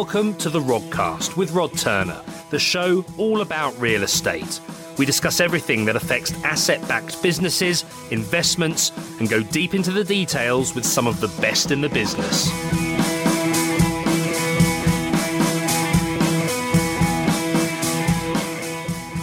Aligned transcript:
Welcome 0.00 0.34
to 0.40 0.50
the 0.50 0.60
Rodcast 0.60 1.38
with 1.38 1.52
Rod 1.52 1.72
Turner, 1.72 2.20
the 2.50 2.58
show 2.58 3.02
all 3.16 3.40
about 3.40 3.80
real 3.80 4.02
estate. 4.02 4.60
We 4.98 5.06
discuss 5.06 5.40
everything 5.40 5.86
that 5.86 5.96
affects 5.96 6.32
asset 6.44 6.86
backed 6.86 7.22
businesses, 7.22 7.82
investments, 8.10 8.92
and 9.18 9.26
go 9.26 9.42
deep 9.42 9.72
into 9.72 9.92
the 9.92 10.04
details 10.04 10.74
with 10.74 10.84
some 10.84 11.06
of 11.06 11.18
the 11.20 11.28
best 11.40 11.70
in 11.70 11.80
the 11.80 11.88
business. 11.88 12.50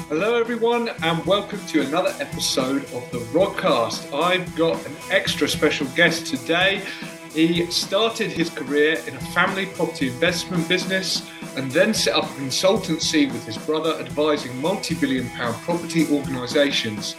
Hello, 0.10 0.40
everyone, 0.40 0.90
and 1.04 1.24
welcome 1.28 1.64
to 1.68 1.82
another 1.82 2.16
episode 2.20 2.86
of 2.86 3.08
the 3.12 3.20
Rodcast. 3.32 4.12
I've 4.12 4.56
got 4.56 4.84
an 4.88 4.96
extra 5.12 5.48
special 5.48 5.86
guest 5.96 6.26
today. 6.26 6.82
He 7.34 7.66
started 7.72 8.32
his 8.32 8.52
career 8.52 9.02
in 9.08 9.16
a 9.16 9.20
family 9.20 9.66
property 9.66 10.08
investment 10.08 10.68
business 10.70 11.28
and 11.56 11.72
then 11.72 11.92
set 11.92 12.14
up 12.14 12.26
a 12.26 12.34
consultancy 12.34 13.32
with 13.32 13.44
his 13.46 13.58
brother 13.58 14.00
advising 14.00 14.60
multi 14.62 14.94
billion 14.94 15.28
pound 15.30 15.56
property 15.64 16.08
organisations. 16.12 17.16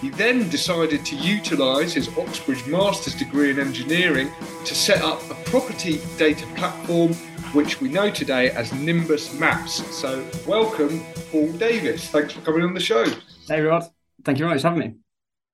He 0.00 0.08
then 0.08 0.48
decided 0.48 1.04
to 1.04 1.16
utilise 1.16 1.92
his 1.92 2.08
Oxbridge 2.16 2.66
master's 2.66 3.14
degree 3.14 3.50
in 3.50 3.58
engineering 3.58 4.30
to 4.64 4.74
set 4.74 5.02
up 5.02 5.20
a 5.30 5.34
property 5.50 6.00
data 6.16 6.46
platform 6.56 7.12
which 7.52 7.80
we 7.80 7.88
know 7.88 8.10
today 8.10 8.50
as 8.50 8.72
Nimbus 8.72 9.38
Maps. 9.38 9.84
So, 9.94 10.24
welcome, 10.46 11.02
Paul 11.30 11.50
Davis. 11.52 12.08
Thanks 12.08 12.32
for 12.32 12.40
coming 12.42 12.62
on 12.62 12.74
the 12.74 12.80
show. 12.80 13.04
Hey, 13.46 13.60
Rod. 13.60 13.84
Thank 14.24 14.38
you 14.38 14.44
very 14.44 14.54
much 14.54 14.62
for 14.62 14.68
having 14.68 14.80
me. 14.80 14.94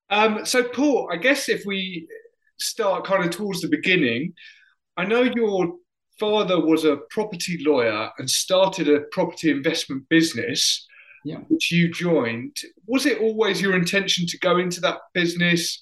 Um, 0.09 0.45
so, 0.45 0.63
Paul, 0.63 1.09
I 1.11 1.17
guess 1.17 1.47
if 1.47 1.65
we 1.65 2.07
start 2.59 3.05
kind 3.05 3.23
of 3.23 3.31
towards 3.31 3.61
the 3.61 3.67
beginning. 3.67 4.33
I 4.97 5.05
know 5.05 5.23
your 5.23 5.75
father 6.19 6.59
was 6.59 6.85
a 6.85 6.97
property 7.09 7.63
lawyer 7.65 8.09
and 8.17 8.29
started 8.29 8.87
a 8.87 9.01
property 9.11 9.51
investment 9.51 10.07
business, 10.09 10.85
yeah. 11.23 11.37
which 11.49 11.71
you 11.71 11.91
joined. 11.91 12.55
Was 12.87 13.05
it 13.05 13.19
always 13.19 13.61
your 13.61 13.75
intention 13.75 14.25
to 14.27 14.39
go 14.39 14.57
into 14.57 14.79
that 14.81 14.99
business? 15.13 15.81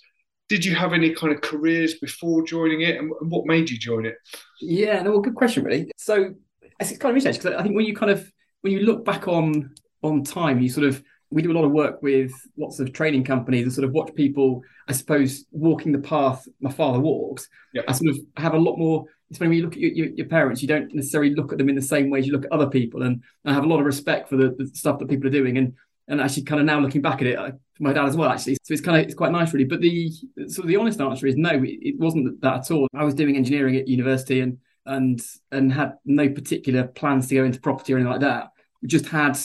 Did 0.50 0.66
you 0.66 0.76
have 0.76 0.94
any 0.94 1.14
kind 1.14 1.34
of 1.34 1.42
careers 1.42 1.96
before 1.96 2.44
joining 2.44 2.82
it, 2.82 2.98
and, 2.98 3.12
what 3.22 3.46
made 3.46 3.70
you 3.70 3.78
join 3.78 4.06
it? 4.06 4.16
Yeah, 4.60 5.02
no, 5.02 5.12
well, 5.12 5.22
good 5.22 5.36
question, 5.36 5.64
really. 5.64 5.92
So 5.98 6.34
it's 6.80 6.98
kind 6.98 7.12
of 7.12 7.18
interesting 7.18 7.44
because 7.44 7.60
I 7.60 7.64
think 7.64 7.76
when 7.76 7.86
you 7.86 7.96
kind 7.96 8.12
of 8.12 8.30
when 8.62 8.74
you 8.74 8.80
look 8.82 9.06
back 9.06 9.28
on 9.28 9.74
on 10.02 10.24
time, 10.24 10.62
you 10.62 10.70
sort 10.70 10.88
of 10.88 11.02
we 11.34 11.42
do 11.42 11.52
a 11.52 11.58
lot 11.58 11.66
of 11.66 11.72
work 11.72 12.02
with 12.02 12.32
lots 12.58 12.80
of 12.80 12.94
training 12.94 13.24
companies 13.24 13.64
and 13.64 13.74
sort 13.74 13.86
of 13.86 13.92
watch 13.92 14.14
people, 14.14 14.62
I 14.88 14.94
suppose, 14.94 15.46
walking 15.52 15.92
the 15.92 16.00
path 16.00 16.48
my 16.62 16.72
father 16.72 17.00
walks. 17.00 17.50
Yep. 17.74 17.86
I 17.88 17.92
sort 17.92 18.12
of 18.12 18.18
have 18.38 18.54
a 18.54 18.58
lot 18.58 18.78
more. 18.78 19.06
It's 19.30 19.40
when 19.40 19.52
you 19.52 19.64
look 19.64 19.74
at 19.74 19.80
your, 19.80 19.92
your, 19.92 20.08
your, 20.10 20.28
parents, 20.28 20.62
you 20.62 20.68
don't 20.68 20.94
necessarily 20.94 21.34
look 21.34 21.52
at 21.52 21.58
them 21.58 21.70
in 21.70 21.76
the 21.76 21.82
same 21.82 22.12
way 22.12 22.20
as 22.20 22.28
you 22.28 22.34
look 22.34 22.46
at 22.46 22.52
other 22.52 22.70
people, 22.70 23.02
and 23.02 23.24
I 23.46 23.54
have 23.54 23.64
a 23.64 23.68
lot 23.68 23.80
of 23.80 23.86
respect 23.86 24.30
for 24.30 24.38
the, 24.38 24.56
the 24.58 24.70
stuff 24.74 25.00
that 25.00 25.10
people 25.10 25.28
are 25.28 25.32
doing, 25.32 25.58
and 25.58 25.74
and 26.08 26.22
actually 26.22 26.44
kind 26.44 26.60
of 26.60 26.68
now 26.68 26.80
looking 26.80 27.02
back 27.02 27.22
at 27.22 27.28
it, 27.28 27.40
I, 27.40 27.54
my 27.80 27.94
dad 27.94 28.06
as 28.06 28.16
well 28.16 28.30
actually. 28.30 28.58
So 28.64 28.74
it's 28.74 28.82
kind 28.82 29.00
of 29.00 29.06
it's 29.06 29.16
quite 29.16 29.32
nice 29.32 29.54
really. 29.54 29.66
But 29.66 29.82
the 29.82 30.12
sort 30.48 30.60
of 30.60 30.68
the 30.68 30.76
honest 30.76 31.02
answer 31.02 31.26
is 31.26 31.36
no, 31.36 31.50
it, 31.50 31.80
it 31.82 32.00
wasn't 32.00 32.40
that 32.42 32.60
at 32.60 32.72
all. 32.72 32.88
I 32.94 33.04
was 33.04 33.16
doing 33.16 33.36
engineering 33.36 33.76
at 33.78 33.88
university 33.88 34.42
and 34.42 34.58
and 34.86 35.22
and 35.52 35.74
had 35.74 35.94
no 36.06 36.30
particular 36.30 36.84
plans 36.84 37.28
to 37.28 37.36
go 37.36 37.44
into 37.44 37.60
property 37.60 37.94
or 37.94 37.98
anything 37.98 38.12
like 38.12 38.22
that. 38.22 38.50
We 38.82 38.88
just 38.88 39.08
had 39.08 39.38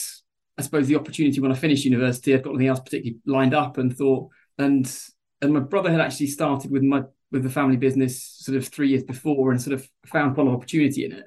I 0.59 0.61
suppose 0.61 0.87
the 0.87 0.97
opportunity 0.97 1.39
when 1.39 1.53
I 1.53 1.55
finished 1.55 1.85
university, 1.85 2.33
I've 2.33 2.43
got 2.43 2.51
nothing 2.51 2.67
else 2.67 2.81
particularly 2.81 3.17
lined 3.25 3.53
up, 3.53 3.77
and 3.77 3.95
thought, 3.97 4.29
and 4.57 4.93
and 5.41 5.53
my 5.53 5.61
brother 5.61 5.89
had 5.89 6.01
actually 6.01 6.27
started 6.27 6.69
with 6.69 6.83
my 6.83 7.03
with 7.31 7.43
the 7.43 7.49
family 7.49 7.77
business 7.77 8.21
sort 8.21 8.57
of 8.57 8.67
three 8.67 8.89
years 8.89 9.03
before, 9.03 9.51
and 9.51 9.61
sort 9.61 9.73
of 9.73 9.87
found 10.05 10.35
quite 10.35 10.43
a 10.43 10.45
lot 10.47 10.55
of 10.55 10.57
opportunity 10.57 11.05
in 11.05 11.13
it. 11.13 11.23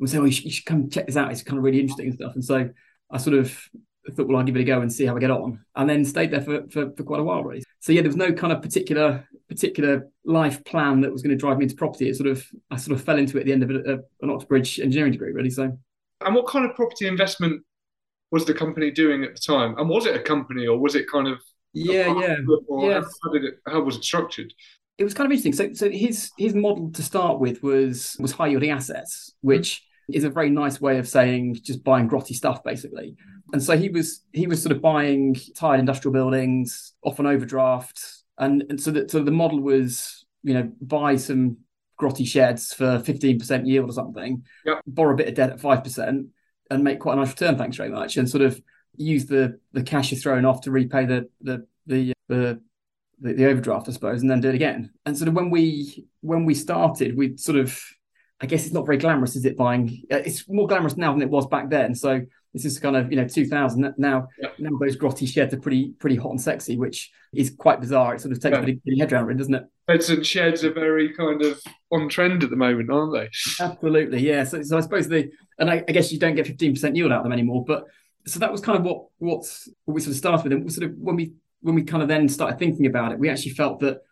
And 0.00 0.08
so 0.08 0.18
well, 0.18 0.26
you, 0.26 0.32
should, 0.32 0.44
you 0.46 0.50
should 0.50 0.64
come 0.64 0.88
check 0.88 1.06
this 1.06 1.18
out. 1.18 1.30
It's 1.30 1.42
kind 1.42 1.58
of 1.58 1.64
really 1.64 1.80
interesting 1.80 2.06
and 2.06 2.14
stuff. 2.14 2.34
And 2.34 2.42
so 2.42 2.70
I 3.10 3.18
sort 3.18 3.36
of 3.36 3.52
thought, 4.16 4.26
well, 4.26 4.38
I'll 4.38 4.44
give 4.44 4.56
it 4.56 4.62
a 4.62 4.64
go 4.64 4.80
and 4.80 4.90
see 4.90 5.04
how 5.04 5.14
I 5.14 5.20
get 5.20 5.30
on, 5.30 5.60
and 5.76 5.90
then 5.90 6.02
stayed 6.06 6.30
there 6.30 6.40
for, 6.40 6.62
for, 6.70 6.92
for 6.96 7.02
quite 7.02 7.20
a 7.20 7.24
while, 7.24 7.44
really. 7.44 7.62
So 7.80 7.92
yeah, 7.92 8.00
there 8.00 8.08
was 8.08 8.16
no 8.16 8.32
kind 8.32 8.54
of 8.54 8.62
particular 8.62 9.28
particular 9.50 10.08
life 10.24 10.64
plan 10.64 11.02
that 11.02 11.12
was 11.12 11.20
going 11.20 11.36
to 11.36 11.40
drive 11.40 11.58
me 11.58 11.64
into 11.64 11.76
property. 11.76 12.08
It 12.08 12.16
sort 12.16 12.30
of 12.30 12.42
I 12.70 12.78
sort 12.78 12.98
of 12.98 13.04
fell 13.04 13.18
into 13.18 13.36
it 13.36 13.40
at 13.40 13.46
the 13.46 13.52
end 13.52 13.64
of 13.64 13.70
a, 13.70 13.74
a, 13.74 13.98
an 14.22 14.30
Oxbridge 14.30 14.80
engineering 14.80 15.12
degree, 15.12 15.32
really. 15.32 15.50
So. 15.50 15.76
And 16.24 16.34
what 16.34 16.46
kind 16.46 16.64
of 16.64 16.74
property 16.74 17.06
investment 17.06 17.62
was 18.32 18.44
the 18.46 18.54
company 18.54 18.90
doing 18.90 19.22
at 19.22 19.34
the 19.34 19.40
time? 19.40 19.76
And 19.78 19.88
was 19.88 20.06
it 20.06 20.16
a 20.16 20.20
company 20.20 20.66
or 20.66 20.78
was 20.78 20.96
it 20.96 21.04
kind 21.10 21.28
of 21.28 21.38
yeah, 21.74 22.12
yeah, 22.18 22.36
yeah. 22.80 23.02
How, 23.22 23.30
did 23.32 23.44
it? 23.44 23.54
How 23.66 23.80
was 23.80 23.96
it 23.96 24.04
structured? 24.04 24.52
It 24.98 25.04
was 25.04 25.14
kind 25.14 25.26
of 25.26 25.36
interesting. 25.36 25.54
So, 25.54 25.72
so 25.72 25.90
his 25.90 26.30
his 26.36 26.54
model 26.54 26.90
to 26.92 27.02
start 27.02 27.40
with 27.40 27.62
was 27.62 28.16
was 28.18 28.32
high 28.32 28.48
yielding 28.48 28.70
assets, 28.70 29.32
which 29.40 29.76
mm-hmm. 29.76 30.14
is 30.14 30.24
a 30.24 30.30
very 30.30 30.50
nice 30.50 30.80
way 30.80 30.98
of 30.98 31.08
saying 31.08 31.58
just 31.62 31.82
buying 31.82 32.08
grotty 32.08 32.34
stuff, 32.34 32.62
basically. 32.62 33.16
And 33.52 33.62
so 33.62 33.76
he 33.76 33.88
was 33.88 34.22
he 34.32 34.46
was 34.46 34.62
sort 34.62 34.76
of 34.76 34.82
buying 34.82 35.36
tired 35.56 35.80
industrial 35.80 36.12
buildings 36.12 36.92
off 37.02 37.18
an 37.18 37.26
overdraft, 37.26 38.00
and 38.38 38.64
and 38.68 38.80
so 38.80 38.90
that 38.90 39.10
so 39.10 39.22
the 39.22 39.30
model 39.30 39.60
was 39.60 40.26
you 40.42 40.52
know 40.52 40.70
buy 40.80 41.16
some 41.16 41.56
grotty 42.00 42.26
sheds 42.26 42.74
for 42.74 42.98
fifteen 42.98 43.38
percent 43.38 43.66
yield 43.66 43.88
or 43.88 43.92
something, 43.92 44.44
yep. 44.66 44.82
borrow 44.86 45.14
a 45.14 45.16
bit 45.16 45.28
of 45.28 45.34
debt 45.34 45.50
at 45.50 45.60
five 45.60 45.82
percent, 45.82 46.26
and 46.72 46.84
make 46.84 47.00
quite 47.00 47.14
a 47.14 47.16
nice 47.16 47.30
return. 47.30 47.56
Thanks 47.56 47.76
very 47.76 47.90
much, 47.90 48.16
and 48.16 48.28
sort 48.28 48.42
of 48.42 48.60
use 48.96 49.26
the 49.26 49.58
the 49.72 49.82
cash 49.82 50.10
you're 50.10 50.20
throwing 50.20 50.44
off 50.44 50.62
to 50.62 50.70
repay 50.70 51.04
the 51.06 51.28
the 51.40 51.66
the 51.86 52.12
the, 52.28 52.60
the, 53.20 53.34
the 53.34 53.46
overdraft, 53.46 53.88
I 53.88 53.92
suppose, 53.92 54.22
and 54.22 54.30
then 54.30 54.40
do 54.40 54.48
it 54.48 54.54
again. 54.54 54.90
And 55.04 55.16
sort 55.16 55.28
of 55.28 55.34
when 55.34 55.50
we 55.50 56.06
when 56.20 56.44
we 56.44 56.54
started, 56.54 57.16
we 57.16 57.36
sort 57.36 57.58
of 57.58 57.78
I 58.40 58.46
guess 58.46 58.64
it's 58.64 58.74
not 58.74 58.86
very 58.86 58.98
glamorous, 58.98 59.36
is 59.36 59.44
it? 59.44 59.56
Buying 59.56 60.02
uh, 60.10 60.16
it's 60.16 60.48
more 60.48 60.66
glamorous 60.66 60.96
now 60.96 61.12
than 61.12 61.22
it 61.22 61.30
was 61.30 61.46
back 61.46 61.70
then. 61.70 61.94
So 61.94 62.22
this 62.52 62.64
is 62.64 62.78
kind 62.78 62.96
of 62.96 63.10
you 63.10 63.16
know 63.16 63.26
2000 63.26 63.94
now. 63.98 64.28
Yeah. 64.38 64.48
Now 64.58 64.76
those 64.78 64.96
grotty 64.96 65.26
sheds 65.26 65.54
are 65.54 65.60
pretty 65.60 65.90
pretty 65.98 66.16
hot 66.16 66.30
and 66.30 66.40
sexy, 66.40 66.76
which 66.76 67.10
is 67.32 67.50
quite 67.50 67.80
bizarre. 67.80 68.14
It 68.14 68.20
sort 68.20 68.32
of 68.32 68.40
takes 68.40 68.56
yeah. 68.56 68.94
a 68.94 68.98
head 68.98 69.12
around 69.12 69.30
it, 69.30 69.38
doesn't 69.38 69.54
it? 69.54 69.64
Beds 69.86 70.10
and 70.10 70.24
sheds 70.24 70.64
are 70.64 70.72
very 70.72 71.14
kind 71.14 71.42
of 71.42 71.60
on 71.90 72.08
trend 72.08 72.44
at 72.44 72.50
the 72.50 72.56
moment, 72.56 72.90
aren't 72.90 73.14
they? 73.14 73.30
Absolutely, 73.60 74.20
yeah. 74.20 74.44
So, 74.44 74.62
so 74.62 74.76
I 74.76 74.80
suppose 74.80 75.08
the 75.08 75.30
and 75.58 75.70
I, 75.70 75.82
I 75.88 75.92
guess 75.92 76.12
you 76.12 76.18
don't 76.18 76.34
get 76.34 76.46
15% 76.46 76.96
yield 76.96 77.12
out 77.12 77.18
of 77.18 77.24
them 77.24 77.32
anymore. 77.32 77.64
But 77.64 77.86
so 78.26 78.38
that 78.38 78.52
was 78.52 78.60
kind 78.60 78.78
of 78.78 78.84
what 78.84 79.06
what 79.18 79.44
we 79.86 80.00
sort 80.00 80.12
of 80.12 80.18
started 80.18 80.44
with. 80.44 80.52
And 80.52 80.72
sort 80.72 80.90
of 80.90 80.96
when 80.98 81.16
we 81.16 81.32
when 81.62 81.74
we 81.74 81.82
kind 81.82 82.02
of 82.02 82.08
then 82.08 82.28
started 82.28 82.58
thinking 82.58 82.86
about 82.86 83.12
it, 83.12 83.18
we 83.18 83.30
actually 83.30 83.52
felt 83.52 83.80
that 83.80 84.02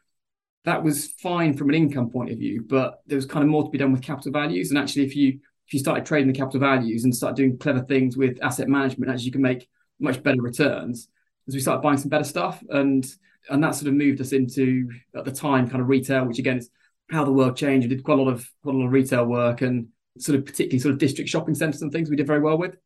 that 0.64 0.82
was 0.82 1.08
fine 1.22 1.54
from 1.54 1.68
an 1.68 1.74
income 1.74 2.10
point 2.10 2.30
of 2.30 2.38
view, 2.38 2.64
but 2.66 3.00
there 3.06 3.16
was 3.16 3.26
kind 3.26 3.42
of 3.42 3.48
more 3.48 3.64
to 3.64 3.70
be 3.70 3.78
done 3.78 3.92
with 3.92 4.02
capital 4.02 4.32
values. 4.32 4.70
And 4.70 4.78
actually, 4.78 5.04
if 5.04 5.16
you 5.16 5.40
if 5.70 5.74
you 5.74 5.78
started 5.78 6.04
trading 6.04 6.26
the 6.26 6.36
capital 6.36 6.58
values 6.58 7.04
and 7.04 7.14
start 7.14 7.36
doing 7.36 7.56
clever 7.56 7.78
things 7.78 8.16
with 8.16 8.42
asset 8.42 8.66
management, 8.68 9.08
actually 9.08 9.26
you 9.26 9.30
can 9.30 9.40
make 9.40 9.68
much 10.00 10.20
better 10.20 10.42
returns. 10.42 11.08
As 11.46 11.54
we 11.54 11.60
started 11.60 11.80
buying 11.80 11.96
some 11.96 12.08
better 12.08 12.24
stuff, 12.24 12.60
and 12.70 13.06
and 13.48 13.62
that 13.62 13.76
sort 13.76 13.86
of 13.86 13.94
moved 13.94 14.20
us 14.20 14.32
into 14.32 14.90
at 15.14 15.24
the 15.24 15.30
time 15.30 15.70
kind 15.70 15.80
of 15.80 15.88
retail, 15.88 16.24
which 16.24 16.40
again 16.40 16.58
is 16.58 16.70
how 17.08 17.24
the 17.24 17.30
world 17.30 17.56
changed. 17.56 17.88
We 17.88 17.94
did 17.94 18.02
quite 18.02 18.18
a 18.18 18.22
lot 18.22 18.32
of 18.32 18.50
quite 18.64 18.74
a 18.74 18.78
lot 18.78 18.86
of 18.86 18.92
retail 18.92 19.26
work 19.26 19.60
and 19.60 19.86
sort 20.18 20.40
of 20.40 20.44
particularly 20.44 20.80
sort 20.80 20.92
of 20.92 20.98
district 20.98 21.30
shopping 21.30 21.54
centres 21.54 21.82
and 21.82 21.92
things 21.92 22.10
we 22.10 22.16
did 22.16 22.26
very 22.26 22.40
well 22.40 22.58
with. 22.58 22.76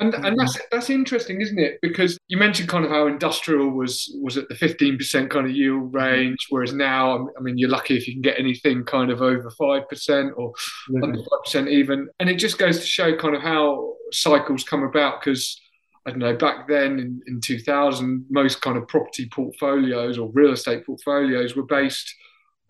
And 0.00 0.14
and 0.14 0.24
mm-hmm. 0.24 0.36
that's 0.36 0.58
that's 0.70 0.90
interesting, 0.90 1.40
isn't 1.40 1.58
it? 1.58 1.78
Because 1.82 2.18
you 2.28 2.36
mentioned 2.36 2.68
kind 2.68 2.84
of 2.84 2.90
how 2.90 3.08
industrial 3.08 3.70
was 3.70 4.14
was 4.22 4.36
at 4.36 4.48
the 4.48 4.54
fifteen 4.54 4.96
percent 4.96 5.30
kind 5.30 5.46
of 5.46 5.52
yield 5.52 5.92
mm-hmm. 5.92 5.96
range, 5.96 6.46
whereas 6.50 6.72
now, 6.72 7.28
I 7.36 7.40
mean, 7.40 7.58
you're 7.58 7.68
lucky 7.68 7.96
if 7.96 8.06
you 8.06 8.14
can 8.14 8.22
get 8.22 8.38
anything 8.38 8.84
kind 8.84 9.10
of 9.10 9.22
over 9.22 9.50
five 9.50 9.88
percent 9.88 10.32
or 10.36 10.52
mm-hmm. 10.52 11.02
under 11.02 11.18
five 11.18 11.44
percent 11.44 11.68
even. 11.68 12.08
And 12.20 12.28
it 12.28 12.36
just 12.36 12.58
goes 12.58 12.78
to 12.78 12.86
show 12.86 13.16
kind 13.16 13.34
of 13.34 13.42
how 13.42 13.94
cycles 14.12 14.62
come 14.62 14.84
about. 14.84 15.20
Because 15.20 15.60
I 16.06 16.10
don't 16.10 16.20
know, 16.20 16.36
back 16.36 16.68
then 16.68 16.98
in, 16.98 17.20
in 17.26 17.40
2000, 17.40 18.24
most 18.30 18.62
kind 18.62 18.78
of 18.78 18.86
property 18.88 19.28
portfolios 19.28 20.16
or 20.16 20.30
real 20.32 20.52
estate 20.52 20.86
portfolios 20.86 21.56
were 21.56 21.66
based 21.66 22.14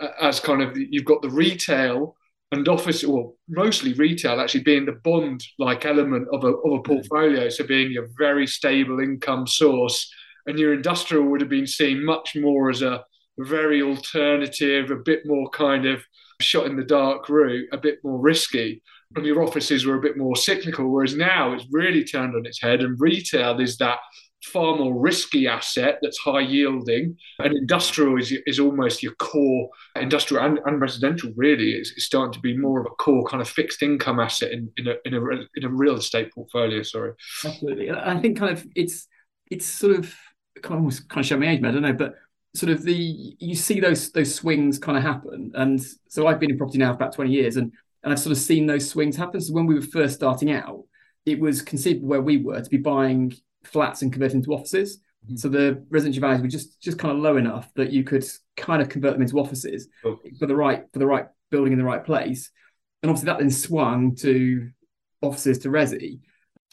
uh, 0.01 0.09
as 0.21 0.41
kind 0.41 0.63
of 0.63 0.77
you've 0.77 1.05
got 1.05 1.23
the 1.23 1.31
retail 1.31 2.17
and 2.51 2.67
office, 2.69 3.05
or 3.05 3.35
mostly 3.49 3.93
retail, 3.93 4.41
actually 4.41 4.63
being 4.63 4.87
the 4.87 5.01
bond 5.05 5.43
like 5.59 5.85
element 5.85 6.27
of 6.33 6.45
a, 6.45 6.49
of 6.49 6.79
a 6.79 6.83
portfolio. 6.83 7.49
So 7.49 7.67
being 7.67 7.97
a 7.97 8.07
very 8.17 8.47
stable 8.47 9.01
income 9.01 9.47
source. 9.47 10.11
And 10.47 10.59
your 10.59 10.73
industrial 10.73 11.25
would 11.25 11.43
have 11.43 11.51
been 11.51 11.67
seen 11.67 12.03
much 12.03 12.35
more 12.35 12.71
as 12.71 12.81
a 12.81 13.05
very 13.39 13.83
alternative, 13.83 14.91
a 14.91 14.97
bit 14.97 15.21
more 15.27 15.51
kind 15.51 15.85
of 15.85 16.03
shot 16.41 16.67
in 16.67 16.77
the 16.77 16.85
dark 16.85 17.29
route, 17.29 17.69
a 17.73 17.77
bit 17.77 17.99
more 18.03 18.19
risky. 18.19 18.83
And 19.15 19.27
your 19.27 19.43
offices 19.43 19.85
were 19.85 19.97
a 19.97 20.03
bit 20.03 20.17
more 20.17 20.37
cyclical. 20.37 20.91
Whereas 20.91 21.15
now 21.15 21.53
it's 21.53 21.67
really 21.71 22.05
turned 22.05 22.35
on 22.35 22.47
its 22.47 22.63
head, 22.63 22.81
and 22.81 22.99
retail 22.99 23.61
is 23.61 23.77
that 23.77 23.99
far 24.49 24.77
more 24.77 24.99
risky 24.99 25.47
asset 25.47 25.99
that's 26.03 26.19
high 26.19 26.41
yielding. 26.41 27.17
And 27.39 27.55
industrial 27.55 28.19
is, 28.19 28.33
is 28.47 28.59
almost 28.59 29.03
your 29.03 29.15
core, 29.15 29.71
industrial 29.97 30.45
and, 30.45 30.59
and 30.67 30.81
residential 30.81 31.33
really 31.37 31.73
is, 31.73 31.93
is 31.93 32.07
starting 32.07 32.33
to 32.33 32.41
be 32.41 32.57
more 32.57 32.81
of 32.81 32.87
a 32.87 32.95
core 32.97 33.25
kind 33.27 33.41
of 33.41 33.49
fixed 33.49 33.83
income 33.83 34.21
asset 34.21 34.53
in, 34.53 34.71
in, 34.77 34.89
a, 34.89 34.95
in, 35.05 35.15
a, 35.15 35.21
in 35.57 35.65
a 35.65 35.69
real 35.69 35.97
estate 35.97 36.33
portfolio. 36.35 36.83
Sorry. 36.83 37.13
Absolutely. 37.45 37.91
I 37.91 38.19
think 38.21 38.39
kind 38.39 38.53
of 38.53 38.67
it's, 38.75 39.07
it's 39.51 39.67
sort 39.67 39.97
of 39.97 40.15
kind 40.63 40.75
of 40.75 40.81
almost 40.81 41.09
kind 41.09 41.25
of 41.25 41.29
show 41.29 41.39
my 41.39 41.49
age, 41.49 41.63
but 41.63 41.69
I 41.69 41.73
don't 41.73 41.83
know, 41.83 41.93
but 41.93 42.15
sort 42.55 42.73
of 42.73 42.83
the, 42.83 43.37
you 43.39 43.55
see 43.55 43.81
those, 43.81 44.11
those 44.13 44.35
swings 44.35 44.79
kind 44.79 44.99
of 44.99 45.05
happen. 45.05 45.53
And 45.55 45.81
so 46.09 46.27
I've 46.27 46.41
been 46.41 46.51
in 46.51 46.59
property 46.59 46.79
now 46.79 46.91
for 46.91 46.97
about 46.97 47.15
20 47.15 47.31
years 47.31 47.57
and 47.57 47.73
and 48.03 48.13
I've 48.13 48.21
sort 48.21 48.33
of 48.33 48.39
seen 48.39 48.67
those 48.67 48.89
swings 48.89 49.17
happen. 49.17 49.41
So 49.41 49.53
when 49.53 49.67
we 49.67 49.75
were 49.75 49.83
first 49.83 50.15
starting 50.15 50.53
out, 50.53 50.85
it 51.27 51.39
was 51.39 51.63
conceivable 51.63 52.09
where 52.09 52.23
we 52.23 52.39
were 52.39 52.61
to 52.61 52.71
be 52.71 52.79
buying 52.79 53.35
flats 53.65 54.03
and 54.03 54.13
converting 54.13 54.39
into 54.39 54.53
offices. 54.53 54.99
Mm-hmm. 55.25 55.37
So 55.37 55.49
the 55.49 55.85
residential 55.91 56.21
values 56.21 56.43
were 56.43 56.49
just 56.49 56.81
just 56.81 56.99
kind 56.99 57.17
of 57.17 57.23
low 57.23 57.37
enough 57.37 57.73
that 57.75 57.93
you 57.93 58.05
could 58.05 58.25
kind 58.57 58.81
of 58.81 58.89
convert 58.89 59.15
them 59.15 59.23
into 59.23 59.39
offices 59.39 59.89
oh. 60.05 60.19
for 60.39 60.47
the 60.47 60.57
right 60.57 60.85
for 60.93 60.99
the 60.99 61.07
right 61.07 61.27
building 61.51 61.73
in 61.73 61.79
the 61.79 61.85
right 61.85 62.05
place. 62.05 62.51
And 63.03 63.11
obviously 63.11 63.27
that 63.27 63.39
then 63.39 63.51
swung 63.51 64.17
to 64.17 64.71
offices 65.23 65.59
to 65.61 65.69
resi. 65.69 66.21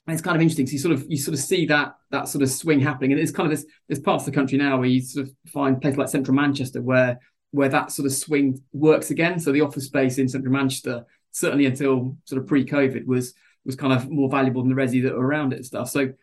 And 0.08 0.14
it's 0.14 0.22
kind 0.22 0.36
of 0.36 0.42
interesting. 0.42 0.68
So 0.68 0.74
you 0.74 0.80
sort 0.80 0.94
of 0.94 1.06
you 1.10 1.18
sort 1.18 1.34
of 1.34 1.40
see 1.40 1.66
that 1.68 1.96
that 2.12 2.28
sort 2.28 2.44
of 2.44 2.50
swing 2.50 2.80
happening. 2.80 3.12
And 3.12 3.20
it's 3.20 3.32
kind 3.32 3.52
of 3.52 3.58
this 3.58 3.66
there's 3.88 4.00
parts 4.00 4.24
of 4.24 4.34
the 4.34 4.38
country 4.38 4.58
now 4.58 4.78
where 4.78 4.88
you 4.88 5.02
sort 5.02 5.28
of 5.28 5.34
find 5.48 5.82
places 5.82 5.98
like 5.98 6.10
central 6.10 6.36
Manchester 6.36 6.82
where 6.82 7.20
where 7.52 7.70
that 7.70 7.92
sort 7.92 8.06
of 8.06 8.14
swing 8.14 8.62
works 8.74 9.10
again. 9.10 9.40
So 9.40 9.52
the 9.52 9.62
office 9.62 9.86
space 9.86 10.18
in 10.18 10.28
central 10.28 10.54
Manchester, 10.54 11.06
certainly 11.32 11.66
until 11.66 12.18
sort 12.26 12.42
of 12.42 12.48
pre-COVID, 12.48 13.06
was 13.06 13.34
was 13.66 13.76
kind 13.76 13.94
of 13.94 14.10
more 14.10 14.30
valuable 14.30 14.62
than 14.62 14.70
the 14.70 14.80
resi 14.80 15.02
that 15.04 15.14
were 15.14 15.26
around 15.26 15.54
it 15.54 15.58
and 15.58 15.66
stuff. 15.66 15.90
So 15.90 16.14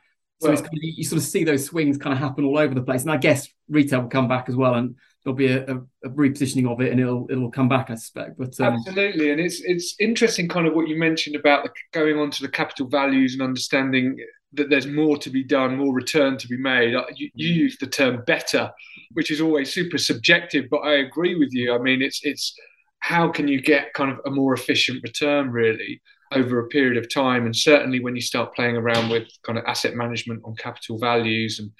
so 0.42 0.48
well, 0.48 0.56
kind 0.56 0.66
of, 0.66 0.80
you 0.82 1.04
sort 1.04 1.20
of 1.20 1.26
see 1.26 1.44
those 1.44 1.66
swings 1.66 1.98
kind 1.98 2.12
of 2.12 2.18
happen 2.18 2.44
all 2.44 2.58
over 2.58 2.74
the 2.74 2.82
place. 2.82 3.02
And 3.02 3.10
I 3.10 3.16
guess 3.16 3.48
retail 3.68 4.02
will 4.02 4.08
come 4.08 4.28
back 4.28 4.48
as 4.48 4.56
well, 4.56 4.74
and 4.74 4.96
there'll 5.22 5.36
be 5.36 5.48
a, 5.48 5.62
a, 5.64 5.76
a 6.04 6.10
repositioning 6.10 6.70
of 6.70 6.80
it, 6.80 6.90
and 6.90 7.00
it'll 7.00 7.26
it'll 7.30 7.50
come 7.50 7.68
back, 7.68 7.90
I 7.90 7.94
suspect. 7.94 8.38
But 8.38 8.58
um, 8.60 8.74
absolutely, 8.74 9.30
and 9.30 9.40
it's 9.40 9.60
it's 9.62 9.94
interesting, 10.00 10.48
kind 10.48 10.66
of 10.66 10.74
what 10.74 10.88
you 10.88 10.98
mentioned 10.98 11.36
about 11.36 11.64
the, 11.64 11.70
going 11.92 12.18
on 12.18 12.30
to 12.32 12.42
the 12.42 12.48
capital 12.48 12.88
values 12.88 13.34
and 13.34 13.42
understanding 13.42 14.18
that 14.54 14.68
there's 14.68 14.86
more 14.86 15.16
to 15.16 15.30
be 15.30 15.42
done, 15.42 15.76
more 15.76 15.94
return 15.94 16.36
to 16.36 16.48
be 16.48 16.58
made. 16.58 16.94
Uh, 16.94 17.04
you, 17.16 17.30
you, 17.34 17.54
mm. 17.54 17.56
use 17.56 17.78
the 17.78 17.86
term 17.86 18.22
better, 18.26 18.70
which 19.12 19.30
is 19.30 19.40
always 19.40 19.72
super 19.72 19.96
subjective, 19.96 20.66
but 20.70 20.78
I 20.78 20.94
agree 20.96 21.36
with 21.36 21.52
you. 21.52 21.74
I 21.74 21.78
mean, 21.78 22.02
it's 22.02 22.20
it's 22.24 22.54
how 22.98 23.28
can 23.28 23.48
you 23.48 23.60
get 23.60 23.94
kind 23.94 24.10
of 24.10 24.18
a 24.26 24.30
more 24.30 24.54
efficient 24.54 25.02
return 25.02 25.50
really 25.50 26.00
over 26.36 26.60
a 26.60 26.68
period 26.68 26.96
of 26.96 27.12
time, 27.12 27.46
and 27.46 27.54
certainly 27.54 28.00
when 28.00 28.16
you 28.16 28.22
start 28.22 28.54
playing 28.54 28.76
around 28.76 29.10
with 29.10 29.28
kind 29.44 29.58
of 29.58 29.64
asset 29.66 29.94
management 29.94 30.42
on 30.44 30.54
capital 30.56 30.98
values 30.98 31.58
and 31.58 31.70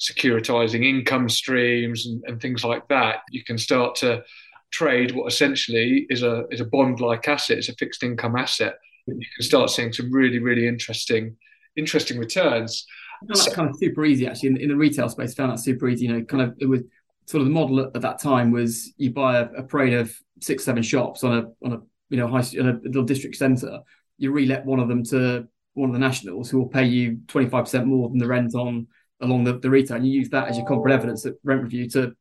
securitizing 0.00 0.84
income 0.84 1.28
streams 1.28 2.06
and, 2.06 2.22
and 2.26 2.40
things 2.40 2.64
like 2.64 2.86
that, 2.88 3.20
you 3.30 3.42
can 3.44 3.58
start 3.58 3.94
to 3.96 4.22
trade 4.70 5.12
what 5.12 5.32
essentially 5.32 6.06
is 6.10 6.22
a 6.22 6.44
is 6.50 6.60
a 6.60 6.64
bond 6.64 7.00
like 7.00 7.26
asset, 7.28 7.58
it's 7.58 7.68
a 7.68 7.74
fixed 7.74 8.02
income 8.02 8.36
asset. 8.36 8.74
You 9.06 9.14
can 9.14 9.44
start 9.44 9.70
seeing 9.70 9.92
some 9.92 10.12
really 10.12 10.38
really 10.38 10.68
interesting 10.68 11.36
interesting 11.76 12.18
returns. 12.18 12.86
Found 13.26 13.38
So, 13.38 13.50
kind 13.52 13.70
of 13.70 13.76
super 13.76 14.04
easy 14.04 14.26
actually 14.26 14.50
in, 14.50 14.56
in, 14.58 14.68
the 14.68 14.76
retail 14.76 15.08
space. 15.08 15.34
Found 15.34 15.52
that 15.52 15.58
super 15.58 15.88
easy. 15.88 16.06
You 16.06 16.12
know, 16.12 16.24
kind 16.24 16.42
of 16.42 16.54
it 16.58 16.66
was 16.66 16.82
sort 17.26 17.40
of 17.40 17.46
the 17.46 17.52
model 17.52 17.80
at, 17.80 17.96
at 17.96 18.02
that 18.02 18.20
time 18.20 18.50
was 18.50 18.92
you 18.96 19.10
buy 19.10 19.38
a, 19.38 19.44
a, 19.56 19.62
parade 19.62 19.94
of 19.94 20.14
six 20.40 20.64
seven 20.64 20.82
shops 20.82 21.24
on 21.24 21.38
a 21.38 21.66
on 21.66 21.72
a 21.72 21.78
you 22.10 22.16
know 22.16 22.28
high 22.28 22.44
in 22.52 22.68
a 22.68 22.80
little 22.84 23.04
district 23.04 23.36
centre. 23.36 23.80
You 24.18 24.32
relet 24.32 24.64
one 24.64 24.80
of 24.80 24.88
them 24.88 25.04
to 25.04 25.46
one 25.74 25.88
of 25.88 25.94
the 25.94 26.00
nationals 26.00 26.50
who 26.50 26.58
will 26.58 26.68
pay 26.68 26.84
you 26.84 27.20
twenty 27.28 27.48
five 27.48 27.64
percent 27.64 27.86
more 27.86 28.08
than 28.08 28.18
the 28.18 28.26
rent 28.26 28.54
on 28.54 28.86
along 29.20 29.44
the, 29.44 29.58
the 29.58 29.70
retail. 29.70 29.96
And 29.96 30.06
you 30.06 30.12
use 30.12 30.30
that 30.30 30.48
as 30.48 30.56
your 30.56 30.66
comparable 30.66 30.92
evidence 30.92 31.26
at 31.26 31.34
rent 31.44 31.62
review 31.62 31.88
to 31.90 32.14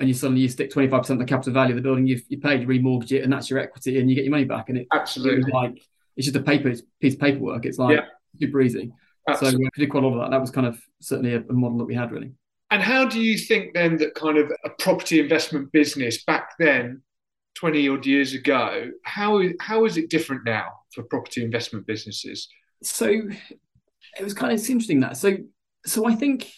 and 0.00 0.08
you 0.08 0.14
suddenly 0.14 0.40
you 0.40 0.48
stick 0.48 0.72
25% 0.72 1.10
of 1.10 1.18
the 1.18 1.24
capital 1.26 1.52
value 1.52 1.72
of 1.72 1.76
the 1.76 1.82
building 1.82 2.06
you've 2.06 2.22
you 2.28 2.40
paid, 2.40 2.62
you 2.62 2.66
remortgage 2.66 3.12
it, 3.12 3.22
and 3.22 3.32
that's 3.32 3.50
your 3.50 3.58
equity, 3.58 4.00
and 4.00 4.08
you 4.08 4.16
get 4.16 4.24
your 4.24 4.30
money 4.30 4.44
back. 4.44 4.70
And 4.70 4.78
it 4.78 4.86
absolutely 4.92 5.50
it 5.50 5.54
like 5.54 5.82
it's 6.16 6.26
just 6.26 6.36
a 6.36 6.42
paper 6.42 6.72
piece 7.00 7.14
of 7.14 7.20
paperwork. 7.20 7.66
It's 7.66 7.78
like 7.78 7.96
yeah. 7.96 8.06
super 8.40 8.62
easy. 8.62 8.90
Absolutely. 9.28 9.64
So 9.64 9.70
we 9.76 9.84
did 9.84 9.90
quite 9.90 10.02
a 10.02 10.06
lot 10.06 10.14
of 10.14 10.22
that. 10.22 10.30
That 10.30 10.40
was 10.40 10.50
kind 10.50 10.66
of 10.66 10.80
certainly 11.00 11.34
a, 11.34 11.40
a 11.40 11.52
model 11.52 11.78
that 11.78 11.84
we 11.84 11.94
had 11.94 12.10
really. 12.10 12.32
And 12.70 12.82
how 12.82 13.04
do 13.04 13.20
you 13.20 13.36
think 13.36 13.74
then 13.74 13.98
that 13.98 14.14
kind 14.14 14.38
of 14.38 14.50
a 14.64 14.70
property 14.70 15.20
investment 15.20 15.70
business 15.72 16.24
back 16.24 16.52
then, 16.58 17.02
20 17.54 17.88
odd 17.88 18.06
years 18.06 18.34
ago, 18.34 18.90
how 19.04 19.42
how 19.60 19.84
is 19.84 19.96
it 19.96 20.10
different 20.10 20.44
now 20.44 20.68
for 20.94 21.02
property 21.04 21.44
investment 21.44 21.86
businesses? 21.86 22.48
So 22.82 23.08
it 23.08 24.22
was 24.22 24.34
kind 24.34 24.52
of 24.52 24.58
interesting 24.58 25.00
that. 25.00 25.16
So 25.16 25.36
so 25.86 26.06
I 26.06 26.14
think 26.14 26.50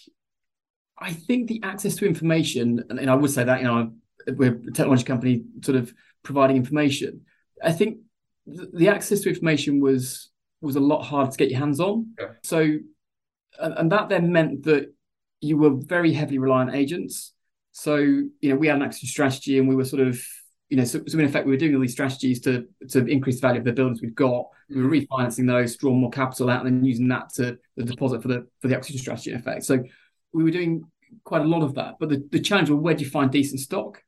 I 0.99 1.13
think 1.13 1.49
the 1.49 1.61
access 1.65 1.97
to 1.97 2.07
information, 2.07 2.85
and, 2.89 2.99
and 2.99 3.11
I 3.11 3.15
would 3.15 3.31
say 3.31 3.45
that, 3.45 3.61
you 3.61 3.67
know, 3.67 3.93
we're 4.29 4.55
a 4.55 4.73
technology 4.73 5.05
company 5.05 5.43
sort 5.65 5.77
of 5.77 5.93
providing 6.23 6.57
information. 6.57 7.23
I 7.63 7.73
think 7.73 7.99
the, 8.47 8.71
the 8.73 8.89
access 8.89 9.21
to 9.21 9.29
information 9.29 9.81
was 9.81 10.31
was 10.61 10.77
a 10.77 10.81
lot 10.81 11.03
harder 11.03 11.33
to 11.33 11.37
get 11.37 11.51
your 11.51 11.59
hands 11.59 11.81
on. 11.81 12.15
So, 12.45 12.61
and, 12.61 13.75
and, 13.77 13.91
that 13.91 14.09
then 14.09 14.31
meant 14.31 14.63
that 14.63 14.95
you 15.41 15.57
were 15.57 15.71
very 15.71 16.13
heavily 16.13 16.39
reliant 16.39 16.71
on 16.71 16.77
agents. 16.77 17.33
So, 17.73 17.97
you 17.97 18.31
know, 18.43 18.55
we 18.55 18.69
had 18.69 18.77
an 18.77 18.83
exit 18.83 19.09
strategy 19.09 19.59
and 19.59 19.69
we 19.69 19.75
were 19.75 19.85
sort 19.85 20.07
of, 20.07 20.25
you 20.73 20.79
know, 20.79 20.85
so, 20.85 21.03
so, 21.07 21.19
in 21.19 21.27
effect, 21.27 21.45
we 21.45 21.53
were 21.53 21.59
doing 21.59 21.75
all 21.75 21.83
these 21.83 21.93
strategies 21.93 22.41
to 22.41 22.67
to 22.89 23.05
increase 23.05 23.37
the 23.39 23.47
value 23.47 23.59
of 23.59 23.67
the 23.67 23.75
buildings 23.75 24.01
we've 24.01 24.15
got. 24.15 24.47
We 24.71 24.83
were 24.83 24.89
refinancing 24.89 25.47
those, 25.47 25.77
drawing 25.77 26.01
more 26.01 26.09
capital 26.09 26.49
out, 26.49 26.65
and 26.65 26.79
then 26.79 26.83
using 26.83 27.09
that 27.09 27.29
to 27.35 27.59
the 27.77 27.85
deposit 27.85 28.23
for 28.23 28.29
the 28.29 28.47
for 28.63 28.69
the 28.69 28.77
exit 28.77 28.99
strategy 28.99 29.33
in 29.33 29.37
effect. 29.37 29.65
So 29.65 29.85
we 30.33 30.43
were 30.43 30.51
doing 30.51 30.85
quite 31.25 31.43
a 31.43 31.45
lot 31.45 31.63
of 31.63 31.75
that. 31.75 31.97
But 32.01 32.09
the, 32.09 32.27
the 32.31 32.41
challenge 32.41 32.71
was 32.71 32.81
where 32.81 32.95
do 32.95 33.05
you 33.05 33.11
find 33.11 33.31
decent 33.31 33.61
stock? 33.61 34.03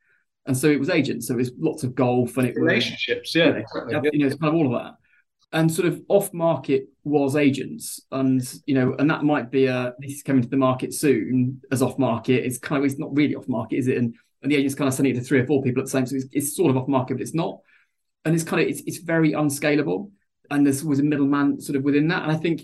And 0.47 0.57
so 0.57 0.69
it 0.69 0.81
was 0.81 0.89
agents. 0.89 1.29
So 1.29 1.35
it 1.35 1.37
was 1.37 1.53
lots 1.59 1.85
of 1.85 1.95
golf 1.95 2.39
and 2.39 2.49
it 2.49 2.57
relationships, 2.57 3.35
was, 3.35 3.45
yeah, 3.45 3.51
exactly. 3.51 4.11
you 4.15 4.21
know, 4.21 4.27
it's 4.27 4.37
kind 4.37 4.55
of 4.55 4.59
all 4.59 4.75
of 4.75 4.83
that 4.83 4.95
and 5.53 5.73
sort 5.73 5.87
of 5.87 6.03
off 6.09 6.33
market 6.33 6.89
was 7.05 7.37
agents 7.37 8.01
and 8.11 8.43
you 8.67 8.75
know 8.75 8.95
and 8.99 9.09
that 9.09 9.23
might 9.23 9.51
be 9.51 9.67
a 9.67 9.95
this 10.01 10.13
is 10.13 10.23
coming 10.23 10.43
to 10.43 10.49
the 10.49 10.57
market 10.57 10.93
soon 10.93 11.61
as 11.71 11.81
off 11.81 11.97
market 11.97 12.45
it's 12.45 12.59
kind 12.59 12.79
of 12.79 12.85
it's 12.91 12.99
not 12.99 13.15
really 13.15 13.37
off 13.37 13.47
market 13.47 13.77
is 13.77 13.87
it 13.87 13.97
and 13.97 14.17
and 14.45 14.53
the 14.53 14.57
agents 14.57 14.75
kind 14.75 14.87
of 14.87 14.95
sending 14.95 15.17
it 15.17 15.19
to 15.19 15.25
three 15.25 15.41
or 15.41 15.47
four 15.47 15.63
people 15.63 15.81
at 15.81 15.87
the 15.87 15.91
same 15.91 16.05
time 16.05 16.07
so 16.07 16.17
it's, 16.17 16.27
it's 16.31 16.57
sort 16.57 16.71
of 16.71 16.77
off 16.77 16.87
market 16.87 17.15
but 17.15 17.23
it's 17.23 17.35
not. 17.35 17.59
And 18.25 18.35
it's 18.35 18.45
kind 18.45 18.63
of 18.63 18.69
it's, 18.69 18.83
it's 18.87 18.99
very 18.99 19.33
unscalable 19.33 20.13
and 20.51 20.65
there's 20.65 20.85
always 20.85 21.01
a 21.01 21.03
middleman 21.03 21.61
sort 21.61 21.77
of 21.77 21.83
within 21.83 22.09
that. 22.09 22.23
And 22.23 22.31
i 22.31 22.37
think 22.37 22.63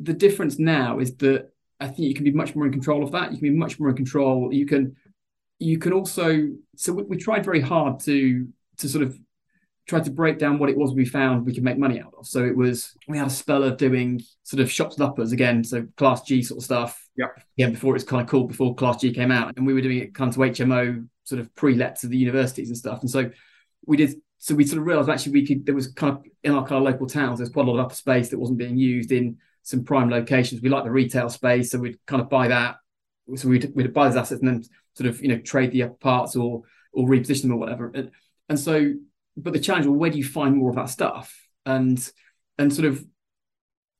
the 0.00 0.14
difference 0.14 0.58
now 0.58 1.00
is 1.00 1.16
that 1.16 1.50
i 1.80 1.86
think 1.86 2.08
you 2.08 2.14
can 2.14 2.24
be 2.24 2.32
much 2.32 2.54
more 2.54 2.64
in 2.64 2.72
control 2.72 3.02
of 3.02 3.12
that. 3.12 3.32
You 3.32 3.38
can 3.38 3.52
be 3.52 3.58
much 3.58 3.78
more 3.78 3.90
in 3.90 3.96
control. 3.96 4.52
You 4.52 4.66
can 4.66 4.96
you 5.58 5.78
can 5.78 5.92
also 5.92 6.48
so 6.76 6.92
we, 6.92 7.02
we 7.02 7.16
tried 7.16 7.44
very 7.44 7.60
hard 7.60 8.00
to 8.00 8.48
to 8.78 8.88
sort 8.88 9.04
of 9.04 9.18
tried 9.90 10.04
to 10.04 10.10
break 10.10 10.38
down 10.38 10.58
what 10.58 10.70
it 10.70 10.76
was 10.76 10.94
we 10.94 11.04
found 11.04 11.44
we 11.44 11.52
could 11.52 11.64
make 11.64 11.76
money 11.76 12.00
out 12.00 12.14
of. 12.16 12.26
So 12.26 12.44
it 12.44 12.56
was 12.56 12.96
we 13.08 13.18
had 13.18 13.26
a 13.26 13.30
spell 13.30 13.64
of 13.64 13.76
doing 13.76 14.22
sort 14.44 14.60
of 14.60 14.70
shops 14.70 14.96
and 14.96 15.04
uppers 15.04 15.32
again, 15.32 15.64
so 15.64 15.86
class 15.96 16.22
G 16.22 16.42
sort 16.42 16.58
of 16.58 16.64
stuff. 16.64 17.08
Yeah. 17.16 17.26
Yeah, 17.56 17.70
before 17.70 17.96
it's 17.96 18.04
kind 18.04 18.22
of 18.22 18.28
cool, 18.28 18.44
before 18.44 18.74
class 18.74 18.98
G 18.98 19.12
came 19.12 19.32
out. 19.32 19.52
And 19.56 19.66
we 19.66 19.74
were 19.74 19.80
doing 19.80 19.98
it 19.98 20.14
kind 20.14 20.28
of 20.28 20.34
to 20.36 20.40
HMO 20.40 21.06
sort 21.24 21.40
of 21.40 21.54
pre-let 21.56 21.98
to 22.00 22.06
the 22.06 22.16
universities 22.16 22.68
and 22.68 22.78
stuff. 22.78 23.00
And 23.00 23.10
so 23.10 23.30
we 23.84 23.96
did 23.96 24.14
so 24.38 24.54
we 24.54 24.64
sort 24.64 24.80
of 24.80 24.86
realized 24.86 25.10
actually 25.10 25.32
we 25.32 25.46
could 25.46 25.66
there 25.66 25.74
was 25.74 25.88
kind 25.88 26.16
of 26.16 26.24
in 26.44 26.52
our 26.52 26.62
kind 26.64 26.78
of 26.78 26.90
local 26.90 27.06
towns, 27.06 27.38
there's 27.38 27.50
quite 27.50 27.66
a 27.66 27.70
lot 27.70 27.78
of 27.80 27.86
upper 27.86 27.94
space 27.94 28.30
that 28.30 28.38
wasn't 28.38 28.58
being 28.58 28.78
used 28.78 29.10
in 29.10 29.38
some 29.62 29.84
prime 29.84 30.08
locations. 30.08 30.62
We 30.62 30.68
like 30.68 30.84
the 30.84 30.90
retail 30.90 31.28
space, 31.28 31.70
so 31.70 31.78
we'd 31.78 31.98
kind 32.06 32.22
of 32.22 32.30
buy 32.30 32.48
that. 32.48 32.76
So 33.36 33.48
we'd, 33.48 33.70
we'd 33.74 33.92
buy 33.92 34.08
those 34.08 34.16
assets 34.16 34.40
and 34.40 34.48
then 34.48 34.64
sort 34.94 35.10
of 35.10 35.20
you 35.20 35.28
know 35.28 35.38
trade 35.38 35.72
the 35.72 35.82
upper 35.82 35.94
parts 35.94 36.36
or 36.36 36.62
or 36.92 37.08
reposition 37.08 37.42
them 37.42 37.52
or 37.52 37.56
whatever. 37.56 37.90
And, 37.92 38.10
and 38.48 38.58
so 38.58 38.94
but 39.36 39.52
the 39.52 39.60
challenge 39.60 39.86
well 39.86 39.96
where 39.96 40.10
do 40.10 40.18
you 40.18 40.24
find 40.24 40.56
more 40.56 40.70
of 40.70 40.76
that 40.76 40.90
stuff? 40.90 41.34
And 41.66 42.10
and 42.58 42.72
sort 42.72 42.86
of 42.86 43.04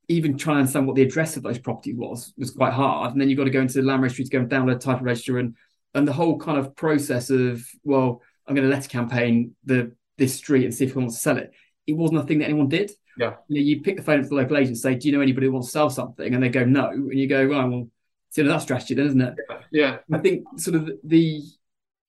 even 0.08 0.36
trying 0.36 0.56
to 0.56 0.60
understand 0.60 0.86
what 0.86 0.96
the 0.96 1.02
address 1.02 1.36
of 1.36 1.42
those 1.42 1.58
properties 1.58 1.96
was 1.96 2.32
was 2.36 2.50
quite 2.50 2.72
hard. 2.72 3.12
And 3.12 3.20
then 3.20 3.28
you've 3.28 3.38
got 3.38 3.44
to 3.44 3.50
go 3.50 3.60
into 3.60 3.74
the 3.74 3.86
land 3.86 4.02
registry 4.02 4.24
to 4.24 4.30
go 4.30 4.38
and 4.40 4.50
download 4.50 4.80
title 4.80 5.04
register 5.04 5.38
and 5.38 5.56
and 5.94 6.06
the 6.06 6.12
whole 6.12 6.38
kind 6.38 6.58
of 6.58 6.76
process 6.76 7.30
of 7.30 7.66
well 7.82 8.22
i'm 8.46 8.54
going 8.54 8.68
to 8.68 8.74
let 8.74 8.86
a 8.86 8.88
campaign 8.88 9.54
the 9.64 9.92
this 10.20 10.36
street 10.36 10.64
and 10.64 10.72
see 10.72 10.84
if 10.84 10.94
we 10.94 11.02
want 11.02 11.12
to 11.12 11.18
sell 11.18 11.38
it. 11.38 11.52
It 11.86 11.94
wasn't 11.94 12.20
a 12.20 12.22
thing 12.22 12.38
that 12.38 12.44
anyone 12.44 12.68
did. 12.68 12.92
Yeah. 13.18 13.36
You, 13.48 13.60
know, 13.60 13.66
you 13.66 13.80
pick 13.80 13.96
the 13.96 14.02
phone 14.02 14.18
up 14.18 14.24
to 14.24 14.28
the 14.28 14.36
local 14.36 14.56
agent 14.56 14.68
and 14.68 14.78
say 14.78 14.94
do 14.94 15.08
you 15.08 15.14
know 15.14 15.20
anybody 15.20 15.46
who 15.46 15.52
wants 15.52 15.68
to 15.68 15.72
sell 15.72 15.90
something? 15.90 16.32
And 16.32 16.42
they 16.42 16.48
go 16.48 16.64
no. 16.64 16.90
And 16.90 17.18
you 17.18 17.26
go 17.26 17.42
right 17.44 17.68
well 17.68 17.88
it's 18.28 18.36
that 18.36 18.62
strategy 18.62 18.94
then 18.94 19.06
isn't 19.06 19.20
it? 19.20 19.34
Yeah, 19.72 19.98
yeah. 20.08 20.16
i 20.16 20.20
think 20.20 20.44
sort 20.60 20.76
of 20.76 20.88
the 21.02 21.42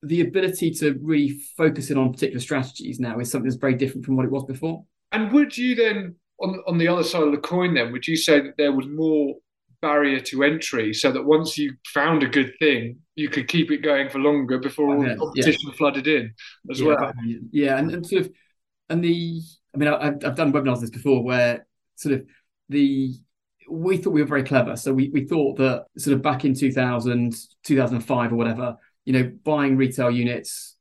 the 0.04 0.22
ability 0.22 0.72
to 0.72 1.00
really 1.02 1.40
focus 1.58 1.92
in 1.92 1.98
on 1.98 2.12
particular 2.12 2.40
strategies 2.40 3.00
now 3.00 3.20
is 3.20 3.32
something 3.32 3.50
that's 3.50 3.60
very 3.60 3.76
different 3.76 4.06
from 4.06 4.16
what 4.16 4.26
it 4.26 4.32
was 4.32 4.44
before. 4.46 4.84
And 5.12 5.32
would 5.32 5.58
you 5.58 5.76
then, 5.76 6.16
on 6.40 6.62
on 6.68 6.78
the 6.78 6.88
other 6.88 7.04
side 7.04 7.24
of 7.24 7.32
the 7.32 7.38
coin, 7.38 7.74
then 7.74 7.92
would 7.92 8.08
you 8.08 8.16
say 8.16 8.40
that 8.42 8.58
there 8.58 8.72
was 8.72 8.88
more 8.88 9.36
barrier 9.82 10.20
to 10.20 10.44
entry, 10.44 10.94
so 10.94 11.12
that 11.12 11.24
once 11.24 11.58
you 11.58 11.74
found 11.88 12.24
a 12.24 12.28
good 12.28 12.54
thing, 12.60 12.98
you 13.16 13.30
could 13.30 13.48
keep 13.48 13.72
it 13.72 13.80
going 13.80 14.10
for 14.10 14.20
longer 14.20 14.60
before 14.60 14.96
all 14.96 15.04
the 15.04 15.16
competition 15.16 15.70
yeah. 15.70 15.74
flooded 15.78 16.08
in 16.08 16.34
as 16.70 16.80
yeah, 16.80 16.88
well? 16.88 17.14
Yeah, 17.52 17.78
and, 17.78 17.92
and 17.92 18.06
sort 18.06 18.22
of, 18.22 18.32
and 18.90 19.04
the, 19.04 19.42
I 19.74 19.78
mean, 19.78 19.90
I, 19.90 20.08
I've 20.08 20.36
done 20.36 20.54
webinars 20.54 20.82
this 20.82 20.92
before 20.92 21.24
where 21.24 21.66
sort 21.96 22.16
of 22.16 22.26
the 22.70 23.16
we 23.70 23.98
thought 23.98 24.12
we 24.12 24.22
were 24.22 24.28
very 24.28 24.44
clever. 24.44 24.76
So 24.76 24.94
we, 24.94 25.10
we 25.10 25.26
thought 25.26 25.58
that 25.58 25.86
sort 25.98 26.16
of 26.16 26.22
back 26.22 26.46
in 26.46 26.54
2000, 26.54 27.36
2005 27.64 28.34
or 28.34 28.36
whatever, 28.36 28.78
you 29.06 29.14
know, 29.14 29.32
buying 29.44 29.78
retail 29.78 30.12
units, 30.12 30.76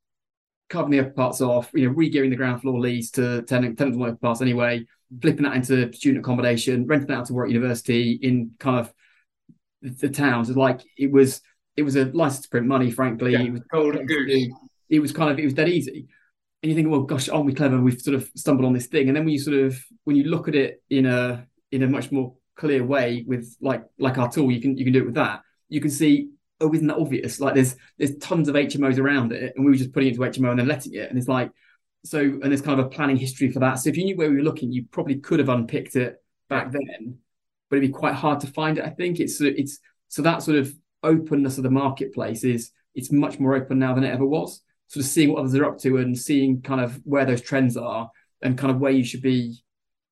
carving 0.69 0.91
the 0.91 1.00
upper 1.00 1.11
parts 1.11 1.41
off, 1.41 1.71
you 1.75 1.87
know, 1.87 1.95
re-gearing 1.95 2.31
the 2.31 2.37
ground 2.37 2.61
floor 2.61 2.79
lease 2.79 3.11
to 3.12 3.43
tenant 3.43 3.79
tenants 3.79 3.97
on 3.99 4.09
upper 4.09 4.17
parts 4.17 4.41
anyway, 4.43 4.85
flipping 5.21 5.45
that 5.45 5.57
into 5.57 5.93
student 5.93 6.25
accommodation, 6.25 6.87
renting 6.87 7.09
that 7.09 7.19
out 7.19 7.27
to 7.27 7.33
Warwick 7.33 7.53
University 7.53 8.19
in 8.23 8.53
kind 8.59 8.79
of 8.79 8.93
the 9.83 10.09
towns. 10.09 10.55
Like 10.55 10.81
it 10.97 11.11
was, 11.11 11.41
it 11.77 11.83
was 11.83 11.97
a 11.97 12.05
license 12.07 12.43
to 12.43 12.49
print 12.50 12.67
money. 12.67 12.91
Frankly, 12.91 13.33
yeah, 13.33 13.43
it 13.43 13.53
was. 13.53 13.62
It 14.89 15.00
was 15.00 15.12
kind 15.12 15.31
of 15.31 15.39
it 15.39 15.45
was 15.45 15.55
dead 15.55 15.69
easy. 15.69 16.09
and 16.62 16.71
you 16.71 16.77
think, 16.77 16.89
well, 16.91 17.03
gosh, 17.03 17.29
aren't 17.29 17.47
we 17.47 17.55
clever? 17.55 17.81
We've 17.81 18.00
sort 18.00 18.17
of 18.17 18.31
stumbled 18.37 18.67
on 18.67 18.73
this 18.73 18.87
thing. 18.87 19.09
And 19.09 19.17
then 19.17 19.25
when 19.25 19.33
you 19.33 19.39
sort 19.39 19.57
of 19.57 19.83
when 20.05 20.17
you 20.17 20.25
look 20.25 20.49
at 20.49 20.55
it 20.55 20.83
in 20.91 21.07
a 21.07 21.47
in 21.73 21.83
a 21.83 21.89
much 21.89 22.12
more 22.12 22.35
clear 22.57 22.85
way 22.85 23.25
with 23.27 23.57
like 23.61 23.85
like 23.99 24.19
our 24.19 24.31
tool, 24.31 24.50
you 24.50 24.61
can 24.61 24.77
you 24.77 24.85
can 24.85 24.93
do 24.93 25.00
it 25.00 25.07
with 25.07 25.15
that. 25.15 25.41
You 25.69 25.81
can 25.81 25.91
see, 25.91 26.31
oh, 26.61 26.73
isn't 26.73 26.87
that 26.87 26.99
obvious? 26.99 27.40
Like 27.40 27.55
there's 27.55 27.76
there's 27.99 28.17
tons 28.17 28.49
of 28.49 28.55
HMOs 28.55 28.99
around 28.99 29.33
it, 29.33 29.52
and 29.57 29.64
we 29.64 29.71
were 29.71 29.76
just 29.76 29.93
putting 29.93 30.09
it 30.09 30.17
into 30.17 30.40
HMO 30.40 30.50
and 30.50 30.59
then 30.59 30.69
letting 30.69 30.95
it. 30.95 31.09
And 31.09 31.19
it's 31.19 31.29
like 31.29 31.50
so, 32.05 32.21
and 32.21 32.45
there's 32.45 32.62
kind 32.62 32.79
of 32.79 32.87
a 32.87 32.88
planning 32.88 33.17
history 33.17 33.50
for 33.50 33.61
that. 33.61 33.75
So 33.75 33.90
if 33.90 33.97
you 33.97 34.05
knew 34.05 34.17
where 34.17 34.31
we 34.31 34.37
were 34.37 34.43
looking, 34.43 34.73
you 34.73 34.85
probably 34.90 35.17
could 35.17 35.38
have 35.38 35.49
unpicked 35.49 35.97
it 35.97 36.17
back 36.49 36.73
then, 36.73 37.19
but 37.69 37.76
it'd 37.76 37.90
be 37.90 37.99
quite 37.99 38.14
hard 38.14 38.40
to 38.40 38.47
find 38.47 38.79
it. 38.79 38.85
I 38.85 38.90
think 38.90 39.21
it's 39.21 39.40
it's 39.40 39.79
so 40.09 40.23
that 40.23 40.43
sort 40.43 40.59
of 40.59 40.73
openness 41.02 41.57
of 41.57 41.64
the 41.64 41.71
marketplace 41.71 42.45
is 42.45 42.73
it's 42.95 43.12
much 43.12 43.38
more 43.38 43.55
open 43.55 43.79
now 43.79 43.95
than 43.95 44.05
it 44.05 44.12
ever 44.12 44.26
was. 44.26 44.62
Sort 44.88 45.05
of 45.05 45.11
seeing 45.11 45.33
what 45.33 45.40
others 45.40 45.55
are 45.55 45.64
up 45.64 45.79
to 45.81 45.99
and 45.99 46.19
seeing 46.19 46.62
kind 46.62 46.81
of 46.81 47.00
where 47.05 47.25
those 47.25 47.40
trends 47.40 47.76
are 47.76 48.11
and 48.43 48.59
kind 48.59 48.73
of 48.73 48.81
where 48.81 48.90
you 48.90 49.05
should 49.05 49.23
be 49.23 49.62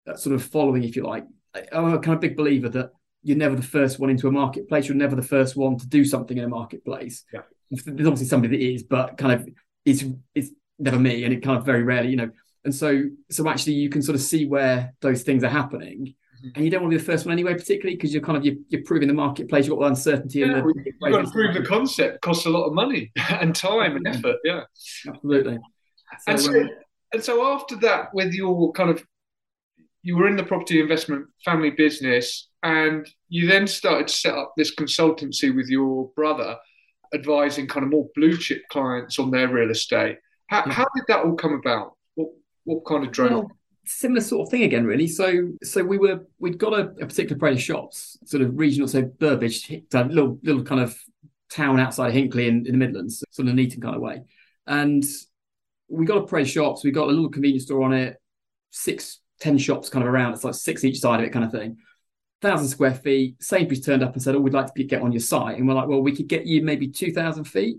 uh, 0.06 0.14
sort 0.14 0.34
of 0.36 0.44
following, 0.44 0.84
if 0.84 0.94
you 0.94 1.02
like. 1.02 1.24
I'm 1.72 1.94
a 1.94 1.98
kind 1.98 2.14
of 2.14 2.20
big 2.20 2.36
believer 2.36 2.68
that 2.68 2.90
you're 3.28 3.36
never 3.36 3.54
the 3.54 3.62
first 3.62 3.98
one 3.98 4.08
into 4.08 4.26
a 4.26 4.32
marketplace. 4.32 4.88
You're 4.88 4.96
never 4.96 5.14
the 5.14 5.20
first 5.20 5.54
one 5.54 5.76
to 5.76 5.86
do 5.86 6.02
something 6.02 6.38
in 6.38 6.44
a 6.44 6.48
marketplace. 6.48 7.24
Yeah. 7.30 7.42
There's 7.70 8.06
obviously 8.08 8.26
somebody 8.26 8.56
that 8.56 8.64
is, 8.64 8.82
but 8.82 9.18
kind 9.18 9.32
of 9.32 9.46
it's 9.84 10.02
it's 10.34 10.50
never 10.78 10.98
me, 10.98 11.24
and 11.24 11.34
it 11.34 11.42
kind 11.42 11.58
of 11.58 11.66
very 11.66 11.82
rarely, 11.82 12.08
you 12.08 12.16
know. 12.16 12.30
And 12.64 12.74
so 12.74 13.02
so 13.30 13.46
actually, 13.46 13.74
you 13.74 13.90
can 13.90 14.00
sort 14.00 14.14
of 14.14 14.22
see 14.22 14.46
where 14.46 14.94
those 15.02 15.24
things 15.24 15.44
are 15.44 15.50
happening, 15.50 16.14
mm-hmm. 16.14 16.48
and 16.54 16.64
you 16.64 16.70
don't 16.70 16.80
want 16.80 16.90
to 16.92 16.96
be 16.96 17.04
the 17.04 17.12
first 17.12 17.26
one 17.26 17.34
anyway, 17.34 17.52
particularly 17.52 17.96
because 17.96 18.14
you're 18.14 18.22
kind 18.22 18.38
of 18.38 18.46
you're, 18.46 18.54
you're, 18.70 18.82
proving 18.84 19.08
the 19.08 19.14
marketplace. 19.14 19.66
You've 19.66 19.76
got 19.76 19.84
the 19.84 19.90
uncertainty. 19.90 20.38
Yeah, 20.38 20.46
and 20.46 20.54
the, 20.54 20.84
you've 20.86 21.12
got 21.12 21.26
to 21.26 21.30
prove 21.30 21.54
the 21.54 21.62
concept 21.62 22.22
costs 22.22 22.46
a 22.46 22.50
lot 22.50 22.64
of 22.64 22.72
money 22.72 23.12
and 23.28 23.54
time 23.54 23.96
and 23.96 24.08
effort. 24.08 24.36
Yeah, 24.42 24.62
absolutely. 25.06 25.58
So, 26.20 26.32
and 26.32 26.40
so, 26.40 26.60
um, 26.62 26.70
and 27.12 27.22
so 27.22 27.54
after 27.54 27.76
that, 27.76 28.14
with 28.14 28.32
your 28.32 28.72
kind 28.72 28.88
of 28.88 29.04
you 30.02 30.16
were 30.16 30.26
in 30.26 30.36
the 30.36 30.44
property 30.44 30.80
investment 30.80 31.26
family 31.44 31.70
business 31.70 32.47
and 32.62 33.08
you 33.28 33.46
then 33.48 33.66
started 33.66 34.08
to 34.08 34.14
set 34.14 34.34
up 34.34 34.52
this 34.56 34.74
consultancy 34.74 35.54
with 35.54 35.68
your 35.68 36.10
brother 36.16 36.56
advising 37.14 37.66
kind 37.66 37.84
of 37.84 37.90
more 37.90 38.08
blue 38.14 38.36
chip 38.36 38.62
clients 38.70 39.18
on 39.18 39.30
their 39.30 39.48
real 39.48 39.70
estate. 39.70 40.18
How, 40.48 40.62
how 40.68 40.86
did 40.94 41.04
that 41.08 41.24
all 41.24 41.34
come 41.34 41.54
about? 41.54 41.96
What 42.14 42.28
what 42.64 42.84
kind 42.84 43.04
of 43.04 43.12
drove 43.12 43.30
well, 43.30 43.50
similar 43.86 44.20
sort 44.20 44.46
of 44.46 44.50
thing 44.50 44.62
again 44.62 44.84
really. 44.84 45.06
So 45.06 45.50
so 45.62 45.82
we 45.84 45.98
were 45.98 46.26
we'd 46.38 46.58
got 46.58 46.72
a, 46.72 46.82
a 47.00 47.06
particular 47.06 47.38
pair 47.38 47.50
of 47.50 47.62
shops 47.62 48.18
sort 48.24 48.42
of 48.42 48.58
regional 48.58 48.88
so 48.88 49.02
burbage 49.02 49.70
a 49.70 49.82
uh, 49.94 50.04
little 50.04 50.38
little 50.42 50.64
kind 50.64 50.80
of 50.80 50.98
town 51.50 51.80
outside 51.80 52.08
of 52.08 52.14
Hinckley 52.14 52.48
in, 52.48 52.66
in 52.66 52.72
the 52.72 52.78
midlands 52.78 53.24
sort 53.30 53.48
of 53.48 53.54
neat 53.54 53.72
and 53.74 53.82
kind 53.82 53.96
of 53.96 54.02
way. 54.02 54.22
And 54.66 55.02
we 55.88 56.04
got 56.04 56.30
a 56.30 56.36
of 56.36 56.48
shops 56.48 56.84
we 56.84 56.90
got 56.90 57.08
a 57.08 57.12
little 57.12 57.30
convenience 57.30 57.64
store 57.64 57.82
on 57.82 57.94
it 57.94 58.18
six, 58.70 59.20
ten 59.40 59.58
shops 59.58 59.88
kind 59.88 60.06
of 60.06 60.12
around. 60.12 60.34
It's 60.34 60.44
like 60.44 60.54
six 60.54 60.84
each 60.84 61.00
side 61.00 61.20
of 61.20 61.26
it 61.26 61.32
kind 61.32 61.44
of 61.44 61.52
thing. 61.52 61.78
Thousand 62.40 62.68
square 62.68 62.94
feet. 62.94 63.42
Sainsbury's 63.42 63.84
turned 63.84 64.02
up 64.02 64.12
and 64.12 64.22
said, 64.22 64.34
Oh, 64.34 64.40
we'd 64.40 64.54
like 64.54 64.72
to 64.72 64.84
get 64.84 65.02
on 65.02 65.12
your 65.12 65.20
site. 65.20 65.58
And 65.58 65.66
we're 65.66 65.74
like, 65.74 65.88
Well, 65.88 66.02
we 66.02 66.14
could 66.14 66.28
get 66.28 66.46
you 66.46 66.62
maybe 66.62 66.88
2,000 66.88 67.44
feet. 67.44 67.78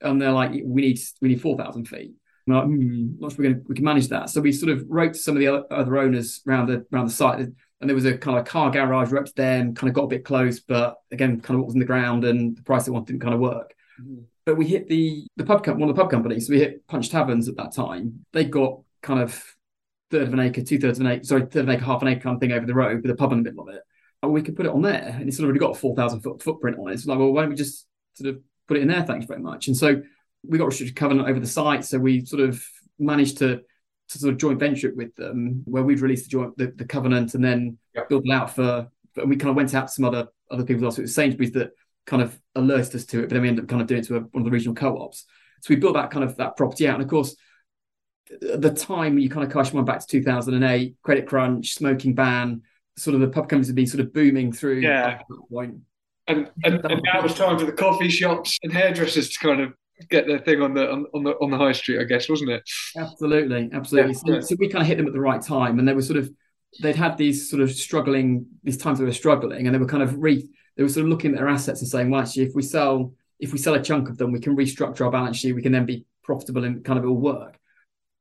And 0.00 0.20
they're 0.20 0.32
like, 0.32 0.50
We 0.64 0.82
need 0.82 1.00
we 1.20 1.28
need 1.28 1.42
4,000 1.42 1.86
feet. 1.86 2.12
And 2.46 2.54
we're 2.54 2.60
like, 2.60 2.64
hmm, 2.64 3.20
not 3.20 3.32
sure 3.32 3.44
we're 3.44 3.50
gonna, 3.52 3.62
we 3.68 3.74
can 3.74 3.84
manage 3.84 4.08
that. 4.08 4.30
So 4.30 4.40
we 4.40 4.52
sort 4.52 4.72
of 4.72 4.84
wrote 4.88 5.14
to 5.14 5.18
some 5.18 5.36
of 5.36 5.40
the 5.40 5.48
other, 5.48 5.64
other 5.70 5.98
owners 5.98 6.42
around 6.46 6.68
the 6.68 6.86
around 6.92 7.06
the 7.06 7.12
site. 7.12 7.38
And 7.38 7.88
there 7.88 7.94
was 7.94 8.04
a 8.04 8.18
kind 8.18 8.38
of 8.38 8.44
car 8.44 8.70
garage, 8.70 9.10
wrote 9.10 9.26
to 9.26 9.34
them, 9.34 9.74
kind 9.74 9.88
of 9.88 9.94
got 9.94 10.04
a 10.04 10.08
bit 10.08 10.24
close, 10.24 10.60
but 10.60 10.96
again, 11.12 11.40
kind 11.40 11.54
of 11.54 11.60
what 11.60 11.66
was 11.66 11.74
in 11.74 11.80
the 11.80 11.86
ground 11.86 12.24
and 12.24 12.56
the 12.56 12.62
price 12.62 12.84
they 12.84 12.90
wanted 12.90 13.06
didn't 13.06 13.22
kind 13.22 13.32
of 13.32 13.40
work. 13.40 13.74
Mm-hmm. 14.00 14.22
But 14.44 14.56
we 14.56 14.66
hit 14.66 14.88
the 14.88 15.26
the 15.36 15.44
pub 15.44 15.66
one 15.66 15.82
of 15.82 15.88
the 15.88 16.00
pub 16.00 16.10
companies. 16.10 16.46
So 16.46 16.52
we 16.52 16.58
hit 16.58 16.86
Punch 16.88 17.10
Taverns 17.10 17.48
at 17.48 17.56
that 17.56 17.72
time. 17.72 18.24
They 18.32 18.44
got 18.44 18.80
kind 19.02 19.20
of 19.20 19.42
third 20.10 20.28
of 20.28 20.32
an 20.34 20.40
acre, 20.40 20.62
two 20.62 20.78
thirds 20.78 20.98
of 20.98 21.06
an 21.06 21.12
acre, 21.12 21.24
sorry, 21.24 21.42
third 21.42 21.60
of 21.60 21.68
an 21.68 21.76
acre, 21.76 21.84
half 21.84 22.02
an 22.02 22.08
acre 22.08 22.20
kind 22.20 22.34
of 22.34 22.40
thing 22.40 22.52
over 22.52 22.66
the 22.66 22.74
road 22.74 23.02
with 23.02 23.10
a 23.10 23.14
pub 23.14 23.32
in 23.32 23.38
the 23.38 23.44
middle 23.44 23.68
of 23.68 23.74
it. 23.74 23.82
And 24.22 24.32
we 24.32 24.42
could 24.42 24.56
put 24.56 24.66
it 24.66 24.72
on 24.72 24.82
there, 24.82 25.16
and 25.18 25.28
it's 25.28 25.36
sort 25.36 25.44
of 25.44 25.48
already 25.48 25.60
got 25.60 25.76
a 25.76 25.78
four 25.78 25.96
thousand 25.96 26.20
foot 26.20 26.42
footprint 26.42 26.78
on 26.78 26.88
it. 26.88 26.94
It's 26.94 27.06
like, 27.06 27.18
well, 27.18 27.32
why 27.32 27.42
don't 27.42 27.50
we 27.50 27.56
just 27.56 27.86
sort 28.14 28.34
of 28.34 28.42
put 28.68 28.76
it 28.76 28.82
in 28.82 28.88
there? 28.88 29.02
Thanks 29.02 29.26
very 29.26 29.40
much. 29.40 29.66
And 29.66 29.76
so 29.76 30.02
we 30.46 30.58
got 30.58 30.66
restricted 30.66 30.96
covenant 30.96 31.28
over 31.28 31.40
the 31.40 31.46
site, 31.46 31.84
so 31.84 31.98
we 31.98 32.24
sort 32.26 32.42
of 32.42 32.62
managed 32.98 33.38
to 33.38 33.62
to 34.10 34.18
sort 34.18 34.32
of 34.32 34.38
joint 34.38 34.58
venture 34.58 34.88
it 34.88 34.96
with 34.96 35.14
them, 35.16 35.62
where 35.64 35.82
we'd 35.82 36.00
release 36.00 36.24
the 36.24 36.28
joint 36.28 36.56
the, 36.58 36.72
the 36.76 36.84
covenant 36.84 37.34
and 37.34 37.42
then 37.42 37.78
yep. 37.94 38.08
build 38.08 38.24
it 38.26 38.32
out 38.32 38.54
for. 38.54 38.88
And 39.16 39.28
we 39.28 39.36
kind 39.36 39.50
of 39.50 39.56
went 39.56 39.74
out 39.74 39.88
to 39.88 39.92
some 39.92 40.04
other 40.04 40.28
other 40.50 40.64
people 40.64 40.84
also. 40.84 41.00
It 41.00 41.04
was 41.04 41.14
Sainsbury's 41.14 41.52
that 41.52 41.70
kind 42.06 42.22
of 42.22 42.38
alerted 42.54 42.96
us 42.96 43.06
to 43.06 43.20
it, 43.20 43.22
but 43.22 43.30
then 43.30 43.42
we 43.42 43.48
ended 43.48 43.64
up 43.64 43.70
kind 43.70 43.80
of 43.80 43.88
doing 43.88 44.00
it 44.00 44.06
to 44.08 44.16
a, 44.16 44.20
one 44.20 44.42
of 44.42 44.44
the 44.44 44.50
regional 44.50 44.74
co-ops. 44.74 45.24
So 45.62 45.72
we 45.72 45.76
built 45.76 45.94
that 45.94 46.10
kind 46.10 46.24
of 46.24 46.36
that 46.36 46.56
property 46.56 46.86
out, 46.88 46.94
and 46.94 47.02
of 47.02 47.08
course 47.08 47.36
the 48.40 48.70
time 48.70 49.18
you 49.18 49.28
kind 49.28 49.46
of 49.46 49.52
cast 49.52 49.72
your 49.72 49.78
mind 49.78 49.86
back 49.86 50.00
to 50.00 50.06
2008, 50.06 50.96
credit 51.02 51.26
crunch, 51.26 51.74
smoking 51.74 52.14
ban, 52.14 52.62
sort 52.96 53.14
of 53.14 53.20
the 53.20 53.28
pub 53.28 53.48
companies 53.48 53.68
have 53.68 53.76
been 53.76 53.86
sort 53.86 54.00
of 54.00 54.12
booming 54.12 54.52
through 54.52 54.80
yeah. 54.80 55.20
point. 55.50 55.76
And, 56.28 56.50
and, 56.64 56.84
and 56.84 57.02
now 57.02 57.24
it's 57.24 57.34
time 57.34 57.58
for 57.58 57.64
the 57.64 57.72
coffee 57.72 58.08
shops 58.08 58.58
and 58.62 58.72
hairdressers 58.72 59.30
to 59.30 59.38
kind 59.40 59.60
of 59.60 59.72
get 60.08 60.26
their 60.26 60.38
thing 60.38 60.62
on 60.62 60.74
the 60.74 60.90
on, 60.90 61.06
on 61.12 61.24
the 61.24 61.32
on 61.32 61.50
the 61.50 61.58
high 61.58 61.72
street, 61.72 62.00
I 62.00 62.04
guess, 62.04 62.28
wasn't 62.28 62.50
it? 62.50 62.62
Absolutely, 62.96 63.68
absolutely. 63.72 64.12
Yeah. 64.12 64.40
So, 64.40 64.48
so, 64.48 64.56
we 64.58 64.68
kind 64.68 64.82
of 64.82 64.86
hit 64.86 64.96
them 64.96 65.06
at 65.06 65.12
the 65.12 65.20
right 65.20 65.42
time, 65.42 65.78
and 65.78 65.88
they 65.88 65.94
were 65.94 66.02
sort 66.02 66.18
of 66.18 66.30
they'd 66.82 66.94
had 66.94 67.16
these 67.16 67.50
sort 67.50 67.62
of 67.62 67.72
struggling 67.72 68.46
these 68.62 68.76
times 68.76 69.00
they 69.00 69.04
were 69.04 69.12
struggling, 69.12 69.66
and 69.66 69.74
they 69.74 69.80
were 69.80 69.86
kind 69.86 70.02
of 70.02 70.22
re 70.22 70.48
they 70.76 70.82
were 70.84 70.88
sort 70.88 71.04
of 71.04 71.10
looking 71.10 71.32
at 71.32 71.38
their 71.38 71.48
assets 71.48 71.80
and 71.80 71.90
saying, 71.90 72.10
well, 72.10 72.20
actually, 72.20 72.44
if 72.44 72.54
we 72.54 72.62
sell 72.62 73.12
if 73.40 73.52
we 73.52 73.58
sell 73.58 73.74
a 73.74 73.82
chunk 73.82 74.08
of 74.08 74.18
them, 74.18 74.30
we 74.30 74.40
can 74.40 74.56
restructure 74.56 75.04
our 75.04 75.10
balance 75.10 75.38
sheet, 75.38 75.54
we 75.54 75.62
can 75.62 75.72
then 75.72 75.86
be 75.86 76.04
profitable 76.22 76.64
and 76.64 76.84
kind 76.84 76.98
of 76.98 77.04
it 77.04 77.08
will 77.08 77.16
work 77.16 77.60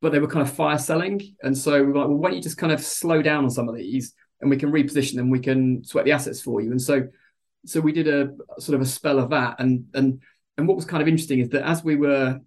but 0.02 0.12
they 0.12 0.20
were 0.20 0.28
kind 0.28 0.48
of 0.48 0.54
fire 0.54 0.78
selling. 0.78 1.36
And 1.44 1.58
so 1.58 1.84
we 1.84 1.92
were 1.92 2.00
like, 2.00 2.08
well, 2.08 2.18
why 2.18 2.30
don't 2.30 2.38
you 2.38 2.44
just 2.44 2.58
kind 2.58 2.72
of 2.72 2.82
slow 2.82 3.22
down 3.22 3.44
on 3.44 3.52
some 3.52 3.68
of 3.68 3.76
these 3.76 4.14
and 4.41 4.50
we 4.50 4.58
can 4.58 4.72
reposition 4.72 5.15
them, 5.15 5.29
we 5.29 5.39
can 5.39 5.84
sweat 5.84 6.05
the 6.05 6.12
assets 6.12 6.41
for 6.41 6.62
you. 6.62 6.72
And 6.72 6.81
so 6.81 7.08
so 7.65 7.81
we 7.81 7.91
did 7.91 8.08
a 8.08 8.34
sort 8.60 8.75
of 8.75 8.81
a 8.81 8.86
spell 8.86 9.19
of 9.19 9.29
that. 9.31 9.60
And 9.60 9.86
and 9.93 10.22
and 10.58 10.67
what 10.67 10.75
was 10.75 10.86
kind 10.86 11.01
of 11.01 11.08
interesting 11.08 11.39
is 11.39 11.50
that 11.50 11.67
as 11.67 11.84
we 11.84 11.96
were 11.96 12.39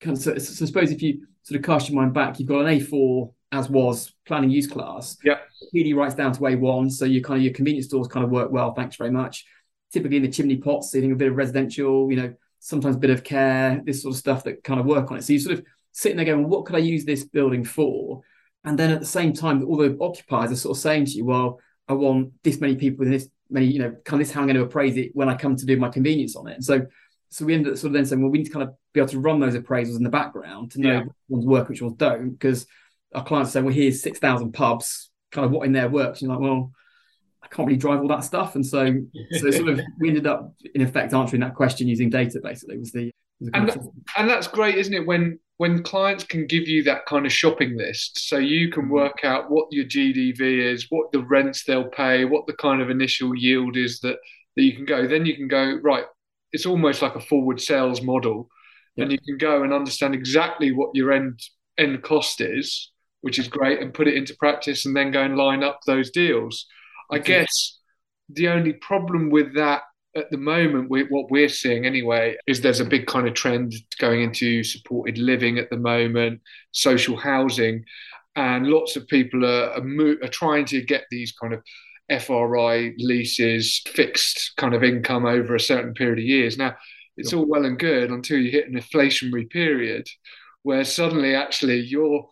kind 0.00 0.16
of 0.16 0.22
so, 0.22 0.36
so 0.38 0.66
suppose 0.66 0.90
if 0.90 1.02
you 1.02 1.26
sort 1.42 1.58
of 1.58 1.64
cast 1.64 1.88
your 1.88 2.00
mind 2.00 2.14
back, 2.14 2.38
you've 2.38 2.48
got 2.48 2.66
an 2.66 2.78
A4 2.78 3.32
as 3.52 3.70
was 3.70 4.12
planning 4.26 4.50
use 4.50 4.66
class. 4.66 5.16
Yeah. 5.24 5.38
PD 5.74 5.94
rights 5.94 6.14
down 6.14 6.32
to 6.32 6.40
A1. 6.40 6.92
So 6.92 7.04
you 7.04 7.22
kind 7.22 7.38
of 7.38 7.44
your 7.44 7.54
convenience 7.54 7.86
stores 7.86 8.08
kind 8.08 8.24
of 8.24 8.30
work 8.30 8.50
well. 8.50 8.74
Thanks 8.74 8.96
very 8.96 9.10
much. 9.10 9.44
Typically 9.92 10.16
in 10.16 10.22
the 10.24 10.28
chimney 10.28 10.56
pots, 10.56 10.90
seeing 10.90 11.12
a 11.12 11.16
bit 11.16 11.28
of 11.28 11.36
residential, 11.36 12.10
you 12.10 12.16
know, 12.16 12.34
sometimes 12.58 12.96
a 12.96 12.98
bit 12.98 13.10
of 13.10 13.22
care, 13.22 13.80
this 13.84 14.02
sort 14.02 14.14
of 14.14 14.18
stuff 14.18 14.44
that 14.44 14.64
kind 14.64 14.80
of 14.80 14.86
work 14.86 15.10
on 15.10 15.18
it. 15.18 15.24
So 15.24 15.32
you 15.32 15.38
sort 15.38 15.58
of 15.58 15.64
sitting 15.92 16.16
there 16.16 16.26
going, 16.26 16.48
what 16.48 16.66
could 16.66 16.76
I 16.76 16.80
use 16.80 17.04
this 17.04 17.24
building 17.24 17.64
for? 17.64 18.22
And 18.66 18.78
then 18.78 18.90
at 18.90 19.00
the 19.00 19.06
same 19.06 19.32
time, 19.32 19.64
all 19.64 19.76
the 19.76 19.96
occupiers 20.00 20.50
are 20.50 20.56
sort 20.56 20.76
of 20.76 20.82
saying 20.82 21.06
to 21.06 21.12
you, 21.12 21.24
well, 21.24 21.60
I 21.88 21.94
want 21.94 22.32
this 22.42 22.60
many 22.60 22.76
people 22.76 23.04
in 23.04 23.12
this 23.12 23.28
many, 23.48 23.66
you 23.66 23.78
know, 23.78 23.94
kind 24.04 24.20
of 24.20 24.26
this 24.26 24.34
how 24.34 24.40
I'm 24.40 24.48
going 24.48 24.56
to 24.56 24.64
appraise 24.64 24.96
it 24.96 25.12
when 25.14 25.28
I 25.28 25.36
come 25.36 25.56
to 25.56 25.66
do 25.66 25.76
my 25.76 25.88
convenience 25.88 26.34
on 26.36 26.48
it. 26.48 26.54
And 26.54 26.64
so 26.64 26.86
so 27.28 27.44
we 27.44 27.54
ended 27.54 27.72
up 27.72 27.78
sort 27.78 27.88
of 27.88 27.92
then 27.94 28.06
saying, 28.06 28.22
well, 28.22 28.30
we 28.30 28.38
need 28.38 28.46
to 28.46 28.52
kind 28.52 28.68
of 28.68 28.74
be 28.92 29.00
able 29.00 29.08
to 29.10 29.20
run 29.20 29.40
those 29.40 29.54
appraisals 29.54 29.96
in 29.96 30.02
the 30.02 30.10
background 30.10 30.72
to 30.72 30.80
know 30.80 30.92
yeah. 30.92 31.00
which 31.00 31.14
ones 31.28 31.46
work, 31.46 31.68
which 31.68 31.82
ones 31.82 31.96
don't, 31.96 32.30
because 32.30 32.66
our 33.14 33.24
clients 33.24 33.52
say, 33.52 33.60
well, 33.60 33.74
here's 33.74 34.02
6,000 34.02 34.52
pubs, 34.52 35.10
kind 35.32 35.44
of 35.44 35.50
what 35.50 35.66
in 35.66 35.72
there 35.72 35.88
works. 35.88 36.20
And 36.20 36.28
you're 36.28 36.38
like, 36.38 36.48
well, 36.48 36.72
I 37.42 37.48
can't 37.48 37.66
really 37.66 37.78
drive 37.78 38.00
all 38.00 38.08
that 38.08 38.24
stuff. 38.24 38.54
And 38.54 38.64
so, 38.64 38.94
so 39.38 39.50
sort 39.50 39.68
of 39.68 39.80
we 39.98 40.08
ended 40.08 40.26
up 40.26 40.54
in 40.74 40.82
effect 40.82 41.14
answering 41.14 41.40
that 41.40 41.54
question 41.54 41.88
using 41.88 42.10
data 42.10 42.40
basically 42.42 42.78
was 42.78 42.92
the, 42.92 43.10
was 43.40 43.50
the 43.50 43.58
and, 43.58 43.90
and 44.16 44.30
that's 44.30 44.48
great, 44.48 44.76
isn't 44.76 44.94
it? 44.94 45.06
When 45.06 45.38
when 45.58 45.82
clients 45.82 46.24
can 46.24 46.46
give 46.46 46.68
you 46.68 46.82
that 46.82 47.06
kind 47.06 47.24
of 47.24 47.32
shopping 47.32 47.76
list, 47.76 48.28
so 48.28 48.36
you 48.36 48.70
can 48.70 48.84
mm-hmm. 48.84 48.92
work 48.92 49.24
out 49.24 49.50
what 49.50 49.68
your 49.70 49.84
GDV 49.84 50.40
is, 50.40 50.86
what 50.90 51.10
the 51.12 51.24
rents 51.24 51.64
they'll 51.64 51.88
pay, 51.88 52.24
what 52.24 52.46
the 52.46 52.52
kind 52.54 52.82
of 52.82 52.90
initial 52.90 53.34
yield 53.34 53.76
is 53.76 54.00
that 54.00 54.18
that 54.56 54.62
you 54.62 54.74
can 54.74 54.84
go. 54.84 55.06
Then 55.06 55.26
you 55.26 55.34
can 55.34 55.48
go 55.48 55.78
right. 55.82 56.04
It's 56.52 56.66
almost 56.66 57.02
like 57.02 57.14
a 57.14 57.20
forward 57.20 57.60
sales 57.60 58.02
model, 58.02 58.48
yeah. 58.96 59.04
and 59.04 59.12
you 59.12 59.18
can 59.18 59.38
go 59.38 59.62
and 59.62 59.72
understand 59.72 60.14
exactly 60.14 60.72
what 60.72 60.90
your 60.94 61.12
end 61.12 61.40
end 61.78 62.02
cost 62.02 62.40
is, 62.40 62.90
which 63.22 63.38
is 63.38 63.48
great, 63.48 63.80
and 63.80 63.94
put 63.94 64.08
it 64.08 64.14
into 64.14 64.36
practice, 64.36 64.84
and 64.84 64.96
then 64.96 65.10
go 65.10 65.22
and 65.22 65.36
line 65.36 65.62
up 65.62 65.80
those 65.86 66.10
deals. 66.10 66.66
I 67.10 67.18
guess 67.18 67.78
the 68.28 68.48
only 68.48 68.72
problem 68.72 69.30
with 69.30 69.54
that 69.54 69.82
at 70.16 70.30
the 70.30 70.38
moment, 70.38 70.90
we, 70.90 71.04
what 71.04 71.30
we're 71.30 71.48
seeing 71.48 71.84
anyway 71.84 72.36
is 72.46 72.60
there's 72.60 72.80
a 72.80 72.84
big 72.84 73.06
kind 73.06 73.28
of 73.28 73.34
trend 73.34 73.74
going 74.00 74.22
into 74.22 74.64
supported 74.64 75.18
living 75.18 75.58
at 75.58 75.70
the 75.70 75.76
moment, 75.76 76.40
social 76.72 77.16
housing, 77.16 77.84
and 78.34 78.66
lots 78.66 78.96
of 78.96 79.06
people 79.08 79.44
are, 79.44 79.70
are, 79.72 79.84
mo- 79.84 80.16
are 80.22 80.28
trying 80.28 80.64
to 80.66 80.82
get 80.82 81.04
these 81.10 81.32
kind 81.32 81.54
of 81.54 81.62
FRI 82.22 82.94
leases, 82.98 83.82
fixed 83.88 84.52
kind 84.56 84.74
of 84.74 84.82
income 84.82 85.26
over 85.26 85.54
a 85.54 85.60
certain 85.60 85.94
period 85.94 86.18
of 86.18 86.24
years. 86.24 86.56
Now, 86.56 86.76
it's 87.16 87.32
all 87.32 87.46
well 87.46 87.64
and 87.64 87.78
good 87.78 88.10
until 88.10 88.38
you 88.38 88.50
hit 88.50 88.68
an 88.68 88.78
inflationary 88.78 89.48
period 89.50 90.06
where 90.62 90.84
suddenly 90.84 91.34
actually 91.34 91.80
your 91.80 92.28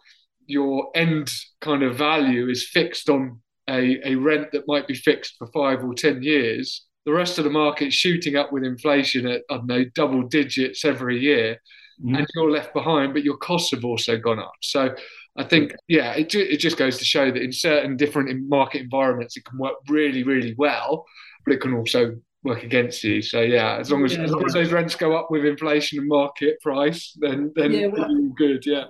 your 0.46 0.90
end 0.94 1.30
kind 1.62 1.82
of 1.82 1.96
value 1.96 2.50
is 2.50 2.68
fixed 2.68 3.08
on 3.08 3.40
a, 3.70 3.98
a 4.06 4.14
rent 4.16 4.52
that 4.52 4.68
might 4.68 4.86
be 4.86 4.94
fixed 4.94 5.36
for 5.38 5.46
five 5.46 5.82
or 5.82 5.94
ten 5.94 6.22
years 6.22 6.84
the 7.06 7.12
rest 7.12 7.38
of 7.38 7.44
the 7.44 7.50
market 7.50 7.92
shooting 7.92 8.36
up 8.36 8.52
with 8.52 8.64
inflation 8.64 9.26
at 9.26 9.42
I 9.50 9.56
don't 9.56 9.66
know 9.66 9.84
double 9.94 10.22
digits 10.22 10.84
every 10.84 11.20
year. 11.20 11.60
mm. 12.02 12.16
and 12.16 12.26
you're 12.34 12.50
left 12.50 12.72
behind, 12.72 13.12
but 13.12 13.24
your 13.24 13.36
costs 13.36 13.70
have 13.72 13.84
also 13.84 14.16
gone 14.16 14.38
up. 14.38 14.54
So 14.62 14.94
I 15.36 15.44
think, 15.44 15.74
yeah, 15.88 16.12
it, 16.12 16.28
ju- 16.28 16.46
it 16.48 16.58
just 16.58 16.76
goes 16.76 16.98
to 16.98 17.04
show 17.04 17.30
that 17.30 17.42
in 17.42 17.52
certain 17.52 17.96
different 17.96 18.48
market 18.48 18.82
environments, 18.82 19.36
it 19.36 19.44
can 19.44 19.58
work 19.58 19.74
really, 19.88 20.22
really 20.22 20.54
well, 20.56 21.04
but 21.44 21.54
it 21.54 21.60
can 21.60 21.74
also 21.74 22.16
work 22.44 22.62
against 22.62 23.02
you. 23.02 23.20
So 23.22 23.40
yeah, 23.40 23.76
as 23.76 23.90
long 23.90 24.04
as, 24.04 24.14
yeah, 24.14 24.22
as, 24.22 24.30
long 24.30 24.44
as 24.44 24.52
those 24.52 24.70
rents 24.70 24.94
go 24.94 25.16
up 25.16 25.30
with 25.30 25.44
inflation 25.44 25.98
and 25.98 26.08
market 26.08 26.60
price, 26.60 27.16
then 27.18 27.52
then 27.56 27.72
yeah, 27.72 27.86
well, 27.86 28.08
good. 28.36 28.64
Yeah, 28.64 28.84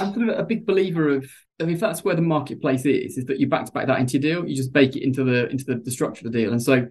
I'm 0.00 0.12
sort 0.12 0.28
of 0.28 0.38
a 0.38 0.44
big 0.44 0.66
believer 0.66 1.08
of. 1.10 1.30
I 1.58 1.64
mean, 1.64 1.74
if 1.74 1.80
that's 1.80 2.04
where 2.04 2.14
the 2.14 2.20
marketplace 2.20 2.84
is, 2.84 3.16
is 3.16 3.24
that 3.26 3.40
you 3.40 3.46
back 3.46 3.64
to 3.64 3.72
back 3.72 3.86
that 3.86 3.98
into 3.98 4.18
your 4.18 4.34
deal, 4.34 4.46
you 4.46 4.54
just 4.54 4.74
bake 4.74 4.94
it 4.94 5.02
into 5.02 5.24
the 5.24 5.48
into 5.48 5.64
the, 5.64 5.76
the 5.76 5.90
structure 5.90 6.26
of 6.26 6.32
the 6.32 6.38
deal, 6.38 6.52
and 6.52 6.62
so 6.62 6.86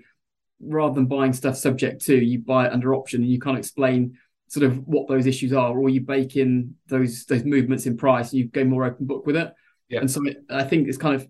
rather 0.59 0.95
than 0.95 1.05
buying 1.05 1.33
stuff 1.33 1.57
subject 1.57 2.05
to, 2.05 2.15
you 2.15 2.39
buy 2.39 2.67
it 2.67 2.73
under 2.73 2.95
option, 2.95 3.21
and 3.21 3.31
you 3.31 3.39
can't 3.39 3.57
explain 3.57 4.17
sort 4.47 4.65
of 4.65 4.87
what 4.87 5.07
those 5.07 5.25
issues 5.25 5.53
are, 5.53 5.77
or 5.77 5.89
you 5.89 6.01
bake 6.01 6.35
in 6.35 6.75
those 6.87 7.25
those 7.25 7.43
movements 7.43 7.85
in 7.85 7.97
price, 7.97 8.31
and 8.31 8.39
you 8.39 8.47
go 8.47 8.63
more 8.63 8.85
open 8.85 9.05
book 9.05 9.25
with 9.25 9.35
it. 9.35 9.53
Yeah. 9.89 9.99
And 9.99 10.09
so 10.09 10.21
I 10.49 10.63
think 10.63 10.87
it's 10.87 10.97
kind 10.97 11.15
of, 11.15 11.27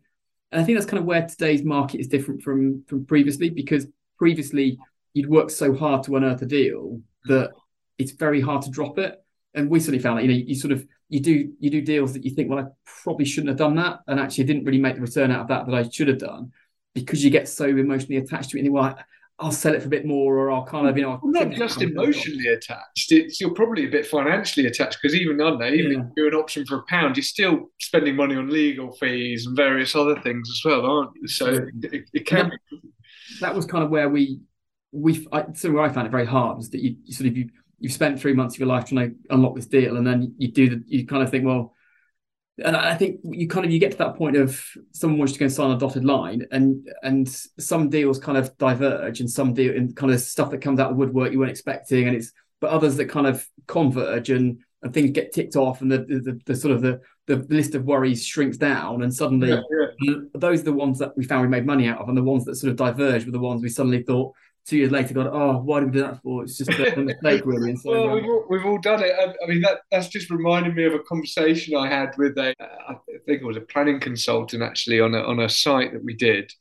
and 0.52 0.62
I 0.62 0.64
think 0.64 0.78
that's 0.78 0.90
kind 0.90 1.00
of 1.00 1.06
where 1.06 1.26
today's 1.26 1.64
market 1.64 2.00
is 2.00 2.08
different 2.08 2.42
from 2.42 2.84
from 2.88 3.06
previously 3.06 3.50
because 3.50 3.88
previously 4.18 4.78
you'd 5.14 5.30
worked 5.30 5.52
so 5.52 5.74
hard 5.74 6.04
to 6.04 6.16
unearth 6.16 6.42
a 6.42 6.46
deal 6.46 7.02
that 7.26 7.52
it's 7.98 8.12
very 8.12 8.42
hard 8.42 8.62
to 8.62 8.70
drop 8.70 8.98
it. 8.98 9.22
And 9.54 9.70
we 9.70 9.80
certainly 9.80 10.00
found 10.00 10.18
that, 10.18 10.26
you 10.26 10.32
know, 10.32 10.44
you 10.46 10.56
sort 10.56 10.74
of 10.74 10.86
you 11.08 11.22
do 11.22 11.54
you 11.60 11.70
do 11.70 11.82
deals 11.82 12.14
that 12.14 12.26
you 12.26 12.32
think, 12.32 12.50
well, 12.50 12.60
I 12.60 12.66
probably 13.04 13.26
shouldn't 13.26 13.50
have 13.50 13.58
done 13.58 13.76
that, 13.76 14.00
and 14.08 14.20
actually 14.20 14.44
didn't 14.44 14.66
really 14.66 14.80
make 14.80 14.96
the 14.96 15.02
return 15.02 15.32
out 15.32 15.42
of 15.42 15.48
that 15.48 15.66
that 15.66 15.76
I 15.76 15.88
should 15.90 16.10
have 16.10 16.20
done, 16.20 16.52
because 16.94 17.24
you 17.24 17.30
get 17.30 17.48
so 17.48 17.66
emotionally 17.66 18.18
attached 18.18 18.50
to 18.50 18.58
it. 18.58 18.60
And 18.62 18.66
you 18.66 18.74
well, 18.74 18.98
I'll 19.38 19.52
sell 19.52 19.74
it 19.74 19.82
for 19.82 19.88
a 19.88 19.90
bit 19.90 20.06
more, 20.06 20.38
or 20.38 20.52
I'll 20.52 20.66
kind 20.66 20.88
of, 20.88 20.96
you 20.96 21.04
know, 21.04 21.20
well, 21.22 21.46
not 21.46 21.52
just 21.52 21.82
emotionally 21.82 22.48
attached. 22.48 23.12
It's 23.12 23.42
you're 23.42 23.54
probably 23.54 23.86
a 23.86 23.90
bit 23.90 24.06
financially 24.06 24.66
attached 24.66 25.00
because 25.02 25.14
even 25.14 25.42
on 25.42 25.60
there, 25.60 25.74
even 25.74 25.92
yeah. 25.92 26.00
if 26.00 26.06
you're 26.16 26.28
an 26.30 26.36
option 26.36 26.66
for 26.66 26.78
a 26.78 26.84
pound, 26.84 27.18
you're 27.18 27.24
still 27.24 27.70
spending 27.82 28.16
money 28.16 28.36
on 28.36 28.50
legal 28.50 28.94
fees 28.94 29.46
and 29.46 29.56
various 29.56 29.94
other 29.94 30.18
things 30.22 30.50
as 30.50 30.62
well, 30.64 30.86
aren't 30.86 31.12
you? 31.22 31.28
So 31.28 31.68
it, 31.84 32.06
it, 32.14 32.26
can. 32.26 32.50
That, 32.50 32.82
that 33.42 33.56
was 33.56 33.66
kind 33.66 33.84
of 33.84 33.90
where 33.90 34.08
we 34.08 34.40
we 34.94 35.28
I, 35.34 35.46
so 35.54 35.70
where 35.72 35.84
I 35.84 35.90
found 35.90 36.08
it 36.08 36.12
very 36.12 36.26
hard 36.26 36.56
was 36.56 36.70
that 36.70 36.82
you, 36.82 36.96
you, 37.04 37.14
sort 37.14 37.28
of 37.28 37.36
you 37.36 37.50
you've 37.80 37.92
spent 37.92 38.20
three 38.20 38.34
months 38.34 38.56
of 38.56 38.60
your 38.60 38.70
life 38.70 38.86
trying 38.86 39.10
to 39.10 39.16
unlock 39.32 39.56
this 39.56 39.66
deal, 39.66 39.98
and 39.98 40.08
then 40.08 40.34
you 40.38 40.50
do 40.52 40.70
the 40.70 40.84
you 40.88 41.06
kind 41.06 41.24
of 41.24 41.30
think, 41.30 41.46
well, 41.46 41.75
and 42.64 42.76
I 42.76 42.96
think 42.96 43.20
you 43.24 43.48
kind 43.48 43.66
of 43.66 43.72
you 43.72 43.80
get 43.80 43.92
to 43.92 43.98
that 43.98 44.16
point 44.16 44.38
of 44.38 44.64
someone 44.92 45.20
wants 45.20 45.34
to 45.34 45.40
go 45.40 45.46
and 45.46 45.54
sign 45.54 45.72
a 45.72 45.78
dotted 45.78 46.06
line, 46.06 46.46
and 46.52 46.88
and 47.04 47.28
some 47.28 47.90
deals 47.90 48.20
kind 48.20 48.38
of 48.38 48.58
diverge, 48.58 49.20
and 49.20 49.30
some 49.30 49.54
deal 49.54 49.76
and 49.76 49.96
kind 49.96 50.14
of 50.14 50.22
stuff 50.22 50.52
that 50.52 50.62
comes 50.62 50.80
out 50.80 50.92
of 50.92 50.98
woodwork 50.98 51.32
you 51.32 51.40
weren't 51.40 51.52
expecting, 51.52 52.08
and 52.08 52.16
it's 52.16 52.32
but 52.62 52.70
others 52.70 52.96
that 52.96 53.10
kind 53.10 53.28
of 53.28 53.46
converge 53.68 54.30
and 54.30 54.62
and 54.84 54.94
things 54.94 55.12
get 55.12 55.34
ticked 55.34 55.56
off, 55.56 55.82
and 55.82 55.92
the 55.92 56.00
the, 56.00 56.40
the 56.46 56.56
sort 56.56 56.74
of 56.74 56.82
the 56.82 57.02
the 57.28 57.38
list 57.50 57.76
of 57.76 57.84
worries 57.84 58.26
shrinks 58.26 58.58
down, 58.58 59.04
and 59.04 59.14
suddenly 59.14 59.50
yeah, 59.50 59.62
yeah. 60.02 60.16
those 60.36 60.62
are 60.62 60.66
the 60.66 60.74
ones 60.74 61.00
that 61.00 61.16
we 61.18 61.26
found 61.26 61.42
we 61.42 61.48
made 61.50 61.66
money 61.66 61.88
out 61.88 62.00
of, 62.00 62.08
and 62.08 62.18
the 62.18 62.24
ones 62.24 62.46
that 62.46 62.56
sort 62.56 62.72
of 62.72 62.78
diverge 62.78 63.26
were 63.26 63.32
the 63.32 63.40
ones 63.40 63.62
we 63.62 63.70
suddenly 63.70 64.04
thought 64.04 64.34
two 64.68 64.78
years 64.78 64.92
later 64.92 65.14
gone, 65.14 65.30
oh, 65.32 65.60
why 65.60 65.80
did 65.80 65.88
we 65.88 65.94
do 65.94 66.02
that 66.02 66.22
for? 66.22 66.44
It's 66.44 66.58
just 66.58 66.72
a 66.72 66.96
mistake, 67.00 67.44
really. 67.46 67.76
So, 67.78 67.92
well, 67.92 68.16
we've 68.16 68.26
all, 68.26 68.46
we've 68.50 68.66
all 68.66 68.80
done 68.80 69.04
it. 69.04 69.14
I, 69.18 69.34
I, 69.44 69.48
mean, 69.48 69.62
that 69.62 69.82
that's 69.92 70.08
just 70.08 70.30
reminded 70.30 70.76
me 70.76 70.86
of 70.86 70.94
a 70.94 71.00
conversation 71.00 71.76
I 71.76 71.88
had 71.88 72.18
with 72.18 72.38
a, 72.38 72.54
I 72.60 72.96
think 73.26 73.42
it 73.42 73.46
was 73.46 73.58
a 73.58 73.62
planning 73.62 74.00
consultant 74.00 74.64
actually 74.64 75.00
on 75.00 75.14
a 75.14 75.20
on 75.20 75.40
a 75.40 75.50
site 75.50 75.94
that 75.94 76.04
we 76.04 76.16
did, 76.16 76.52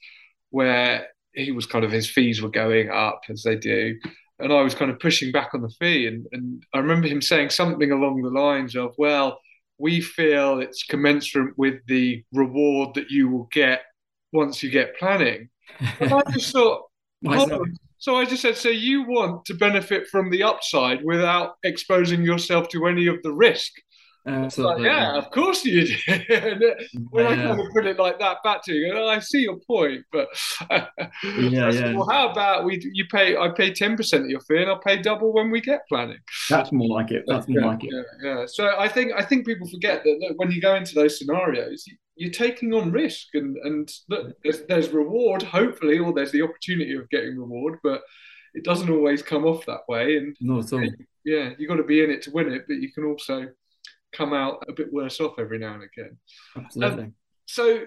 where 0.50 1.08
he 1.34 1.50
was 1.50 1.66
kind 1.66 1.84
of 1.84 1.90
his 1.90 2.08
fees 2.08 2.40
were 2.40 2.50
going 2.50 2.90
up 2.90 3.23
as 3.28 3.42
they 3.42 3.56
do. 3.56 3.99
And 4.38 4.52
I 4.52 4.62
was 4.62 4.75
kind 4.75 4.90
of 4.90 4.99
pushing 4.99 5.32
back 5.32 5.50
on 5.54 5.62
the 5.62 5.68
fee. 5.80 6.06
And, 6.06 6.26
and 6.32 6.62
I 6.73 6.78
remember 6.78 7.06
him 7.06 7.23
saying 7.23 7.50
something 7.50 7.92
along 7.92 8.23
the 8.23 8.30
lines 8.30 8.75
of, 8.76 8.94
well, 8.99 9.38
we 9.78 10.00
feel 10.00 10.61
it's 10.61 10.84
commensurate 10.84 11.54
with 11.56 11.80
the 11.87 12.25
reward 12.32 12.94
that 12.94 13.11
you 13.11 13.28
will 13.28 13.49
get 13.52 13.82
once 14.33 14.62
you 14.62 14.70
get 14.70 14.96
planning. 14.98 15.48
And 16.00 16.12
I 16.12 16.22
just 16.33 16.52
thought, 16.52 16.83
so 18.05 18.17
I 18.17 18.27
just 18.27 18.43
said, 18.43 18.59
so 18.59 18.69
you 18.69 19.05
want 19.05 19.47
to 19.47 19.55
benefit 19.55 20.07
from 20.09 20.29
the 20.29 20.43
upside 20.43 21.03
without 21.03 21.55
exposing 21.64 22.23
yourself 22.23 22.69
to 22.69 22.85
any 22.85 23.07
of 23.07 23.17
the 23.23 23.33
risk. 23.33 23.73
Absolutely. 24.27 24.83
Like, 24.83 24.93
yeah, 24.93 25.17
of 25.17 25.31
course 25.31 25.64
you 25.64 25.87
do. 25.87 25.95
when 27.09 27.25
yeah. 27.25 27.31
I 27.31 27.37
kind 27.37 27.61
of 27.61 27.67
put 27.73 27.87
it 27.87 27.99
like 27.99 28.19
that 28.19 28.43
back 28.45 28.62
to 28.64 28.75
you, 28.75 28.93
oh, 28.95 29.09
I 29.09 29.21
see 29.21 29.40
your 29.40 29.57
point, 29.67 30.03
but 30.12 30.29
yeah, 30.71 30.87
yeah. 31.25 31.95
well, 31.95 32.07
how 32.11 32.29
about 32.29 32.67
we? 32.67 32.79
You 32.93 33.07
pay, 33.07 33.38
I 33.38 33.49
pay 33.49 33.73
ten 33.73 33.97
percent 33.97 34.25
of 34.25 34.29
your 34.29 34.40
fee, 34.40 34.61
and 34.61 34.69
I'll 34.71 34.81
pay 34.81 35.01
double 35.01 35.33
when 35.33 35.51
we 35.51 35.62
get 35.62 35.88
planning. 35.88 36.19
That's 36.51 36.73
more 36.73 36.88
like 36.88 37.11
it. 37.11 37.25
That's 37.27 37.49
more 37.49 37.61
yeah, 37.61 37.67
like 37.67 37.85
it. 37.85 37.90
Yeah, 37.90 38.03
yeah. 38.23 38.45
So 38.47 38.75
I 38.79 38.87
think 38.87 39.12
I 39.17 39.23
think 39.23 39.47
people 39.47 39.67
forget 39.67 40.05
that, 40.05 40.19
that 40.21 40.35
when 40.37 40.51
you 40.51 40.61
go 40.61 40.75
into 40.75 40.95
those 40.95 41.19
scenarios, 41.19 41.87
you're 42.16 42.31
taking 42.31 42.72
on 42.74 42.92
risk 42.92 43.29
and 43.35 43.57
and 43.59 43.90
there's, 44.42 44.62
there's 44.68 44.88
reward 44.90 45.42
hopefully 45.42 45.98
or 45.98 46.12
there's 46.12 46.33
the 46.33 46.42
opportunity 46.42 46.94
of 46.94 47.09
getting 47.11 47.38
reward 47.38 47.79
but 47.83 48.03
it 48.55 48.64
doesn't 48.64 48.90
always 48.90 49.22
come 49.22 49.44
off 49.44 49.66
that 49.66 49.81
way 49.88 50.16
and 50.16 50.37
no, 50.40 50.61
at 50.61 50.72
all. 50.72 50.87
yeah 51.24 51.50
you've 51.59 51.68
got 51.68 51.77
to 51.77 51.85
be 51.85 52.03
in 52.03 52.11
it 52.11 52.22
to 52.22 52.31
win 52.31 52.53
it 52.53 52.64
but 52.68 52.77
you 52.77 52.92
can 52.92 53.05
also 53.05 53.46
come 54.12 54.33
out 54.33 54.62
a 54.68 54.72
bit 54.72 54.92
worse 54.92 55.20
off 55.20 55.38
every 55.38 55.59
now 55.59 55.74
and 55.74 55.83
again 55.83 56.16
absolutely 56.57 57.05
um, 57.05 57.14
so 57.46 57.81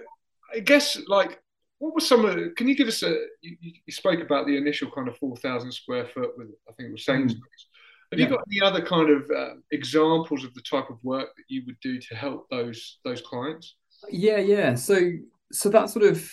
i 0.53 0.59
guess 0.59 0.97
like 1.07 1.41
what 1.79 1.93
was 1.93 2.07
some 2.07 2.25
of 2.25 2.35
the, 2.35 2.49
can 2.57 2.67
you 2.67 2.75
give 2.75 2.87
us 2.87 3.03
a 3.03 3.15
you, 3.41 3.55
you 3.61 3.93
spoke 3.93 4.19
about 4.19 4.45
the 4.45 4.57
initial 4.57 4.91
kind 4.91 5.07
of 5.07 5.17
4000 5.17 5.71
square 5.71 6.05
foot 6.05 6.31
with 6.37 6.47
i 6.67 6.73
think 6.73 6.89
it 6.89 6.91
was 6.91 7.05
sainsbury's 7.05 7.41
mm. 7.41 7.77
Have 8.11 8.19
yeah. 8.19 8.25
you 8.25 8.31
got 8.31 8.45
any 8.49 8.61
other 8.61 8.81
kind 8.81 9.09
of 9.09 9.29
uh, 9.29 9.55
examples 9.71 10.45
of 10.45 10.53
the 10.53 10.61
type 10.61 10.89
of 10.89 10.97
work 11.03 11.27
that 11.35 11.43
you 11.49 11.63
would 11.65 11.79
do 11.81 11.99
to 11.99 12.15
help 12.15 12.47
those 12.49 12.99
those 13.03 13.21
clients? 13.21 13.75
Yeah, 14.09 14.37
yeah. 14.37 14.75
So 14.75 15.11
so 15.51 15.69
that 15.69 15.89
sort 15.89 16.05
of 16.05 16.29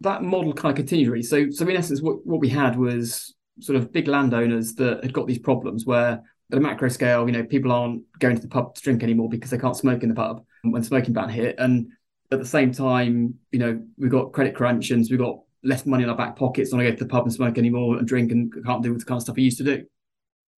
that 0.00 0.22
model 0.22 0.52
kind 0.52 0.72
of 0.72 0.76
continued 0.76 1.10
really. 1.10 1.22
So 1.22 1.50
so 1.50 1.66
in 1.66 1.76
essence, 1.76 2.02
what, 2.02 2.24
what 2.26 2.40
we 2.40 2.48
had 2.48 2.76
was 2.76 3.34
sort 3.60 3.76
of 3.76 3.92
big 3.92 4.08
landowners 4.08 4.74
that 4.74 5.02
had 5.02 5.12
got 5.12 5.26
these 5.26 5.38
problems 5.38 5.84
where 5.84 6.22
at 6.50 6.58
a 6.58 6.60
macro 6.60 6.88
scale, 6.88 7.26
you 7.26 7.32
know, 7.32 7.44
people 7.44 7.72
aren't 7.72 8.02
going 8.18 8.36
to 8.36 8.42
the 8.42 8.48
pub 8.48 8.74
to 8.74 8.80
drink 8.80 9.02
anymore 9.02 9.28
because 9.28 9.50
they 9.50 9.58
can't 9.58 9.76
smoke 9.76 10.02
in 10.02 10.08
the 10.08 10.14
pub 10.14 10.44
when 10.62 10.82
smoking 10.82 11.12
ban 11.12 11.28
hit. 11.28 11.56
And 11.58 11.88
at 12.30 12.38
the 12.38 12.46
same 12.46 12.72
time, 12.72 13.34
you 13.52 13.58
know, 13.58 13.82
we've 13.98 14.10
got 14.10 14.32
credit 14.32 14.54
crunch 14.54 14.90
and 14.90 15.06
we've 15.10 15.18
got 15.18 15.40
less 15.62 15.84
money 15.84 16.04
in 16.04 16.10
our 16.10 16.16
back 16.16 16.36
pockets, 16.36 16.70
don't 16.70 16.80
go 16.80 16.90
to 16.90 16.96
the 16.96 17.06
pub 17.06 17.24
and 17.24 17.32
smoke 17.32 17.58
anymore 17.58 17.98
and 17.98 18.06
drink 18.06 18.30
and 18.30 18.52
can't 18.64 18.82
do 18.82 18.96
the 18.96 19.04
kind 19.04 19.18
of 19.18 19.22
stuff 19.22 19.34
I 19.36 19.42
used 19.42 19.58
to 19.58 19.64
do. 19.64 19.84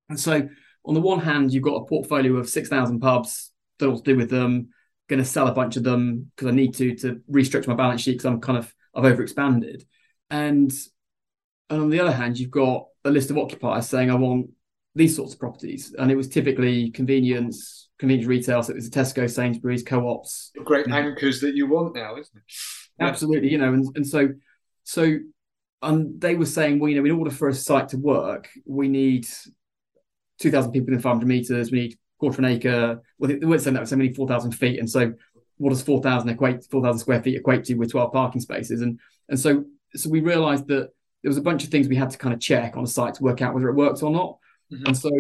And 0.09 0.20
so 0.20 0.48
on 0.85 0.94
the 0.94 1.00
one 1.00 1.20
hand, 1.20 1.53
you've 1.53 1.64
got 1.64 1.76
a 1.76 1.87
portfolio 1.87 2.37
of 2.37 2.48
6,000 2.48 3.00
pubs, 3.00 3.50
don't 3.79 3.88
know 3.88 3.94
what 3.94 4.05
to 4.05 4.12
do 4.12 4.16
with 4.16 4.31
them 4.31 4.68
going 5.11 5.23
to 5.23 5.29
sell 5.29 5.49
a 5.49 5.53
bunch 5.53 5.77
of 5.77 5.83
them 5.83 6.31
because 6.35 6.49
I 6.49 6.53
need 6.53 6.73
to 6.75 6.94
to 6.96 7.20
restructure 7.31 7.66
my 7.66 7.75
balance 7.75 8.01
sheet 8.01 8.12
because 8.12 8.27
I'm 8.27 8.40
kind 8.40 8.57
of 8.57 8.73
I've 8.94 9.05
overexpanded. 9.05 9.83
And 10.31 10.73
and 11.68 11.83
on 11.83 11.90
the 11.90 12.01
other 12.01 12.12
hand, 12.12 12.38
you've 12.38 12.51
got 12.51 12.87
a 13.05 13.11
list 13.11 13.31
of 13.31 13.37
occupiers 13.37 13.88
saying 13.88 14.11
I 14.11 14.14
want 14.14 14.51
these 14.94 15.14
sorts 15.14 15.35
of 15.35 15.40
properties, 15.40 15.94
and 15.99 16.11
it 16.11 16.16
was 16.16 16.29
typically 16.29 16.90
convenience, 16.90 17.90
convenience 17.99 18.29
retail. 18.29 18.62
So 18.62 18.73
it 18.73 18.77
was 18.77 18.87
a 18.87 18.90
Tesco, 18.90 19.29
Sainsbury's, 19.29 19.83
co-ops, 19.83 20.53
great 20.64 20.88
anchors 20.88 21.40
that 21.40 21.55
you 21.55 21.68
want 21.68 21.94
now, 21.94 22.16
isn't 22.16 22.37
it? 22.37 22.42
Absolutely, 23.01 23.51
you 23.51 23.59
know, 23.59 23.73
and 23.73 23.87
and 23.96 24.07
so 24.07 24.29
so 24.85 25.18
and 25.83 26.20
they 26.20 26.35
were 26.35 26.46
saying, 26.46 26.79
well, 26.79 26.88
you 26.88 26.96
know, 26.96 27.05
in 27.05 27.18
order 27.18 27.31
for 27.31 27.49
a 27.49 27.55
site 27.55 27.88
to 27.88 27.96
work, 27.96 28.49
we 28.66 28.88
need 28.88 29.27
2,000 30.40 30.73
people 30.73 30.92
in 30.92 31.01
500 31.01 31.27
meters. 31.27 31.70
We 31.70 31.81
need 31.81 31.99
quarter 32.20 32.38
an 32.38 32.44
acre. 32.44 33.02
Well, 33.18 33.30
they 33.30 33.44
weren't 33.44 33.62
saying 33.62 33.74
that 33.74 33.80
was 33.80 33.90
so 33.90 33.96
many 33.96 34.14
4,000 34.14 34.52
feet. 34.52 34.78
And 34.78 34.88
so 34.88 35.14
what 35.56 35.70
does 35.70 35.83
4,000 35.83 36.28
equate, 36.28 36.64
4,000 36.70 36.98
square 37.00 37.22
feet 37.22 37.37
equate 37.37 37.64
to 37.64 37.74
with 37.74 37.90
12 37.90 38.12
parking 38.12 38.40
spaces? 38.40 38.83
And, 38.83 39.00
and 39.28 39.38
so, 39.38 39.64
so 39.94 40.09
we 40.09 40.20
realized 40.20 40.68
that 40.68 40.90
there 41.22 41.28
was 41.30 41.38
a 41.38 41.42
bunch 41.42 41.64
of 41.64 41.70
things 41.70 41.88
we 41.88 41.96
had 41.96 42.11
to 42.11 42.18
kind 42.18 42.33
of 42.33 42.40
check 42.40 42.76
on 42.76 42.85
a 42.85 42.87
site 42.87 43.14
to 43.14 43.22
work 43.22 43.42
out 43.42 43.54
whether 43.54 43.68
it 43.68 43.74
works 43.74 44.02
or 44.02 44.11
not. 44.11 44.38
Mm-hmm. 44.72 44.87
And 44.87 44.96
so, 44.96 45.11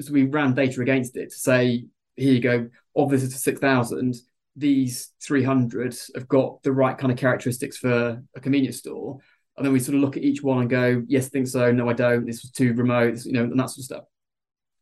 so 0.00 0.12
we 0.12 0.24
ran 0.24 0.54
data 0.54 0.80
against 0.80 1.16
it 1.16 1.30
to 1.30 1.36
say, 1.36 1.86
here 2.16 2.32
you 2.32 2.40
go, 2.40 2.68
of 2.96 3.10
this 3.10 3.22
is 3.22 3.40
6,000, 3.40 4.16
these 4.56 5.12
300 5.22 5.96
have 6.14 6.28
got 6.28 6.62
the 6.62 6.72
right 6.72 6.98
kind 6.98 7.12
of 7.12 7.18
characteristics 7.18 7.76
for 7.78 8.22
a 8.34 8.40
convenience 8.40 8.78
store. 8.78 9.18
And 9.56 9.64
then 9.64 9.72
we 9.72 9.80
sort 9.80 9.96
of 9.96 10.02
look 10.02 10.16
at 10.16 10.22
each 10.22 10.42
one 10.42 10.60
and 10.60 10.70
go, 10.70 11.02
yes, 11.08 11.26
I 11.26 11.28
think 11.30 11.48
so. 11.48 11.72
No, 11.72 11.88
I 11.88 11.92
don't. 11.92 12.26
This 12.26 12.42
was 12.42 12.50
too 12.50 12.74
remote, 12.74 13.24
you 13.24 13.32
know, 13.32 13.44
and 13.44 13.58
that 13.58 13.70
sort 13.70 13.78
of 13.78 13.84
stuff. 13.84 14.04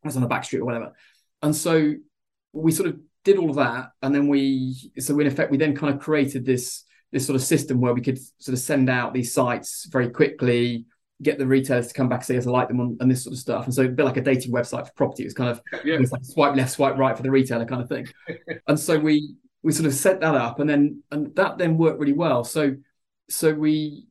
That's 0.02 0.16
on 0.16 0.22
the 0.22 0.28
back 0.28 0.44
street 0.44 0.60
or 0.60 0.64
whatever. 0.64 0.92
And 1.42 1.54
so 1.54 1.94
we 2.52 2.72
sort 2.72 2.88
of 2.88 3.00
did 3.24 3.38
all 3.38 3.50
of 3.50 3.56
that, 3.56 3.90
and 4.02 4.14
then 4.14 4.28
we 4.28 4.92
so 4.98 5.18
in 5.18 5.26
effect 5.26 5.50
we 5.50 5.58
then 5.58 5.76
kind 5.76 5.94
of 5.94 6.00
created 6.00 6.44
this 6.44 6.84
this 7.12 7.26
sort 7.26 7.36
of 7.36 7.42
system 7.42 7.80
where 7.80 7.94
we 7.94 8.00
could 8.00 8.18
sort 8.38 8.54
of 8.54 8.58
send 8.58 8.90
out 8.90 9.14
these 9.14 9.32
sites 9.32 9.86
very 9.90 10.10
quickly, 10.10 10.86
get 11.22 11.38
the 11.38 11.46
retailers 11.46 11.88
to 11.88 11.94
come 11.94 12.08
back 12.08 12.20
and 12.20 12.26
say 12.26 12.34
yes, 12.34 12.46
I 12.46 12.50
like 12.50 12.68
them 12.68 12.80
and, 12.80 13.00
and 13.00 13.10
this 13.10 13.24
sort 13.24 13.32
of 13.32 13.38
stuff. 13.38 13.64
And 13.64 13.74
so 13.74 13.84
a 13.84 13.88
bit 13.88 14.04
like 14.04 14.16
a 14.16 14.22
dating 14.22 14.52
website 14.52 14.86
for 14.86 14.92
property. 14.94 15.22
It 15.22 15.26
was 15.26 15.34
kind 15.34 15.50
of 15.50 15.60
yeah. 15.84 15.94
it 15.94 16.00
was 16.00 16.12
like 16.12 16.24
swipe 16.24 16.56
left, 16.56 16.72
swipe 16.72 16.96
right 16.96 17.16
for 17.16 17.22
the 17.22 17.30
retailer 17.30 17.64
kind 17.64 17.82
of 17.82 17.88
thing. 17.88 18.06
and 18.68 18.78
so 18.78 18.98
we 18.98 19.36
we 19.62 19.72
sort 19.72 19.86
of 19.86 19.94
set 19.94 20.20
that 20.20 20.34
up, 20.34 20.60
and 20.60 20.68
then 20.68 21.02
and 21.10 21.34
that 21.36 21.58
then 21.58 21.76
worked 21.76 21.98
really 21.98 22.12
well. 22.12 22.44
So 22.44 22.76
so 23.28 23.52
we 23.52 24.06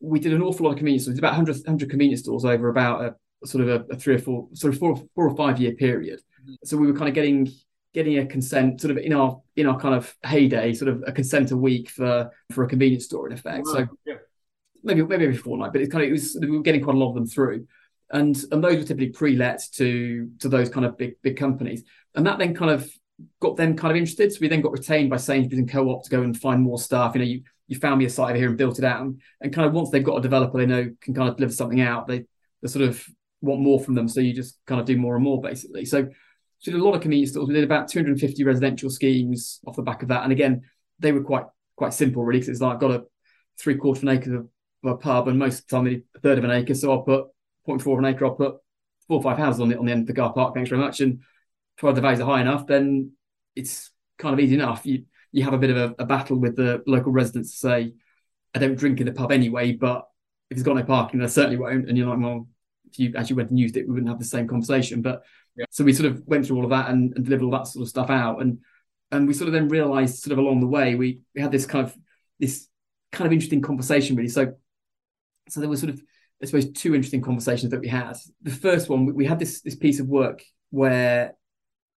we 0.00 0.18
did 0.18 0.32
an 0.32 0.42
awful 0.42 0.66
lot 0.66 0.72
of 0.72 0.78
convenience 0.78 1.04
stores, 1.04 1.18
about 1.18 1.36
100, 1.36 1.56
100 1.58 1.88
convenience 1.88 2.20
stores 2.20 2.44
over 2.44 2.68
about 2.68 3.02
a 3.02 3.46
sort 3.46 3.66
of 3.66 3.68
a, 3.68 3.94
a, 3.94 3.96
three 3.96 4.16
or 4.16 4.18
four, 4.18 4.48
sort 4.52 4.74
of 4.74 4.80
four, 4.80 4.96
four 5.14 5.28
or 5.28 5.36
five 5.36 5.60
year 5.60 5.72
period. 5.72 6.20
So 6.64 6.76
we 6.76 6.86
were 6.86 6.96
kind 6.96 7.08
of 7.08 7.14
getting 7.14 7.50
getting 7.94 8.18
a 8.18 8.26
consent 8.26 8.80
sort 8.80 8.90
of 8.90 8.98
in 8.98 9.12
our 9.12 9.40
in 9.56 9.66
our 9.66 9.78
kind 9.78 9.94
of 9.94 10.14
heyday, 10.24 10.72
sort 10.72 10.88
of 10.88 11.04
a 11.06 11.12
consent 11.12 11.50
a 11.50 11.56
week 11.56 11.90
for 11.90 12.30
for 12.52 12.64
a 12.64 12.68
convenience 12.68 13.04
store 13.04 13.26
in 13.26 13.32
effect. 13.32 13.66
so 13.66 13.86
yeah. 14.06 14.14
maybe 14.82 15.02
maybe 15.02 15.24
every 15.24 15.36
fortnight, 15.36 15.72
but 15.72 15.82
it's 15.82 15.92
kind 15.92 16.04
of 16.04 16.08
it 16.08 16.12
was 16.12 16.36
we 16.40 16.50
were 16.50 16.62
getting 16.62 16.82
quite 16.82 16.96
a 16.96 16.98
lot 16.98 17.10
of 17.10 17.14
them 17.14 17.26
through. 17.26 17.66
And 18.10 18.36
and 18.50 18.62
those 18.62 18.76
were 18.76 18.84
typically 18.84 19.08
pre-let 19.08 19.62
to 19.74 20.30
to 20.40 20.48
those 20.48 20.68
kind 20.68 20.86
of 20.86 20.98
big 20.98 21.14
big 21.22 21.36
companies. 21.36 21.84
And 22.14 22.26
that 22.26 22.38
then 22.38 22.54
kind 22.54 22.70
of 22.70 22.90
got 23.40 23.56
them 23.56 23.76
kind 23.76 23.90
of 23.90 23.96
interested. 23.96 24.32
So 24.32 24.38
we 24.40 24.48
then 24.48 24.60
got 24.60 24.72
retained 24.72 25.10
by 25.10 25.16
Sainsbury's 25.16 25.60
and 25.60 25.70
Co-op 25.70 26.04
to 26.04 26.10
go 26.10 26.22
and 26.22 26.38
find 26.38 26.60
more 26.62 26.78
stuff. 26.78 27.14
You 27.14 27.20
know, 27.20 27.26
you 27.26 27.42
you 27.68 27.78
found 27.78 27.98
me 27.98 28.04
a 28.04 28.10
site 28.10 28.30
over 28.30 28.38
here 28.38 28.48
and 28.48 28.58
built 28.58 28.78
it 28.78 28.84
out. 28.84 29.00
And, 29.00 29.20
and 29.40 29.52
kind 29.52 29.66
of 29.66 29.72
once 29.72 29.90
they've 29.90 30.04
got 30.04 30.16
a 30.16 30.22
developer 30.22 30.58
they 30.58 30.66
know 30.66 30.90
can 31.00 31.14
kind 31.14 31.28
of 31.28 31.36
deliver 31.36 31.52
something 31.52 31.80
out, 31.80 32.06
they 32.06 32.24
they 32.60 32.68
sort 32.68 32.86
of 32.86 33.04
want 33.40 33.60
more 33.60 33.80
from 33.80 33.94
them. 33.94 34.08
So 34.08 34.20
you 34.20 34.34
just 34.34 34.58
kind 34.66 34.80
of 34.80 34.86
do 34.86 34.96
more 34.96 35.14
and 35.14 35.24
more 35.24 35.40
basically. 35.40 35.84
So 35.84 36.08
so 36.62 36.70
did 36.70 36.80
a 36.80 36.84
lot 36.84 36.94
of 36.94 37.00
convenience 37.00 37.32
stores. 37.32 37.48
We 37.48 37.54
did 37.54 37.64
about 37.64 37.88
250 37.88 38.44
residential 38.44 38.88
schemes 38.88 39.58
off 39.66 39.74
the 39.74 39.82
back 39.82 40.02
of 40.02 40.08
that. 40.08 40.22
And 40.22 40.30
again, 40.30 40.62
they 41.00 41.10
were 41.10 41.22
quite 41.22 41.44
quite 41.74 41.92
simple 41.92 42.24
really 42.24 42.38
because 42.38 42.50
it's 42.50 42.60
like 42.60 42.74
I've 42.74 42.80
got 42.80 42.92
a 42.92 43.04
three 43.58 43.76
quarter 43.76 43.98
of 43.98 44.04
an 44.04 44.08
acre 44.10 44.36
of, 44.36 44.48
a 44.84 44.96
pub 44.96 45.28
and 45.28 45.38
most 45.38 45.60
of 45.60 45.66
the 45.66 45.76
time 45.76 46.04
a 46.16 46.18
third 46.20 46.38
of 46.38 46.44
an 46.44 46.50
acre. 46.50 46.74
So 46.74 46.90
I'll 46.90 47.02
put 47.02 47.26
0.4 47.68 47.92
of 47.92 47.98
an 47.98 48.04
acre, 48.04 48.26
I'll 48.26 48.34
put 48.34 48.56
four 49.08 49.18
or 49.18 49.22
five 49.22 49.38
houses 49.38 49.60
on 49.60 49.68
the 49.68 49.78
on 49.78 49.86
the 49.86 49.92
end 49.92 50.02
of 50.02 50.06
the 50.06 50.14
car 50.14 50.32
park. 50.32 50.54
Thanks 50.54 50.70
very 50.70 50.80
much. 50.80 51.00
And 51.00 51.20
provided 51.76 51.96
the 51.96 52.02
values 52.02 52.20
are 52.20 52.26
high 52.26 52.40
enough, 52.40 52.66
then 52.66 53.12
it's 53.56 53.90
kind 54.18 54.32
of 54.32 54.40
easy 54.40 54.54
enough. 54.54 54.86
You 54.86 55.04
you 55.32 55.42
have 55.42 55.54
a 55.54 55.58
bit 55.58 55.70
of 55.70 55.76
a, 55.76 55.94
a 56.00 56.06
battle 56.06 56.36
with 56.36 56.56
the 56.56 56.82
local 56.86 57.10
residents 57.10 57.52
to 57.52 57.56
say, 57.56 57.92
I 58.54 58.58
don't 58.58 58.76
drink 58.76 59.00
in 59.00 59.06
the 59.06 59.12
pub 59.12 59.32
anyway, 59.32 59.72
but 59.72 60.06
if 60.50 60.58
it's 60.58 60.64
got 60.64 60.76
no 60.76 60.84
parking, 60.84 61.22
I 61.22 61.26
certainly 61.26 61.56
won't. 61.56 61.88
And 61.88 61.96
you're 61.96 62.08
like, 62.08 62.18
well, 62.18 62.48
if 62.90 62.98
you 62.98 63.14
actually 63.16 63.36
went 63.36 63.50
and 63.50 63.58
used 63.58 63.76
it, 63.76 63.86
we 63.86 63.94
wouldn't 63.94 64.10
have 64.10 64.18
the 64.18 64.24
same 64.24 64.46
conversation. 64.46 65.00
But 65.00 65.22
yeah. 65.56 65.64
so 65.70 65.84
we 65.84 65.92
sort 65.92 66.10
of 66.10 66.22
went 66.26 66.46
through 66.46 66.56
all 66.56 66.64
of 66.64 66.70
that 66.70 66.90
and, 66.90 67.12
and, 67.14 67.24
delivered 67.24 67.44
all 67.44 67.50
that 67.50 67.66
sort 67.66 67.82
of 67.82 67.88
stuff 67.88 68.10
out. 68.10 68.40
And 68.40 68.58
and 69.10 69.28
we 69.28 69.34
sort 69.34 69.48
of 69.48 69.52
then 69.52 69.68
realized 69.68 70.22
sort 70.22 70.32
of 70.32 70.38
along 70.38 70.60
the 70.60 70.66
way, 70.66 70.94
we, 70.94 71.20
we 71.34 71.42
had 71.42 71.52
this 71.52 71.66
kind 71.66 71.86
of 71.86 71.96
this 72.38 72.68
kind 73.10 73.26
of 73.26 73.32
interesting 73.32 73.60
conversation 73.60 74.16
really. 74.16 74.28
So 74.28 74.54
so 75.48 75.60
there 75.60 75.68
was 75.68 75.80
sort 75.80 75.92
of 75.92 76.02
I 76.42 76.46
suppose 76.46 76.72
two 76.72 76.94
interesting 76.94 77.22
conversations 77.22 77.70
that 77.70 77.80
we 77.80 77.88
had. 77.88 78.16
The 78.42 78.50
first 78.50 78.88
one, 78.88 79.14
we 79.14 79.26
had 79.26 79.38
this 79.38 79.60
this 79.60 79.76
piece 79.76 80.00
of 80.00 80.08
work 80.08 80.42
where 80.70 81.34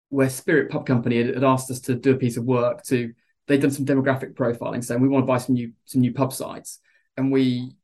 where 0.10 0.30
Spirit 0.30 0.70
Pub 0.70 0.86
Company 0.86 1.18
had, 1.18 1.34
had 1.34 1.44
asked 1.44 1.72
us 1.72 1.80
to 1.82 1.96
do 1.96 2.12
a 2.12 2.18
piece 2.18 2.38
of 2.38 2.44
work 2.44 2.84
to 2.84 3.14
they'd 3.48 3.62
done 3.62 3.72
some 3.72 3.86
demographic 3.86 4.34
profiling, 4.34 4.84
saying 4.84 5.02
we 5.02 5.08
want 5.08 5.24
to 5.24 5.28
buy 5.28 5.38
some 5.38 5.56
new 5.56 5.72
some 5.86 6.02
new 6.02 6.14
pub 6.14 6.34
sites, 6.34 6.80
and 7.18 7.32
we 7.32 7.76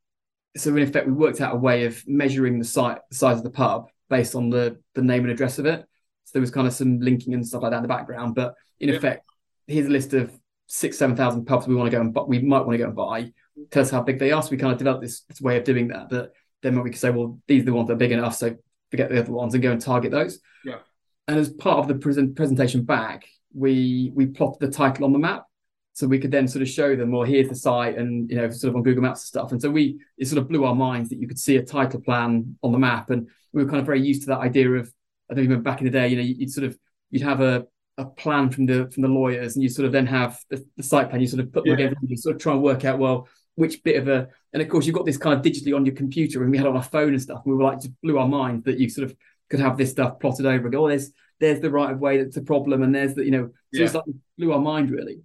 so 0.57 0.75
in 0.75 0.83
effect 0.83 1.07
we 1.07 1.13
worked 1.13 1.41
out 1.41 1.55
a 1.55 1.57
way 1.57 1.85
of 1.85 2.03
measuring 2.07 2.59
the 2.59 2.65
site 2.65 2.99
the 3.09 3.15
size 3.15 3.37
of 3.37 3.43
the 3.43 3.49
pub 3.49 3.89
based 4.09 4.35
on 4.35 4.49
the 4.49 4.79
the 4.95 5.01
name 5.01 5.23
and 5.23 5.31
address 5.31 5.59
of 5.59 5.65
it. 5.65 5.85
So 6.25 6.31
there 6.33 6.41
was 6.41 6.51
kind 6.51 6.67
of 6.67 6.73
some 6.73 6.99
linking 6.99 7.33
and 7.33 7.47
stuff 7.47 7.63
like 7.63 7.71
that 7.71 7.77
in 7.77 7.83
the 7.83 7.87
background, 7.87 8.35
but 8.35 8.53
in 8.79 8.89
yeah. 8.89 8.95
effect, 8.95 9.25
here's 9.67 9.87
a 9.87 9.89
list 9.89 10.13
of 10.13 10.31
six 10.67 10.97
seven 10.97 11.15
thousand 11.15 11.45
pubs 11.45 11.67
we 11.67 11.75
want 11.75 11.89
to 11.89 11.95
go 11.95 12.01
and 12.01 12.13
but 12.13 12.29
we 12.29 12.39
might 12.39 12.61
want 12.61 12.73
to 12.73 12.77
go 12.77 12.85
and 12.85 12.95
buy. 12.95 13.31
Tell 13.71 13.81
us 13.81 13.89
how 13.89 14.01
big 14.01 14.19
they 14.19 14.31
are. 14.31 14.41
So 14.41 14.51
we 14.51 14.57
kind 14.57 14.71
of 14.71 14.77
developed 14.77 15.01
this, 15.01 15.21
this 15.21 15.41
way 15.41 15.57
of 15.57 15.63
doing 15.63 15.87
that. 15.89 16.09
That 16.09 16.31
then 16.61 16.81
we 16.81 16.89
could 16.89 16.99
say, 16.99 17.09
well, 17.09 17.39
these 17.47 17.63
are 17.63 17.65
the 17.65 17.73
ones 17.73 17.87
that 17.87 17.93
are 17.93 17.97
big 17.97 18.11
enough, 18.11 18.35
so 18.35 18.55
forget 18.91 19.09
the 19.09 19.19
other 19.19 19.31
ones 19.31 19.53
and 19.53 19.63
go 19.63 19.71
and 19.71 19.81
target 19.81 20.11
those. 20.11 20.39
Yeah. 20.63 20.79
And 21.27 21.37
as 21.37 21.49
part 21.49 21.79
of 21.79 21.87
the 21.87 21.95
present 21.95 22.35
presentation 22.35 22.83
back, 22.83 23.25
we 23.53 24.11
we 24.13 24.27
plotted 24.27 24.59
the 24.59 24.71
title 24.71 25.05
on 25.05 25.13
the 25.13 25.19
map, 25.19 25.45
so 25.93 26.07
we 26.07 26.19
could 26.19 26.31
then 26.31 26.47
sort 26.47 26.61
of 26.61 26.69
show 26.69 26.95
them, 26.95 27.11
well, 27.11 27.23
here's 27.23 27.49
the 27.49 27.55
site, 27.55 27.97
and 27.97 28.29
you 28.29 28.35
know, 28.35 28.49
sort 28.49 28.69
of 28.69 28.75
on 28.75 28.83
Google 28.83 29.03
Maps 29.03 29.21
and 29.21 29.27
stuff. 29.27 29.51
And 29.51 29.61
so 29.61 29.69
we 29.69 29.99
it 30.17 30.27
sort 30.27 30.39
of 30.41 30.47
blew 30.47 30.63
our 30.63 30.75
minds 30.75 31.09
that 31.09 31.19
you 31.19 31.27
could 31.27 31.39
see 31.39 31.57
a 31.57 31.63
title 31.63 32.01
plan 32.01 32.57
on 32.63 32.71
the 32.71 32.79
map, 32.79 33.09
and 33.09 33.27
we 33.53 33.63
were 33.63 33.69
kind 33.69 33.79
of 33.79 33.85
very 33.85 34.01
used 34.01 34.21
to 34.23 34.27
that 34.27 34.39
idea 34.39 34.71
of 34.71 34.91
I 35.29 35.35
don't 35.35 35.43
remember 35.43 35.63
back 35.63 35.79
in 35.79 35.85
the 35.85 35.91
day, 35.91 36.07
you 36.07 36.15
know, 36.15 36.23
you'd 36.23 36.51
sort 36.51 36.65
of 36.65 36.77
you'd 37.11 37.23
have 37.23 37.41
a 37.41 37.65
a 37.97 38.05
plan 38.05 38.49
from 38.49 38.65
the 38.65 38.89
from 38.91 39.03
the 39.03 39.09
lawyers, 39.09 39.55
and 39.55 39.63
you 39.63 39.69
sort 39.69 39.85
of 39.85 39.91
then 39.91 40.07
have 40.07 40.39
the, 40.49 40.65
the 40.77 40.83
site 40.83 41.09
plan. 41.09 41.21
You 41.21 41.27
sort 41.27 41.41
of 41.41 41.51
put 41.51 41.65
them 41.65 41.71
yeah. 41.71 41.75
together, 41.77 41.95
and 42.01 42.09
you 42.09 42.17
sort 42.17 42.35
of 42.35 42.41
try 42.41 42.53
and 42.53 42.61
work 42.61 42.85
out 42.85 42.99
well 42.99 43.27
which 43.59 43.83
bit 43.83 43.97
of 43.97 44.07
a 44.07 44.29
and 44.53 44.61
of 44.61 44.69
course 44.69 44.85
you've 44.85 44.95
got 44.95 45.05
this 45.05 45.17
kind 45.17 45.37
of 45.37 45.43
digitally 45.43 45.75
on 45.75 45.85
your 45.85 45.93
computer 45.93 46.41
and 46.41 46.49
we 46.49 46.57
had 46.57 46.65
on 46.65 46.77
our 46.77 46.83
phone 46.83 47.09
and 47.09 47.21
stuff 47.21 47.41
and 47.43 47.51
we 47.51 47.57
were 47.57 47.69
like 47.69 47.81
just 47.81 48.01
blew 48.01 48.17
our 48.17 48.27
mind 48.27 48.63
that 48.63 48.79
you 48.79 48.89
sort 48.89 49.03
of 49.03 49.15
could 49.49 49.59
have 49.59 49.77
this 49.77 49.91
stuff 49.91 50.17
plotted 50.17 50.45
over 50.45 50.63
and 50.63 50.71
go 50.71 50.85
oh 50.85 50.87
there's 50.87 51.11
there's 51.41 51.59
the 51.59 51.69
right 51.69 51.91
of 51.91 51.99
way 51.99 52.17
that's 52.17 52.37
a 52.37 52.41
problem 52.41 52.83
and 52.83 52.95
there's 52.95 53.15
the 53.15 53.25
you 53.25 53.31
know 53.31 53.47
so 53.73 53.79
yeah. 53.79 53.85
it's 53.85 53.93
like 53.93 54.05
blew 54.37 54.53
our 54.53 54.59
mind 54.59 54.89
really 54.89 55.19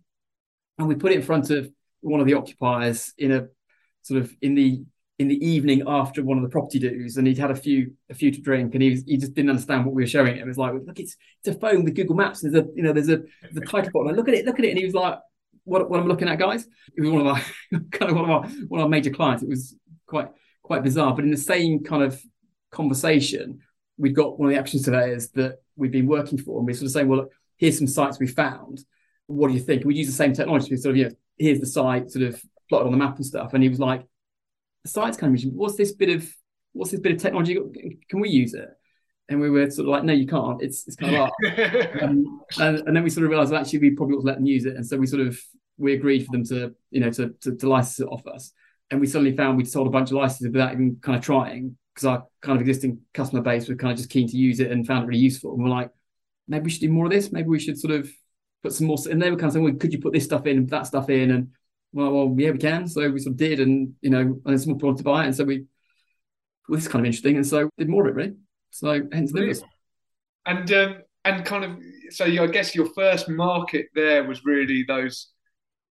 and 0.79 0.89
we 0.89 0.97
put 0.97 1.13
it 1.13 1.17
in 1.17 1.23
front 1.23 1.51
of 1.51 1.71
one 2.01 2.21
of 2.21 2.27
the 2.27 2.35
occupiers 2.35 3.13
in 3.17 3.31
a 3.31 3.47
sort 4.03 4.21
of 4.21 4.35
in 4.43 4.57
the 4.57 4.83
in 5.19 5.29
the 5.29 5.47
evening 5.47 5.83
after 5.87 6.25
one 6.25 6.39
of 6.39 6.43
the 6.43 6.51
property 6.51 6.79
dues, 6.79 7.17
and 7.17 7.27
he'd 7.27 7.39
had 7.39 7.51
a 7.51 7.57
few 7.57 7.93
a 8.11 8.15
few 8.15 8.31
to 8.31 8.41
drink, 8.41 8.75
and 8.75 8.83
he 8.83 8.91
was, 8.91 9.05
he 9.07 9.17
just 9.17 9.35
didn't 9.35 9.51
understand 9.51 9.85
what 9.85 9.95
we 9.95 10.03
were 10.03 10.09
showing 10.09 10.37
him. 10.37 10.43
It 10.43 10.47
was 10.47 10.59
like, 10.59 10.73
look, 10.73 10.99
it's 10.99 11.17
it's 11.45 11.57
a 11.57 11.59
phone 11.59 11.85
with 11.85 11.95
Google 11.95 12.17
Maps. 12.17 12.41
There's 12.41 12.55
a 12.55 12.67
you 12.75 12.83
know 12.83 12.93
there's 12.93 13.09
a 13.09 13.23
the 13.53 13.61
title 13.61 13.91
button. 13.93 14.17
Look 14.17 14.29
at 14.29 14.35
it, 14.35 14.45
look 14.45 14.59
at 14.59 14.65
it, 14.65 14.71
and 14.71 14.79
he 14.79 14.85
was 14.85 14.95
like, 14.95 15.19
what, 15.65 15.89
what 15.89 16.01
I'm 16.01 16.09
looking 16.09 16.29
at, 16.29 16.39
guys. 16.39 16.67
It 16.97 17.01
was 17.01 17.11
one 17.11 17.21
of 17.21 17.27
our 17.29 17.41
kind 17.93 18.11
of 18.11 18.17
one 18.17 18.25
of 18.25 18.31
our 18.31 18.43
one 18.69 18.81
of 18.81 18.85
our 18.85 18.89
major 18.89 19.11
clients. 19.11 19.43
It 19.43 19.49
was 19.49 19.77
quite 20.07 20.29
quite 20.63 20.83
bizarre, 20.83 21.15
but 21.15 21.25
in 21.25 21.31
the 21.31 21.37
same 21.37 21.85
kind 21.85 22.03
of 22.03 22.21
conversation, 22.71 23.61
we've 23.97 24.15
got 24.15 24.39
one 24.39 24.49
of 24.49 24.55
the 24.55 24.59
action 24.59 24.81
surveyors 24.81 25.31
that 25.31 25.59
we've 25.77 25.93
been 25.93 26.07
working 26.07 26.39
for, 26.39 26.59
and 26.59 26.67
we're 26.67 26.75
sort 26.75 26.87
of 26.87 26.93
saying, 26.93 27.09
well, 27.09 27.21
look, 27.21 27.33
here's 27.57 27.79
some 27.79 27.87
sites 27.87 28.19
we 28.19 28.27
found. 28.27 28.85
What 29.27 29.49
do 29.49 29.55
you 29.55 29.61
think? 29.61 29.85
we'd 29.85 29.97
use 29.97 30.07
the 30.07 30.13
same 30.13 30.33
technology. 30.33 30.69
We 30.71 30.77
sort 30.77 30.93
of, 30.93 30.97
you 30.97 31.05
know, 31.05 31.15
here's 31.39 31.61
the 31.61 31.67
site, 31.67 32.11
sort 32.11 32.27
of 32.27 32.43
plotted 32.69 32.87
on 32.87 32.93
the 32.93 32.99
map 32.99 33.17
and 33.17 33.25
stuff. 33.25 33.55
And 33.55 33.63
he 33.63 33.69
was 33.69 33.79
like, 33.79 34.07
site's 34.89 35.17
kind 35.17 35.37
of 35.37 35.45
what's 35.53 35.77
this 35.77 35.93
bit 35.93 36.11
of 36.11 36.29
what's 36.73 36.91
this 36.91 37.01
bit 37.01 37.13
of 37.13 37.19
technology? 37.19 37.59
Can 38.09 38.21
we 38.21 38.29
use 38.29 38.55
it? 38.55 38.69
And 39.29 39.41
we 39.41 39.49
were 39.49 39.71
sort 39.71 39.87
of 39.87 39.93
like, 39.93 40.05
no, 40.05 40.13
you 40.13 40.27
can't. 40.27 40.61
It's 40.61 40.87
it's 40.87 40.97
kind 40.97 41.15
of 41.15 41.21
art. 41.23 41.33
um, 42.03 42.43
and, 42.59 42.79
and 42.87 42.97
then 42.97 43.03
we 43.03 43.11
sort 43.11 43.25
of 43.25 43.31
realized 43.31 43.53
well, 43.53 43.61
actually 43.61 43.79
we 43.79 43.91
probably 43.91 44.17
ought 44.17 44.21
to 44.21 44.27
let 44.27 44.37
them 44.37 44.47
use 44.47 44.67
it. 44.67 44.77
And 44.77 44.87
so 44.87 44.97
we 44.97 45.07
sort 45.07 45.27
of 45.27 45.41
we 45.79 45.95
agreed 45.95 46.27
for 46.27 46.33
them 46.33 46.45
to 46.45 46.75
you 46.91 47.01
know 47.01 47.11
to, 47.11 47.35
to, 47.41 47.57
to 47.57 47.69
license 47.69 48.01
it 48.01 48.13
off 48.13 48.27
us. 48.27 48.53
And 48.91 49.01
we 49.01 49.07
suddenly 49.07 49.37
found 49.37 49.57
we'd 49.57 49.69
sold 49.69 49.87
a 49.87 49.91
bunch 49.91 50.11
of 50.11 50.17
licenses 50.17 50.53
without 50.53 50.73
even 50.73 50.99
kind 51.01 51.17
of 51.17 51.25
trying 51.25 51.77
because 51.95 52.07
our 52.07 52.27
kind 52.43 52.57
of 52.57 52.61
existing 52.61 53.01
customer 53.15 53.41
base 53.41 53.69
were 53.69 53.77
kind 53.77 53.93
of 53.93 53.97
just 53.97 54.11
keen 54.11 54.29
to 54.29 54.37
use 54.37 54.61
it 54.61 54.71
and 54.71 54.87
found 54.87 55.05
it 55.05 55.07
really 55.07 55.21
useful. 55.21 55.55
And 55.55 55.63
we're 55.63 55.71
like, 55.71 55.91
maybe 56.49 56.65
we 56.65 56.71
should 56.71 56.81
do 56.81 56.91
more 56.91 57.07
of 57.07 57.13
this. 57.13 57.33
Maybe 57.33 57.49
we 57.49 57.61
should 57.61 57.79
sort 57.79 57.95
of 57.95 58.11
put 58.63 58.73
some 58.73 58.89
more. 58.89 58.99
And 59.11 59.23
they 59.23 59.31
were 59.31 59.37
kind 59.37 59.49
of 59.49 59.53
saying, 59.53 59.65
well, 59.65 59.75
could 59.75 59.93
you 59.93 60.01
put 60.01 60.13
this 60.13 60.25
stuff 60.25 60.47
in 60.47 60.59
and 60.59 60.69
that 60.71 60.87
stuff 60.87 61.09
in? 61.09 61.31
And 61.31 61.49
well, 61.95 62.11
well, 62.11 62.35
yeah, 62.37 62.51
we 62.51 62.59
can. 62.59 62.89
So 62.89 63.09
we 63.09 63.21
sort 63.21 63.35
of 63.35 63.39
did, 63.39 63.61
and 63.61 63.95
you 64.03 64.11
know, 64.11 64.41
and 64.45 64.61
some 64.61 64.75
people 64.75 64.89
wanted 64.89 64.99
to 64.99 65.05
buy 65.05 65.23
it, 65.23 65.27
and 65.27 65.37
so 65.37 65.45
we, 65.45 65.65
well, 66.69 66.77
this 66.77 66.87
is 66.87 66.93
kind 66.93 67.05
of 67.05 67.07
interesting, 67.07 67.37
and 67.37 67.47
so 67.47 67.71
did 67.79 67.89
more 67.89 68.03
of 68.03 68.09
it, 68.09 68.15
really. 68.17 68.35
So 68.71 69.03
hence 69.13 69.33
the 69.33 69.63
And 70.45 70.73
um, 70.73 70.97
and 71.25 71.45
kind 71.45 71.65
of, 71.65 71.79
so 72.11 72.25
I 72.25 72.47
guess 72.49 72.75
your 72.75 72.93
first 72.95 73.29
market 73.29 73.87
there 73.95 74.25
was 74.25 74.45
really 74.45 74.85
those 74.87 75.29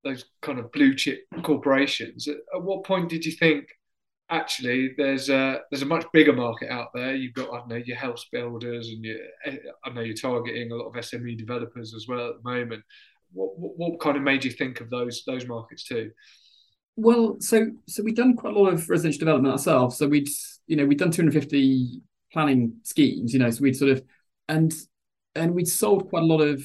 those 0.03 0.25
kind 0.41 0.59
of 0.59 0.73
blue 0.73 0.93
chip 0.93 1.21
corporations. 1.41 2.27
At 2.27 2.61
what 2.61 2.83
point 2.83 3.07
did 3.07 3.25
you 3.25 3.31
think? 3.31 3.65
Actually, 4.29 4.93
there's 4.97 5.29
a 5.29 5.61
there's 5.71 5.83
a 5.83 5.85
much 5.85 6.05
bigger 6.11 6.33
market 6.33 6.69
out 6.69 6.89
there. 6.93 7.15
You've 7.15 7.33
got 7.33 7.53
I 7.53 7.59
don't 7.59 7.69
know 7.69 7.75
your 7.77 7.97
house 7.97 8.25
builders, 8.29 8.89
and 8.89 9.05
you 9.05 9.19
I 9.85 9.89
know 9.91 10.01
you're 10.01 10.15
targeting 10.17 10.69
a 10.69 10.75
lot 10.75 10.87
of 10.87 10.95
SME 10.95 11.37
developers 11.37 11.93
as 11.93 12.07
well 12.09 12.27
at 12.27 12.43
the 12.43 12.49
moment 12.49 12.83
what, 13.33 13.77
what 13.77 13.99
kind 13.99 14.17
of 14.17 14.23
made 14.23 14.43
you 14.43 14.51
think 14.51 14.81
of 14.81 14.89
those 14.89 15.23
those 15.25 15.45
markets 15.47 15.83
too? 15.83 16.11
Well, 16.95 17.37
so 17.39 17.67
so 17.87 18.03
we've 18.03 18.15
done 18.15 18.35
quite 18.35 18.53
a 18.53 18.59
lot 18.59 18.73
of 18.73 18.89
residential 18.89 19.19
development 19.19 19.51
ourselves. 19.51 19.97
So 19.97 20.07
we'd 20.07 20.29
you 20.67 20.75
know 20.75 20.85
we'd 20.85 20.99
done 20.99 21.11
250 21.11 22.01
planning 22.31 22.73
schemes, 22.83 23.33
you 23.33 23.39
know, 23.39 23.49
so 23.49 23.61
we'd 23.61 23.77
sort 23.77 23.91
of 23.91 24.03
and 24.47 24.73
and 25.35 25.53
we'd 25.53 25.67
sold 25.67 26.09
quite 26.09 26.23
a 26.23 26.25
lot 26.25 26.41
of 26.41 26.63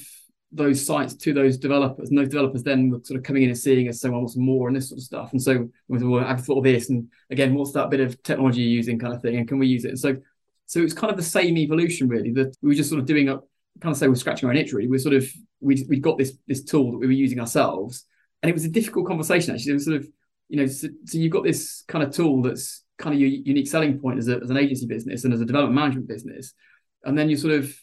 those 0.51 0.83
sites 0.83 1.13
to 1.13 1.33
those 1.33 1.57
developers, 1.57 2.09
and 2.09 2.17
those 2.17 2.29
developers 2.29 2.63
then 2.63 2.89
were 2.89 2.99
sort 3.03 3.17
of 3.17 3.23
coming 3.23 3.43
in 3.43 3.49
and 3.49 3.57
seeing 3.57 3.87
us 3.87 4.01
saying, 4.01 4.13
"I 4.13 4.17
want 4.17 4.35
more," 4.35 4.67
and 4.67 4.75
this 4.75 4.89
sort 4.89 4.99
of 4.99 5.03
stuff. 5.03 5.31
And 5.31 5.41
so 5.41 5.69
we 5.87 5.99
thought, 5.99 6.09
well, 6.09 6.25
I've 6.25 6.43
thought 6.43 6.59
of 6.59 6.63
this, 6.63 6.89
and 6.89 7.07
again, 7.29 7.53
what's 7.53 7.71
that 7.73 7.89
bit 7.89 7.99
of 7.99 8.21
technology 8.23 8.61
you're 8.61 8.71
using, 8.71 8.99
kind 8.99 9.13
of 9.13 9.21
thing, 9.21 9.37
and 9.37 9.47
can 9.47 9.59
we 9.59 9.67
use 9.67 9.85
it? 9.85 9.89
And 9.89 9.99
so, 9.99 10.17
so 10.65 10.79
it's 10.79 10.93
kind 10.93 11.11
of 11.11 11.17
the 11.17 11.23
same 11.23 11.57
evolution, 11.57 12.07
really. 12.07 12.31
That 12.31 12.55
we 12.61 12.69
were 12.69 12.75
just 12.75 12.89
sort 12.89 12.99
of 12.99 13.05
doing 13.05 13.29
up, 13.29 13.47
kind 13.81 13.91
of 13.91 13.97
say 13.97 14.07
we're 14.07 14.15
scratching 14.15 14.47
our 14.47 14.53
own 14.53 14.57
itch, 14.57 14.73
really. 14.73 14.89
We're 14.89 14.99
sort 14.99 15.15
of 15.15 15.27
we 15.59 15.85
we 15.87 15.99
got 15.99 16.17
this 16.17 16.37
this 16.47 16.63
tool 16.63 16.91
that 16.91 16.97
we 16.97 17.07
were 17.07 17.11
using 17.11 17.39
ourselves, 17.39 18.05
and 18.41 18.49
it 18.49 18.53
was 18.53 18.65
a 18.65 18.69
difficult 18.69 19.07
conversation 19.07 19.53
actually. 19.53 19.71
It 19.71 19.75
was 19.75 19.85
sort 19.85 19.97
of 19.97 20.07
you 20.47 20.57
know 20.57 20.67
so, 20.67 20.87
so 21.05 21.17
you've 21.17 21.31
got 21.31 21.43
this 21.43 21.83
kind 21.87 22.03
of 22.03 22.11
tool 22.11 22.41
that's 22.41 22.83
kind 22.97 23.13
of 23.13 23.21
your 23.21 23.29
unique 23.29 23.67
selling 23.67 23.97
point 23.97 24.19
as, 24.19 24.27
a, 24.27 24.37
as 24.41 24.49
an 24.49 24.57
agency 24.57 24.85
business 24.85 25.23
and 25.23 25.33
as 25.33 25.39
a 25.39 25.45
development 25.45 25.75
management 25.75 26.07
business, 26.07 26.53
and 27.03 27.17
then 27.17 27.29
you're 27.29 27.39
sort 27.39 27.53
of 27.53 27.73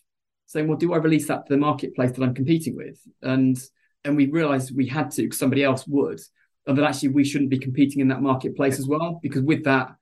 saying, 0.46 0.68
well, 0.68 0.76
do 0.76 0.92
I 0.92 0.98
release 0.98 1.26
that 1.28 1.46
to 1.46 1.52
the 1.52 1.58
marketplace 1.58 2.12
that 2.12 2.22
I'm 2.22 2.34
competing 2.34 2.76
with? 2.76 3.00
And 3.22 3.58
and 4.04 4.16
we 4.16 4.26
realized 4.26 4.76
we 4.76 4.86
had 4.86 5.10
to 5.12 5.22
because 5.22 5.38
somebody 5.38 5.64
else 5.64 5.86
would, 5.86 6.20
and 6.66 6.76
that 6.76 6.84
actually 6.84 7.08
we 7.08 7.24
shouldn't 7.24 7.50
be 7.50 7.58
competing 7.58 8.00
in 8.00 8.08
that 8.08 8.22
marketplace 8.22 8.78
as 8.78 8.86
well 8.86 9.18
because 9.22 9.42
with 9.42 9.64
that 9.64 9.94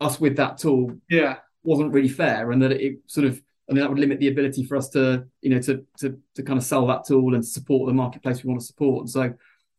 us 0.00 0.20
with 0.20 0.36
that 0.36 0.58
tool 0.58 0.92
yeah 1.08 1.36
wasn't 1.62 1.92
really 1.92 2.08
fair 2.08 2.50
and 2.50 2.62
that 2.62 2.72
it 2.72 2.96
sort 3.06 3.26
of 3.26 3.40
I 3.68 3.72
mean, 3.72 3.80
that 3.82 3.90
would 3.90 3.98
limit 3.98 4.18
the 4.18 4.28
ability 4.28 4.64
for 4.64 4.76
us 4.76 4.88
to, 4.90 5.24
you 5.40 5.50
know, 5.50 5.60
to 5.60 5.84
to 5.98 6.18
to 6.34 6.42
kind 6.42 6.58
of 6.58 6.64
sell 6.64 6.86
that 6.88 7.04
tool 7.04 7.34
and 7.34 7.46
support 7.46 7.86
the 7.86 7.94
marketplace 7.94 8.42
we 8.42 8.48
want 8.48 8.60
to 8.60 8.66
support. 8.66 9.02
And 9.02 9.10
so 9.10 9.22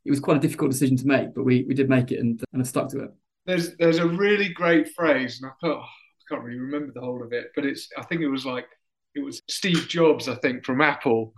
it 0.06 0.10
was 0.10 0.20
quite 0.20 0.38
a 0.38 0.42
difficult 0.42 0.72
decision 0.72 0.98
to 0.98 1.08
make, 1.08 1.34
but 1.34 1.44
we 1.44 1.64
we 1.68 1.74
did 1.74 1.90
make 1.90 2.12
it 2.12 2.20
and 2.20 2.42
and 2.54 2.68
stuck 2.68 2.90
to 2.90 3.04
it. 3.04 3.12
There's 3.46 3.76
there's 3.78 4.00
a 4.00 4.08
really 4.08 4.50
great 4.50 4.94
phrase, 4.94 5.42
and 5.42 5.52
I 5.52 5.68
oh, 5.68 5.82
I 5.82 6.24
can't 6.30 6.44
really 6.44 6.60
remember 6.60 6.94
the 6.94 7.02
whole 7.02 7.24
of 7.24 7.34
it, 7.34 7.52
but 7.56 7.66
it's 7.66 7.90
I 7.98 8.04
think 8.04 8.22
it 8.22 8.30
was 8.30 8.46
like 8.46 8.68
it 9.16 9.24
was 9.24 9.42
Steve 9.50 9.88
Jobs, 9.88 10.28
I 10.28 10.36
think, 10.36 10.66
from 10.66 10.82
Apple, 10.82 11.34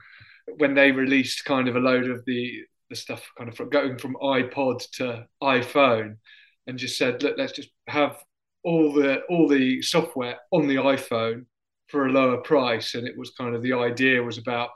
when 0.57 0.73
they 0.73 0.91
released 0.91 1.45
kind 1.45 1.67
of 1.67 1.75
a 1.75 1.79
load 1.79 2.09
of 2.09 2.23
the 2.25 2.61
the 2.89 2.95
stuff 2.95 3.27
kind 3.37 3.49
of 3.49 3.69
going 3.71 3.97
from 3.97 4.15
iPod 4.21 4.87
to 4.93 5.25
iPhone, 5.41 6.17
and 6.67 6.77
just 6.77 6.97
said, 6.97 7.23
look, 7.23 7.35
let's 7.37 7.53
just 7.53 7.69
have 7.87 8.17
all 8.63 8.93
the 8.93 9.21
all 9.29 9.47
the 9.47 9.81
software 9.81 10.37
on 10.51 10.67
the 10.67 10.75
iPhone 10.75 11.45
for 11.87 12.07
a 12.07 12.11
lower 12.11 12.37
price. 12.37 12.95
And 12.95 13.07
it 13.07 13.17
was 13.17 13.31
kind 13.31 13.55
of 13.55 13.61
the 13.61 13.73
idea 13.73 14.21
was 14.21 14.37
about 14.37 14.69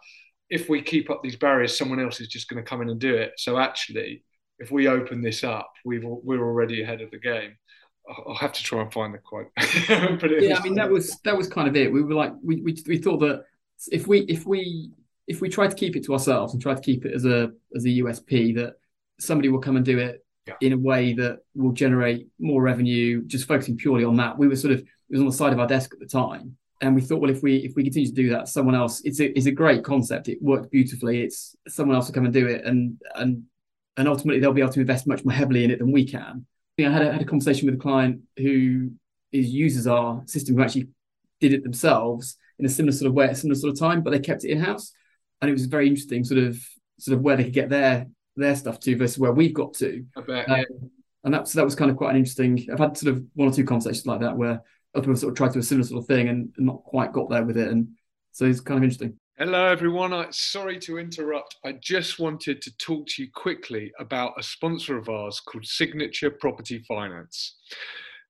if 0.50 0.70
we 0.70 0.82
keep 0.82 1.10
up 1.10 1.22
these 1.24 1.36
barriers, 1.36 1.78
someone 1.78 2.00
else 2.00 2.20
is 2.20 2.28
just 2.28 2.50
going 2.50 2.64
to 2.64 2.68
come 2.68 2.82
in 2.82 2.90
and 2.90 3.00
do 3.00 3.16
it. 3.16 3.34
So 3.38 3.60
actually, 3.60 4.24
if 4.58 4.72
we 4.72 4.88
open 4.88 5.22
this 5.22 5.44
up, 5.44 5.72
we've 5.86 6.04
we're 6.04 6.44
already 6.44 6.82
ahead 6.82 7.02
of 7.02 7.12
the 7.12 7.20
game. 7.20 7.56
I'll 8.28 8.36
have 8.36 8.54
to 8.54 8.64
try 8.64 8.82
and 8.82 8.92
find 8.92 9.14
the 9.14 9.20
quote. 9.20 9.48
yeah, 9.90 10.58
I 10.58 10.64
mean 10.64 10.76
that 10.76 10.90
was 10.90 11.20
that 11.24 11.38
was 11.38 11.48
kind 11.48 11.68
of 11.68 11.76
it. 11.76 11.92
We 11.92 12.02
were 12.02 12.16
like 12.16 12.34
we, 12.44 12.62
we 12.62 12.76
we 12.88 12.98
thought 12.98 13.20
that 13.20 13.44
if 13.92 14.08
we 14.08 14.22
if 14.22 14.46
we 14.46 14.92
if 15.28 15.42
we 15.42 15.50
try 15.50 15.68
to 15.68 15.76
keep 15.76 15.96
it 15.96 16.04
to 16.06 16.14
ourselves 16.14 16.54
and 16.54 16.62
try 16.62 16.74
to 16.74 16.82
keep 16.82 17.06
it 17.06 17.14
as 17.14 17.26
a 17.26 17.52
as 17.76 17.86
a 17.86 17.90
USP 17.90 18.56
that 18.56 18.74
somebody 19.20 19.50
will 19.50 19.60
come 19.60 19.76
and 19.76 19.86
do 19.86 20.00
it 20.00 20.26
yeah. 20.48 20.56
in 20.62 20.74
a 20.74 20.78
way 20.78 21.14
that 21.14 21.40
will 21.54 21.72
generate 21.72 22.28
more 22.40 22.62
revenue, 22.62 23.24
just 23.26 23.48
focusing 23.48 23.78
purely 23.78 24.04
on 24.04 24.16
that. 24.18 24.38
We 24.38 24.48
were 24.48 24.56
sort 24.56 24.74
of 24.74 24.80
it 24.80 24.88
was 25.10 25.22
on 25.22 25.28
the 25.28 25.34
side 25.34 25.54
of 25.54 25.60
our 25.60 25.68
desk 25.68 25.94
at 25.94 26.00
the 26.00 26.06
time, 26.06 26.58
and 26.82 26.96
we 26.96 27.02
thought, 27.02 27.20
well, 27.20 27.32
if 27.32 27.44
we 27.44 27.58
if 27.58 27.76
we 27.76 27.84
continue 27.84 28.08
to 28.08 28.16
do 28.16 28.30
that, 28.30 28.48
someone 28.48 28.76
else. 28.76 29.02
It's 29.04 29.20
a 29.20 29.38
it's 29.38 29.48
a 29.48 29.52
great 29.52 29.84
concept. 29.84 30.30
It 30.30 30.42
worked 30.42 30.72
beautifully. 30.72 31.22
It's 31.22 31.56
someone 31.68 31.96
else 31.96 32.08
will 32.08 32.14
come 32.14 32.26
and 32.26 32.34
do 32.34 32.48
it, 32.48 32.66
and 32.66 33.00
and 33.16 33.44
and 33.98 34.08
ultimately 34.08 34.40
they'll 34.40 34.54
be 34.54 34.62
able 34.62 34.74
to 34.74 34.80
invest 34.80 35.08
much 35.08 35.26
more 35.26 35.34
heavily 35.34 35.64
in 35.64 35.72
it 35.72 35.80
than 35.80 35.92
we 35.92 36.06
can. 36.06 36.46
I 36.80 36.84
had 36.84 37.02
a, 37.02 37.12
had 37.12 37.22
a 37.22 37.26
conversation 37.26 37.66
with 37.66 37.76
a 37.76 37.80
client 37.80 38.22
who 38.38 38.92
is 39.34 39.50
uses 39.50 39.86
our 39.86 40.24
system 40.28 40.56
who 40.56 40.64
actually 40.64 40.88
did 41.42 41.54
it 41.54 41.64
themselves 41.64 42.38
in 42.58 42.66
a 42.66 42.70
similar 42.70 42.94
sort 42.94 43.10
of 43.10 43.14
way 43.14 43.26
at 43.26 43.32
a 43.32 43.36
similar 43.36 43.60
sort 43.60 43.74
of 43.74 43.80
time, 43.80 44.02
but 44.02 44.12
they 44.12 44.20
kept 44.20 44.46
it 44.46 44.52
in 44.52 44.62
house, 44.62 44.94
and 45.42 45.50
it 45.50 45.54
was 45.54 45.66
very 45.66 45.88
interesting, 45.88 46.24
sort 46.24 46.42
of 46.42 46.58
sort 46.98 47.18
of 47.18 47.24
where 47.24 47.36
they 47.36 47.44
could 47.44 47.54
get 47.54 47.70
their 47.70 48.08
their 48.38 48.56
stuff 48.56 48.80
to 48.80 48.96
versus 48.96 49.20
where 49.20 49.34
we've 49.34 49.54
got 49.54 49.74
to. 49.74 50.06
I 50.16 50.22
bet. 50.22 50.50
Um, 50.50 50.92
and 51.26 51.34
that 51.34 51.50
that 51.50 51.66
was 51.66 51.76
kind 51.76 51.92
of 51.92 51.98
quite 51.98 52.12
an 52.12 52.18
interesting. 52.18 52.66
I've 52.72 52.80
had 52.80 52.98
sort 52.98 53.16
of 53.16 53.24
one 53.34 53.50
or 53.50 53.52
two 53.52 53.66
conversations 53.66 54.06
like 54.06 54.22
that 54.22 54.38
where 54.38 54.62
other 54.96 55.04
people 55.04 55.16
sort 55.16 55.32
of 55.32 55.38
tried 55.38 55.48
to 55.50 55.54
do 55.54 55.60
a 55.60 55.64
similar 55.64 55.88
sort 55.88 56.04
of 56.04 56.08
thing 56.08 56.30
and, 56.30 56.54
and 56.58 56.66
not 56.66 56.84
quite 56.84 57.14
got 57.14 57.30
there 57.30 57.44
with 57.44 57.58
it, 57.58 57.70
and 57.70 57.88
so 58.32 58.46
it's 58.46 58.62
kind 58.62 58.78
of 58.78 58.84
interesting. 58.84 59.18
Hello, 59.38 59.68
everyone. 59.68 60.12
I, 60.12 60.28
sorry 60.32 60.78
to 60.80 60.98
interrupt. 60.98 61.56
I 61.64 61.74
just 61.82 62.20
wanted 62.20 62.62
to 62.62 62.76
talk 62.78 63.08
to 63.08 63.24
you 63.24 63.30
quickly 63.34 63.90
about 63.98 64.34
a 64.38 64.44
sponsor 64.44 64.98
of 64.98 65.08
ours 65.08 65.40
called 65.40 65.66
Signature 65.66 66.30
Property 66.30 66.80
Finance. 66.80 67.56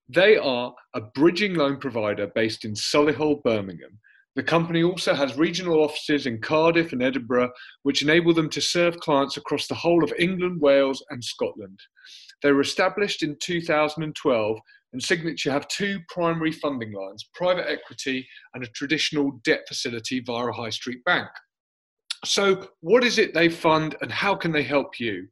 They 0.07 0.37
are 0.37 0.73
a 0.93 1.01
bridging 1.01 1.55
loan 1.55 1.77
provider 1.77 2.27
based 2.35 2.63
in 2.63 2.73
Solihull, 2.73 3.41
Birmingham. 3.43 3.97
The 4.35 4.43
company 4.43 4.83
also 4.83 5.13
has 5.15 5.37
regional 5.37 5.83
offices 5.83 6.27
in 6.27 6.41
Cardiff 6.41 6.93
and 6.93 7.01
Edinburgh, 7.01 7.51
which 7.83 8.03
enable 8.03 8.33
them 8.33 8.49
to 8.51 8.61
serve 8.61 8.99
clients 8.99 9.37
across 9.37 9.67
the 9.67 9.75
whole 9.75 10.03
of 10.03 10.13
England, 10.19 10.61
Wales, 10.61 11.03
and 11.09 11.23
Scotland. 11.23 11.79
They 12.41 12.51
were 12.51 12.61
established 12.61 13.23
in 13.23 13.35
2012 13.41 14.59
and 14.93 15.01
Signature 15.01 15.51
have 15.51 15.67
two 15.67 15.99
primary 16.09 16.51
funding 16.51 16.91
lines 16.91 17.29
private 17.33 17.69
equity 17.69 18.27
and 18.53 18.63
a 18.63 18.67
traditional 18.67 19.39
debt 19.43 19.61
facility 19.67 20.19
via 20.19 20.47
a 20.47 20.53
high 20.53 20.69
street 20.69 21.03
bank. 21.05 21.27
So, 22.25 22.67
what 22.81 23.03
is 23.03 23.17
it 23.17 23.33
they 23.33 23.49
fund 23.49 23.95
and 24.01 24.11
how 24.11 24.35
can 24.35 24.51
they 24.51 24.63
help 24.63 24.99
you? 24.99 25.27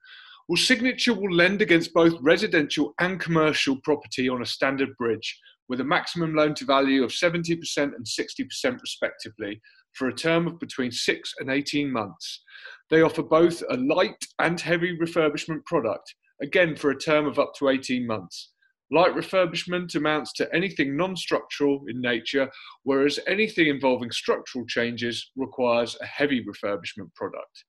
Well, 0.47 0.57
Signature 0.57 1.13
will 1.13 1.33
lend 1.33 1.61
against 1.61 1.93
both 1.93 2.15
residential 2.21 2.93
and 2.99 3.19
commercial 3.19 3.77
property 3.83 4.29
on 4.29 4.41
a 4.41 4.45
standard 4.45 4.95
bridge 4.97 5.37
with 5.67 5.81
a 5.81 5.83
maximum 5.83 6.33
loan 6.33 6.53
to 6.55 6.65
value 6.65 7.03
of 7.03 7.11
70% 7.11 7.57
and 7.77 8.05
60% 8.05 8.81
respectively 8.81 9.61
for 9.93 10.07
a 10.07 10.15
term 10.15 10.47
of 10.47 10.59
between 10.59 10.91
6 10.91 11.33
and 11.39 11.51
18 11.51 11.91
months. 11.91 12.43
They 12.89 13.01
offer 13.01 13.23
both 13.23 13.61
a 13.69 13.75
light 13.75 14.23
and 14.39 14.59
heavy 14.59 14.97
refurbishment 14.97 15.65
product, 15.65 16.15
again 16.41 16.75
for 16.75 16.91
a 16.91 16.97
term 16.97 17.25
of 17.25 17.39
up 17.39 17.53
to 17.59 17.67
18 17.67 18.07
months. 18.07 18.51
Light 18.89 19.13
refurbishment 19.13 19.95
amounts 19.95 20.31
to 20.33 20.53
anything 20.55 20.95
non 20.95 21.15
structural 21.17 21.83
in 21.87 21.99
nature, 21.99 22.49
whereas 22.83 23.19
anything 23.27 23.67
involving 23.67 24.11
structural 24.11 24.65
changes 24.65 25.31
requires 25.35 25.97
a 26.01 26.05
heavy 26.05 26.43
refurbishment 26.45 27.13
product. 27.13 27.65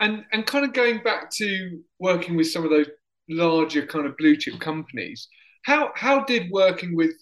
And 0.00 0.24
and 0.32 0.44
kind 0.44 0.64
of 0.64 0.72
going 0.72 1.04
back 1.04 1.30
to 1.36 1.80
working 2.00 2.36
with 2.36 2.50
some 2.50 2.64
of 2.64 2.70
those 2.70 2.90
larger 3.28 3.86
kind 3.86 4.06
of 4.06 4.16
blue 4.16 4.36
chip 4.36 4.58
companies, 4.58 5.28
how 5.62 5.92
how 5.94 6.24
did 6.24 6.50
working 6.50 6.96
with 6.96 7.12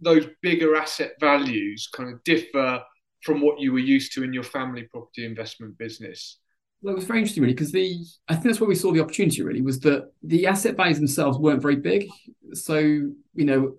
those 0.00 0.28
bigger 0.40 0.76
asset 0.76 1.14
values 1.18 1.88
kind 1.92 2.14
of 2.14 2.22
differ 2.22 2.80
from 3.24 3.40
what 3.40 3.58
you 3.58 3.72
were 3.72 3.78
used 3.78 4.12
to 4.12 4.22
in 4.22 4.32
your 4.32 4.42
family 4.42 4.82
property 4.84 5.24
investment 5.24 5.76
business? 5.78 6.38
Well, 6.82 6.92
it 6.92 6.96
was 6.96 7.06
very 7.06 7.20
interesting, 7.20 7.42
really, 7.42 7.54
because 7.54 7.72
the 7.72 7.98
I 8.28 8.34
think 8.34 8.44
that's 8.44 8.60
where 8.60 8.68
we 8.68 8.74
saw 8.74 8.92
the 8.92 9.00
opportunity. 9.00 9.42
Really, 9.42 9.62
was 9.62 9.80
that 9.80 10.10
the 10.22 10.46
asset 10.46 10.76
values 10.76 10.98
themselves 10.98 11.38
weren't 11.38 11.62
very 11.62 11.76
big. 11.76 12.08
So 12.52 12.76
you 12.78 13.14
know, 13.34 13.76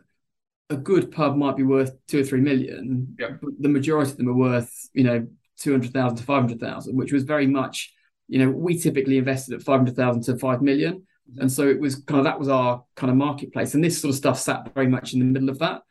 a 0.70 0.76
good 0.76 1.12
pub 1.12 1.36
might 1.36 1.56
be 1.56 1.64
worth 1.64 1.92
two 2.08 2.22
or 2.22 2.24
three 2.24 2.42
million, 2.42 3.16
yeah. 3.20 3.32
but 3.42 3.52
the 3.60 3.70
majority 3.70 4.12
of 4.12 4.18
them 4.18 4.30
are 4.30 4.34
worth 4.34 4.90
you 4.94 5.04
know 5.04 5.28
two 5.60 5.72
hundred 5.72 5.94
thousand 5.94 6.18
to 6.18 6.24
five 6.24 6.42
hundred 6.42 6.60
thousand, 6.60 6.96
which 6.96 7.14
was 7.14 7.24
very 7.24 7.46
much 7.46 7.94
you 8.28 8.40
know 8.40 8.50
we 8.50 8.78
typically 8.80 9.20
invested 9.20 9.54
at 9.54 9.62
five 9.62 9.78
hundred 9.78 9.96
thousand 9.96 10.24
to 10.24 10.38
five 10.40 10.64
million, 10.64 10.96
mm-hmm. 10.96 11.42
and 11.42 11.52
so 11.52 11.68
it 11.68 11.80
was 11.80 11.98
kind 11.98 12.18
of 12.18 12.26
that 12.26 12.40
was 12.40 12.50
our 12.50 12.84
kind 12.96 13.12
of 13.12 13.18
marketplace, 13.18 13.76
and 13.76 13.84
this 13.84 14.02
sort 14.02 14.10
of 14.10 14.18
stuff 14.18 14.40
sat 14.40 14.74
very 14.74 14.88
much 14.88 15.14
in 15.14 15.20
the 15.20 15.26
middle 15.26 15.50
of 15.50 15.60
that 15.60 15.84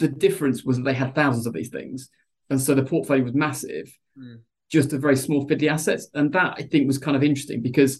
the 0.00 0.08
difference 0.08 0.64
was 0.64 0.78
that 0.78 0.82
they 0.82 0.94
had 0.94 1.14
thousands 1.14 1.46
of 1.46 1.52
these 1.52 1.68
things, 1.68 2.10
and 2.50 2.60
so 2.60 2.74
the 2.74 2.84
portfolio 2.84 3.24
was 3.24 3.34
massive, 3.34 3.96
mm. 4.18 4.40
just 4.68 4.92
a 4.92 4.98
very 4.98 5.16
small 5.16 5.46
fiddly 5.46 5.70
assets, 5.70 6.08
and 6.14 6.32
that 6.32 6.54
I 6.58 6.62
think 6.62 6.86
was 6.86 6.98
kind 6.98 7.16
of 7.16 7.22
interesting 7.22 7.62
because 7.62 7.98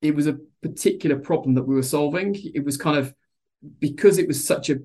it 0.00 0.14
was 0.14 0.26
a 0.26 0.38
particular 0.62 1.16
problem 1.16 1.54
that 1.54 1.64
we 1.64 1.74
were 1.74 1.82
solving. 1.82 2.34
It 2.54 2.64
was 2.64 2.76
kind 2.76 2.96
of 2.96 3.14
because 3.78 4.18
it 4.18 4.26
was 4.26 4.42
such 4.44 4.70
a 4.70 4.76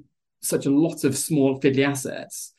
such 0.41 0.65
a 0.65 0.71
lot 0.71 1.03
of 1.03 1.17
small 1.17 1.59
fiddly 1.59 1.87
assets, 1.87 2.53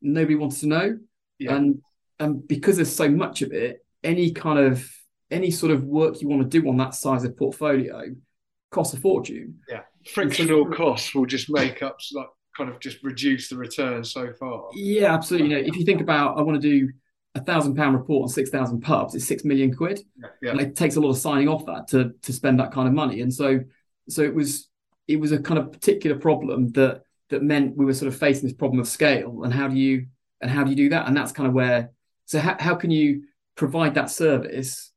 nobody 0.00 0.34
wanted 0.34 0.60
to 0.60 0.66
know, 0.66 0.98
yeah. 1.38 1.54
and 1.54 1.80
and 2.18 2.46
because 2.46 2.76
there's 2.76 2.94
so 2.94 3.08
much 3.08 3.42
of 3.42 3.52
it, 3.52 3.84
any 4.02 4.32
kind 4.32 4.58
of 4.58 4.88
any 5.30 5.50
sort 5.50 5.72
of 5.72 5.84
work 5.84 6.20
you 6.20 6.28
want 6.28 6.42
to 6.42 6.60
do 6.60 6.68
on 6.68 6.76
that 6.76 6.94
size 6.94 7.24
of 7.24 7.36
portfolio 7.36 8.14
costs 8.70 8.94
a 8.94 9.00
fortune. 9.00 9.60
Yeah, 9.68 9.82
frictional 10.12 10.66
costs 10.66 11.14
will 11.14 11.26
just 11.26 11.48
make 11.48 11.82
up 11.82 11.98
like 12.12 12.28
kind 12.56 12.70
of 12.70 12.80
just 12.80 13.02
reduced 13.02 13.50
the 13.50 13.56
return 13.56 14.04
so 14.04 14.32
far. 14.32 14.68
Yeah, 14.74 15.14
absolutely. 15.14 15.50
You 15.50 15.56
know, 15.56 15.68
if 15.68 15.76
you 15.76 15.84
think 15.84 16.00
about, 16.00 16.38
I 16.38 16.42
want 16.42 16.60
to 16.60 16.68
do 16.68 16.92
a 17.34 17.40
thousand 17.40 17.76
pound 17.76 17.96
report 17.96 18.24
on 18.24 18.28
six 18.28 18.50
thousand 18.50 18.82
pubs, 18.82 19.14
it's 19.14 19.26
six 19.26 19.44
million 19.44 19.74
quid. 19.74 20.00
Yeah, 20.16 20.28
yeah. 20.42 20.50
And 20.50 20.60
it 20.60 20.76
takes 20.76 20.96
a 20.96 21.00
lot 21.00 21.10
of 21.10 21.18
signing 21.18 21.48
off 21.48 21.64
that 21.66 21.88
to 21.88 22.12
to 22.22 22.32
spend 22.32 22.60
that 22.60 22.72
kind 22.72 22.88
of 22.88 22.94
money. 22.94 23.20
And 23.20 23.32
so, 23.32 23.60
so 24.08 24.22
it 24.22 24.34
was 24.34 24.68
it 25.08 25.16
was 25.16 25.32
a 25.32 25.38
kind 25.38 25.58
of 25.58 25.72
particular 25.72 26.16
problem 26.16 26.70
that 26.72 27.02
that 27.30 27.42
meant 27.42 27.76
we 27.76 27.84
were 27.84 27.94
sort 27.94 28.08
of 28.12 28.18
facing 28.18 28.44
this 28.44 28.56
problem 28.56 28.80
of 28.80 28.86
scale 28.86 29.42
and 29.44 29.52
how 29.52 29.68
do 29.68 29.76
you 29.76 30.06
and 30.40 30.50
how 30.50 30.64
do 30.64 30.70
you 30.70 30.76
do 30.76 30.88
that? 30.90 31.06
And 31.06 31.16
that's 31.16 31.32
kind 31.32 31.46
of 31.46 31.54
where. 31.54 31.90
So 32.26 32.38
how, 32.38 32.56
how 32.58 32.74
can 32.74 32.90
you 32.90 33.24
provide 33.56 33.94
that 33.94 34.10
service 34.10 34.92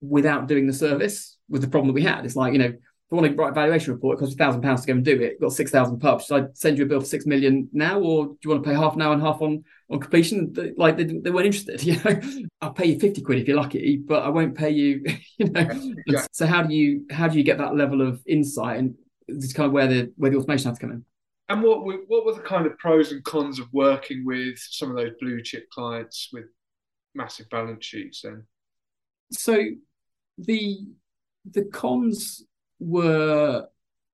without 0.00 0.46
doing 0.46 0.66
the 0.66 0.72
service? 0.72 1.36
Was 1.48 1.60
the 1.60 1.68
problem 1.68 1.88
that 1.88 1.94
we 1.94 2.02
had. 2.02 2.24
It's 2.24 2.36
like 2.36 2.52
you 2.52 2.60
know 2.60 2.72
I 3.10 3.14
want 3.16 3.26
to 3.28 3.34
write 3.34 3.50
a 3.50 3.54
valuation 3.54 3.92
report, 3.92 4.16
it 4.16 4.20
costs 4.20 4.34
a 4.34 4.38
thousand 4.38 4.62
pounds 4.62 4.82
to 4.82 4.86
go 4.86 4.92
and 4.92 5.04
do 5.04 5.20
it. 5.20 5.40
Got 5.40 5.52
six 5.52 5.70
thousand 5.70 5.98
pubs. 5.98 6.26
Should 6.26 6.44
I 6.44 6.46
send 6.54 6.78
you 6.78 6.84
a 6.84 6.88
bill 6.88 7.00
for 7.00 7.06
six 7.06 7.26
million 7.26 7.68
now, 7.72 7.98
or 7.98 8.26
do 8.26 8.38
you 8.44 8.50
want 8.50 8.62
to 8.62 8.70
pay 8.70 8.76
half 8.76 8.94
now 8.96 9.12
and 9.12 9.20
half 9.20 9.42
on 9.42 9.64
on 9.90 9.98
completion? 9.98 10.54
Like 10.76 10.96
they, 10.96 11.04
they 11.04 11.30
weren't 11.30 11.46
interested. 11.46 11.82
You 11.84 11.96
know, 12.04 12.20
I'll 12.60 12.72
pay 12.72 12.86
you 12.86 13.00
fifty 13.00 13.20
quid 13.20 13.40
if 13.40 13.48
you're 13.48 13.56
lucky, 13.56 13.96
but 13.96 14.22
I 14.22 14.28
won't 14.28 14.56
pay 14.56 14.70
you. 14.70 15.04
You 15.38 15.48
know, 15.50 15.94
Yeah. 16.06 16.26
so 16.32 16.46
how 16.46 16.62
do 16.62 16.74
you 16.74 17.06
how 17.10 17.26
do 17.26 17.36
you 17.38 17.42
get 17.44 17.58
that 17.58 17.74
level 17.74 18.00
of 18.06 18.22
insight, 18.26 18.78
and 18.78 18.94
this 19.26 19.44
is 19.46 19.52
kind 19.52 19.66
of 19.66 19.72
where 19.72 19.88
the 19.88 20.12
where 20.16 20.30
the 20.30 20.36
automation 20.36 20.68
has 20.68 20.78
to 20.78 20.86
come 20.86 20.92
in. 20.92 21.04
And 21.48 21.62
what 21.64 21.84
were, 21.84 21.98
what 22.06 22.24
were 22.24 22.34
the 22.34 22.42
kind 22.42 22.64
of 22.66 22.78
pros 22.78 23.10
and 23.10 23.24
cons 23.24 23.58
of 23.58 23.66
working 23.72 24.24
with 24.24 24.56
some 24.58 24.90
of 24.90 24.96
those 24.96 25.12
blue 25.20 25.42
chip 25.42 25.68
clients 25.70 26.28
with 26.32 26.44
massive 27.16 27.50
balance 27.50 27.84
sheets? 27.84 28.20
Then 28.22 28.44
So 29.32 29.58
the 30.38 30.78
the 31.50 31.64
cons 31.64 32.44
were 32.80 33.66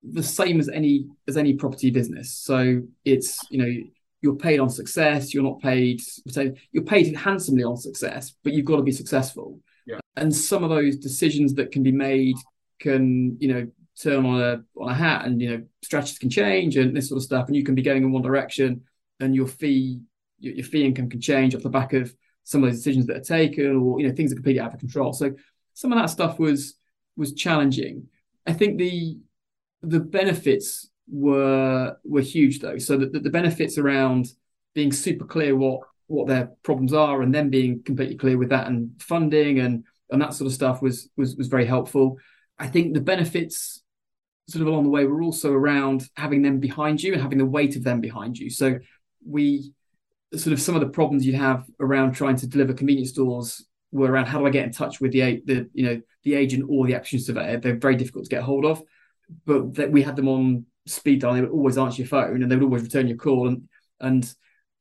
the 0.02 0.22
same 0.22 0.60
as 0.60 0.68
any 0.68 1.06
as 1.26 1.36
any 1.36 1.54
property 1.54 1.90
business. 1.90 2.32
So 2.32 2.82
it's 3.04 3.38
you 3.50 3.58
know 3.58 3.88
you're 4.22 4.36
paid 4.36 4.60
on 4.60 4.68
success. 4.68 5.32
You're 5.32 5.44
not 5.44 5.60
paid. 5.60 6.00
So 6.28 6.52
you're 6.72 6.84
paid 6.84 7.16
handsomely 7.16 7.64
on 7.64 7.76
success, 7.76 8.34
but 8.42 8.52
you've 8.52 8.64
got 8.64 8.76
to 8.76 8.82
be 8.82 8.92
successful. 8.92 9.60
Yeah. 9.86 10.00
And 10.16 10.34
some 10.34 10.64
of 10.64 10.70
those 10.70 10.96
decisions 10.96 11.54
that 11.54 11.70
can 11.72 11.82
be 11.82 11.92
made 11.92 12.36
can 12.78 13.36
you 13.40 13.48
know 13.52 13.66
turn 14.00 14.26
on 14.26 14.40
a 14.40 14.80
on 14.80 14.90
a 14.90 14.94
hat, 14.94 15.26
and 15.26 15.40
you 15.40 15.50
know 15.50 15.64
strategies 15.82 16.18
can 16.18 16.30
change 16.30 16.76
and 16.76 16.96
this 16.96 17.08
sort 17.08 17.18
of 17.18 17.24
stuff, 17.24 17.46
and 17.46 17.56
you 17.56 17.64
can 17.64 17.74
be 17.74 17.82
going 17.82 18.02
in 18.02 18.12
one 18.12 18.22
direction, 18.22 18.82
and 19.20 19.34
your 19.34 19.46
fee 19.46 20.00
your, 20.38 20.54
your 20.54 20.64
fee 20.64 20.84
income 20.84 21.08
can 21.08 21.20
change 21.20 21.54
off 21.54 21.62
the 21.62 21.70
back 21.70 21.92
of 21.92 22.14
some 22.44 22.62
of 22.62 22.70
those 22.70 22.78
decisions 22.78 23.06
that 23.06 23.16
are 23.16 23.20
taken, 23.20 23.76
or 23.76 24.00
you 24.00 24.08
know 24.08 24.14
things 24.14 24.32
are 24.32 24.36
completely 24.36 24.60
out 24.60 24.72
of 24.72 24.80
control. 24.80 25.12
So 25.12 25.34
some 25.74 25.92
of 25.92 25.98
that 25.98 26.10
stuff 26.10 26.38
was 26.38 26.74
was 27.16 27.32
challenging. 27.32 28.08
I 28.46 28.52
think 28.52 28.78
the 28.78 29.18
the 29.82 30.00
benefits 30.00 30.88
were 31.08 31.96
were 32.04 32.20
huge 32.20 32.60
though. 32.60 32.78
So 32.78 32.96
the, 32.96 33.06
the 33.06 33.30
benefits 33.30 33.78
around 33.78 34.26
being 34.74 34.92
super 34.92 35.24
clear 35.24 35.56
what 35.56 35.80
what 36.08 36.28
their 36.28 36.50
problems 36.62 36.92
are 36.92 37.22
and 37.22 37.34
then 37.34 37.50
being 37.50 37.82
completely 37.82 38.16
clear 38.16 38.38
with 38.38 38.50
that 38.50 38.68
and 38.68 38.90
funding 39.00 39.58
and 39.58 39.84
and 40.10 40.22
that 40.22 40.34
sort 40.34 40.46
of 40.46 40.52
stuff 40.52 40.82
was 40.82 41.08
was 41.16 41.36
was 41.36 41.48
very 41.48 41.66
helpful. 41.66 42.18
I 42.58 42.68
think 42.68 42.94
the 42.94 43.00
benefits 43.00 43.82
sort 44.48 44.62
of 44.62 44.68
along 44.68 44.84
the 44.84 44.90
way 44.90 45.04
were 45.04 45.22
also 45.22 45.52
around 45.52 46.04
having 46.16 46.42
them 46.42 46.60
behind 46.60 47.02
you 47.02 47.12
and 47.12 47.22
having 47.22 47.38
the 47.38 47.44
weight 47.44 47.74
of 47.76 47.82
them 47.82 48.00
behind 48.00 48.38
you. 48.38 48.48
So 48.48 48.78
we 49.26 49.72
sort 50.34 50.52
of 50.52 50.60
some 50.60 50.74
of 50.74 50.80
the 50.80 50.88
problems 50.88 51.26
you'd 51.26 51.34
have 51.34 51.64
around 51.80 52.12
trying 52.12 52.36
to 52.36 52.46
deliver 52.46 52.72
convenience 52.72 53.10
stores 53.10 53.66
were 53.96 54.10
around 54.10 54.26
how 54.26 54.38
do 54.38 54.46
I 54.46 54.50
get 54.50 54.64
in 54.64 54.72
touch 54.72 55.00
with 55.00 55.12
the 55.12 55.42
the 55.44 55.68
you 55.72 55.84
know 55.84 56.00
the 56.22 56.34
agent 56.34 56.66
or 56.68 56.86
the 56.86 56.94
action 56.94 57.18
surveyor. 57.18 57.58
They're 57.58 57.76
very 57.76 57.96
difficult 57.96 58.24
to 58.24 58.30
get 58.30 58.42
hold 58.42 58.64
of, 58.64 58.82
but 59.44 59.74
that 59.74 59.92
we 59.92 60.02
had 60.02 60.16
them 60.16 60.28
on 60.28 60.66
speed 60.86 61.20
dial. 61.20 61.34
They 61.34 61.40
would 61.40 61.50
always 61.50 61.78
answer 61.78 62.02
your 62.02 62.08
phone 62.08 62.42
and 62.42 62.50
they 62.50 62.56
would 62.56 62.64
always 62.64 62.82
return 62.82 63.08
your 63.08 63.16
call 63.16 63.48
and 63.48 63.68
and 64.00 64.34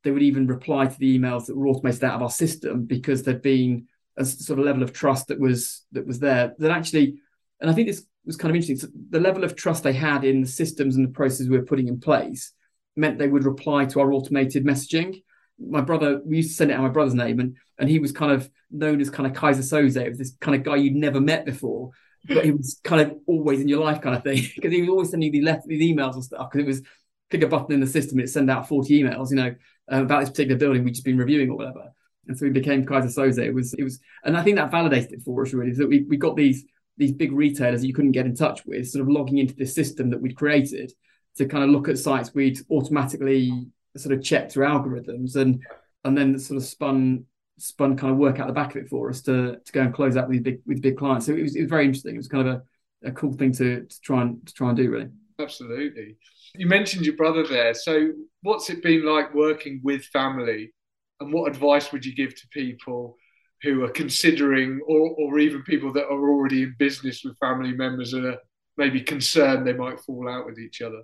they 0.04 0.10
would 0.10 0.22
even 0.22 0.46
reply 0.46 0.86
to 0.86 0.98
the 0.98 1.18
emails 1.18 1.46
that 1.46 1.56
were 1.56 1.66
automated 1.66 2.04
out 2.04 2.14
of 2.14 2.22
our 2.22 2.30
system 2.30 2.84
because 2.84 3.22
there'd 3.22 3.42
been 3.42 3.86
a 4.16 4.24
sort 4.24 4.58
of 4.58 4.64
level 4.64 4.82
of 4.82 4.92
trust 4.92 5.28
that 5.28 5.40
was 5.40 5.84
that 5.92 6.06
was 6.06 6.20
there 6.20 6.54
that 6.58 6.70
actually 6.70 7.20
and 7.60 7.70
I 7.70 7.72
think 7.72 7.88
this 7.88 8.04
was 8.24 8.36
kind 8.36 8.50
of 8.50 8.56
interesting. 8.56 8.76
So 8.76 8.88
the 9.10 9.20
level 9.20 9.44
of 9.44 9.56
trust 9.56 9.82
they 9.82 9.92
had 9.92 10.24
in 10.24 10.42
the 10.42 10.48
systems 10.48 10.96
and 10.96 11.06
the 11.06 11.12
processes 11.12 11.48
we 11.48 11.56
were 11.56 11.64
putting 11.64 11.88
in 11.88 12.00
place 12.00 12.52
meant 12.96 13.18
they 13.18 13.28
would 13.28 13.44
reply 13.44 13.84
to 13.86 14.00
our 14.00 14.12
automated 14.12 14.64
messaging. 14.64 15.22
My 15.58 15.80
brother, 15.80 16.20
we 16.24 16.38
used 16.38 16.50
to 16.50 16.56
send 16.56 16.70
it 16.70 16.74
out 16.74 16.82
my 16.82 16.88
brother's 16.88 17.14
name, 17.14 17.40
and 17.40 17.56
and 17.78 17.88
he 17.88 17.98
was 17.98 18.12
kind 18.12 18.32
of 18.32 18.50
known 18.70 19.00
as 19.00 19.10
kind 19.10 19.26
of 19.26 19.36
Keyser 19.36 19.62
Söze, 19.62 20.16
this 20.16 20.36
kind 20.40 20.54
of 20.54 20.62
guy 20.62 20.76
you'd 20.76 20.94
never 20.94 21.20
met 21.20 21.44
before, 21.44 21.90
but 22.26 22.44
he 22.44 22.50
was 22.50 22.80
kind 22.84 23.02
of 23.02 23.18
always 23.26 23.60
in 23.60 23.68
your 23.68 23.84
life 23.84 24.00
kind 24.00 24.16
of 24.16 24.22
thing 24.22 24.42
because 24.54 24.72
he 24.72 24.80
was 24.80 24.90
always 24.90 25.10
sending 25.10 25.32
you 25.32 25.44
these, 25.44 25.56
these 25.66 25.94
emails 25.94 26.14
and 26.14 26.24
stuff 26.24 26.50
because 26.50 26.64
it 26.64 26.68
was 26.68 26.82
click 27.30 27.42
a 27.42 27.48
button 27.48 27.74
in 27.74 27.80
the 27.80 27.86
system 27.86 28.18
and 28.18 28.28
it 28.28 28.30
send 28.30 28.50
out 28.50 28.68
40 28.68 29.02
emails, 29.02 29.30
you 29.30 29.36
know, 29.36 29.54
uh, 29.92 30.02
about 30.02 30.20
this 30.20 30.30
particular 30.30 30.58
building 30.58 30.84
we'd 30.84 30.94
just 30.94 31.04
been 31.04 31.18
reviewing 31.18 31.50
or 31.50 31.56
whatever. 31.56 31.92
And 32.28 32.36
so 32.36 32.44
we 32.44 32.50
became 32.50 32.84
Keyser 32.84 33.14
Söze. 33.14 33.38
It 33.38 33.54
was, 33.54 33.74
it 33.74 33.84
was, 33.84 34.00
and 34.24 34.36
I 34.36 34.42
think 34.42 34.56
that 34.56 34.70
validated 34.70 35.12
it 35.12 35.22
for 35.22 35.42
us 35.42 35.52
really, 35.52 35.70
is 35.70 35.78
that 35.78 35.88
we, 35.88 36.02
we 36.02 36.16
got 36.16 36.36
these, 36.36 36.64
these 36.96 37.12
big 37.12 37.32
retailers 37.32 37.84
you 37.84 37.94
couldn't 37.94 38.12
get 38.12 38.26
in 38.26 38.34
touch 38.34 38.64
with 38.64 38.88
sort 38.88 39.02
of 39.02 39.08
logging 39.08 39.38
into 39.38 39.54
this 39.54 39.74
system 39.74 40.10
that 40.10 40.20
we'd 40.20 40.36
created 40.36 40.92
to 41.36 41.46
kind 41.46 41.64
of 41.64 41.70
look 41.70 41.88
at 41.88 41.98
sites 41.98 42.32
we'd 42.34 42.58
automatically 42.70 43.66
sort 43.98 44.14
of 44.14 44.22
check 44.22 44.50
through 44.50 44.66
algorithms 44.66 45.36
and, 45.36 45.62
and 46.04 46.16
then 46.16 46.38
sort 46.38 46.56
of 46.56 46.64
spun, 46.64 47.24
spun 47.58 47.96
kind 47.96 48.12
of 48.12 48.18
work 48.18 48.38
out 48.38 48.46
the 48.46 48.52
back 48.52 48.76
of 48.76 48.82
it 48.82 48.88
for 48.88 49.10
us 49.10 49.22
to, 49.22 49.56
to 49.64 49.72
go 49.72 49.82
and 49.82 49.94
close 49.94 50.16
out 50.16 50.28
with 50.28 50.42
big, 50.42 50.60
with 50.66 50.82
big 50.82 50.96
clients. 50.96 51.26
So 51.26 51.32
it 51.32 51.42
was, 51.42 51.56
it 51.56 51.62
was 51.62 51.70
very 51.70 51.84
interesting. 51.84 52.14
It 52.14 52.18
was 52.18 52.28
kind 52.28 52.48
of 52.48 52.54
a, 53.02 53.08
a 53.08 53.12
cool 53.12 53.32
thing 53.32 53.52
to, 53.52 53.84
to 53.84 54.00
try 54.00 54.22
and, 54.22 54.46
to 54.46 54.52
try 54.52 54.68
and 54.68 54.76
do 54.76 54.90
really. 54.90 55.08
absolutely. 55.40 56.16
You 56.54 56.66
mentioned 56.66 57.04
your 57.04 57.16
brother 57.16 57.46
there. 57.46 57.74
So 57.74 58.12
what's 58.42 58.70
it 58.70 58.82
been 58.82 59.04
like 59.04 59.34
working 59.34 59.80
with 59.82 60.04
family, 60.06 60.72
and 61.20 61.32
what 61.32 61.50
advice 61.50 61.92
would 61.92 62.04
you 62.04 62.14
give 62.14 62.34
to 62.34 62.48
people? 62.50 63.16
Who 63.62 63.84
are 63.84 63.90
considering, 63.90 64.80
or, 64.86 65.16
or 65.18 65.38
even 65.38 65.62
people 65.62 65.90
that 65.94 66.04
are 66.04 66.28
already 66.30 66.62
in 66.62 66.76
business 66.78 67.24
with 67.24 67.38
family 67.38 67.72
members 67.72 68.12
and 68.12 68.26
are 68.26 68.38
maybe 68.76 69.00
concerned 69.00 69.66
they 69.66 69.72
might 69.72 69.98
fall 70.00 70.28
out 70.28 70.44
with 70.44 70.58
each 70.58 70.82
other? 70.82 71.00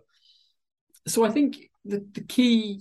So 1.06 1.24
I 1.24 1.30
think 1.30 1.70
the, 1.84 2.04
the 2.12 2.22
key 2.22 2.80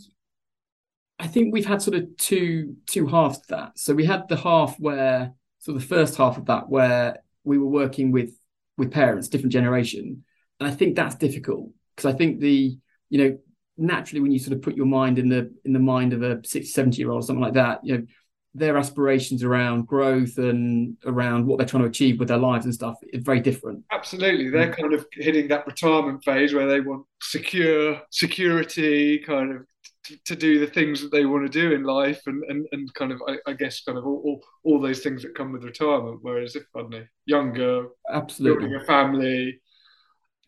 I 1.22 1.28
think 1.28 1.54
we've 1.54 1.68
had 1.68 1.84
sort 1.84 1.96
of 1.96 2.18
two 2.18 2.78
two 2.88 3.06
halves 3.06 3.40
to 3.42 3.48
that. 3.50 3.78
So 3.78 3.94
we 3.94 4.06
had 4.06 4.28
the 4.28 4.38
half 4.38 4.76
where 4.80 5.34
so 5.60 5.72
the 5.72 5.80
first 5.80 6.18
half 6.18 6.38
of 6.38 6.48
that 6.48 6.68
where 6.68 7.20
we 7.44 7.60
were 7.60 7.68
working 7.68 8.12
with 8.12 8.32
with 8.76 8.92
parents, 8.92 9.28
different 9.28 9.54
generation. 9.54 10.24
And 10.60 10.68
I 10.68 10.74
think 10.74 10.96
that's 10.96 11.16
difficult 11.16 11.70
because 11.96 12.12
I 12.12 12.18
think 12.18 12.40
the, 12.40 12.76
you 13.10 13.18
know, 13.18 13.38
naturally 13.78 14.22
when 14.22 14.32
you 14.32 14.40
sort 14.40 14.56
of 14.56 14.64
put 14.64 14.76
your 14.76 14.88
mind 14.88 15.20
in 15.20 15.30
the 15.30 15.54
in 15.64 15.74
the 15.74 15.80
mind 15.80 16.14
of 16.14 16.24
a 16.24 16.42
60, 16.44 16.64
70 16.64 16.98
year 16.98 17.12
old 17.12 17.24
or 17.24 17.26
something 17.26 17.44
like 17.44 17.54
that, 17.54 17.82
you 17.84 17.98
know, 17.98 18.06
their 18.54 18.78
aspirations 18.78 19.44
around 19.44 19.88
growth 19.88 20.38
and 20.38 20.98
around 21.06 21.46
what 21.46 21.58
they're 21.58 21.68
trying 21.68 21.84
to 21.84 21.90
achieve 21.90 22.20
with 22.20 22.28
their 22.28 22.38
lives 22.38 22.66
and 22.66 22.74
stuff 22.74 22.98
is 23.14 23.24
very 23.24 23.40
different. 23.40 23.84
Absolutely, 23.92 24.50
they're 24.50 24.72
mm. 24.72 24.78
kind 24.78 24.94
of 24.94 25.06
hitting 25.14 25.48
that 25.48 25.66
retirement 25.66 26.24
phase 26.24 26.54
where 26.54 26.68
they 26.68 26.82
want 26.82 27.06
secure 27.22 28.02
security, 28.12 29.20
kind 29.20 29.54
of 29.54 29.62
to, 30.04 30.18
to 30.26 30.36
do 30.36 30.60
the 30.60 30.68
things 30.68 31.02
that 31.02 31.12
they 31.12 31.26
want 31.26 31.46
to 31.46 31.60
do 31.60 31.74
in 31.74 31.84
life, 31.84 32.22
and 32.26 32.44
and, 32.50 32.68
and 32.74 32.94
kind 32.94 33.12
of 33.12 33.22
I, 33.28 33.38
I 33.48 33.54
guess 33.54 33.84
kind 33.84 33.98
of 33.98 34.06
all, 34.06 34.22
all, 34.26 34.44
all 34.64 34.82
those 34.82 35.00
things 35.00 35.22
that 35.22 35.36
come 35.36 35.54
with 35.54 35.64
retirement. 35.64 36.20
Whereas 36.22 36.56
if 36.56 36.64
I 36.76 36.80
don't 36.80 36.90
know, 36.90 37.06
younger, 37.26 37.88
Absolutely. 38.12 38.68
building 38.68 38.82
a 38.82 38.86
family, 38.86 39.62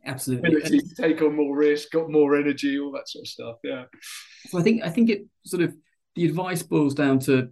Absolutely. 0.06 0.50
ability 0.50 0.80
to 0.80 0.96
take 0.96 1.22
on 1.22 1.36
more 1.36 1.56
risk, 1.56 1.92
got 1.92 2.10
more 2.10 2.36
energy, 2.36 2.78
all 2.80 2.92
that 2.92 3.08
sort 3.08 3.24
of 3.24 3.28
stuff. 3.28 3.56
Yeah, 3.64 3.86
So 4.48 4.60
I 4.60 4.62
think 4.62 4.84
I 4.84 4.90
think 4.90 5.10
it 5.10 5.26
sort 5.46 5.64
of 5.64 5.74
the 6.16 6.26
advice 6.26 6.64
boils 6.64 6.94
down 6.94 7.20
to 7.20 7.50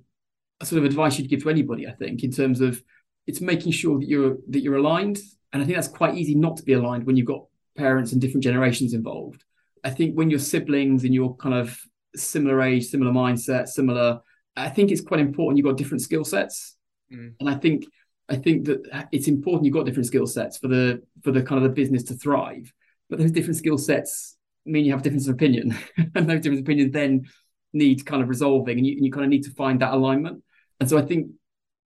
sort 0.64 0.80
of 0.80 0.86
advice 0.86 1.18
you'd 1.18 1.30
give 1.30 1.44
to 1.44 1.50
anybody. 1.50 1.88
I 1.88 1.92
think 1.92 2.24
in 2.24 2.32
terms 2.32 2.62
of 2.62 2.82
it's 3.28 3.42
making 3.42 3.72
sure 3.72 4.00
that 4.00 4.08
you're 4.08 4.38
that 4.50 4.62
you're 4.62 4.78
aligned, 4.78 5.20
and 5.54 5.62
I 5.62 5.66
think 5.66 5.76
that's 5.76 5.88
quite 5.88 6.16
easy 6.16 6.36
not 6.36 6.58
to 6.58 6.64
be 6.64 6.74
aligned 6.74 7.06
when 7.06 7.16
you've 7.18 7.28
got 7.28 7.46
parents 7.78 8.12
and 8.12 8.22
different 8.22 8.44
generations 8.44 8.94
involved. 8.94 9.44
I 9.84 9.90
think 9.90 10.16
when 10.16 10.30
you're 10.30 10.40
siblings 10.40 11.04
and 11.04 11.14
you're 11.14 11.34
kind 11.36 11.56
of 11.56 11.80
similar 12.16 12.62
age, 12.62 12.88
similar 12.88 13.12
mindset, 13.12 13.68
similar, 13.68 14.22
I 14.56 14.70
think 14.70 14.92
it's 14.92 15.02
quite 15.02 15.20
important 15.20 15.58
you've 15.58 15.66
got 15.66 15.78
different 15.78 16.02
skill 16.02 16.24
sets, 16.26 16.76
Mm. 17.12 17.34
and 17.40 17.50
I 17.50 17.56
think 17.56 17.86
I 18.30 18.38
think 18.38 18.66
that 18.68 19.08
it's 19.12 19.28
important 19.28 19.66
you've 19.66 19.74
got 19.74 19.86
different 19.86 20.08
skill 20.08 20.26
sets 20.26 20.58
for 20.58 20.70
the 20.70 21.02
for 21.24 21.32
the 21.32 21.44
kind 21.44 21.58
of 21.58 21.64
the 21.64 21.76
business 21.76 22.04
to 22.04 22.14
thrive. 22.14 22.72
But 23.10 23.20
those 23.20 23.32
different 23.32 23.58
skill 23.58 23.78
sets 23.78 24.38
mean 24.66 24.86
you 24.86 24.94
have 24.94 25.02
difference 25.02 25.28
of 25.28 25.34
opinion, 25.36 25.76
and 26.16 26.30
those 26.30 26.42
different 26.42 26.62
opinions 26.62 26.94
then 26.94 27.26
need 27.74 28.06
kind 28.06 28.22
of 28.24 28.30
resolving, 28.30 28.78
and 28.78 28.88
you, 28.88 28.94
and 28.96 29.06
you 29.06 29.12
kind 29.12 29.26
of 29.26 29.30
need 29.30 29.44
to 29.44 29.52
find 29.52 29.82
that 29.82 29.94
alignment. 29.94 30.42
And 30.82 30.90
so 30.90 30.98
I 30.98 31.04
think 31.04 31.28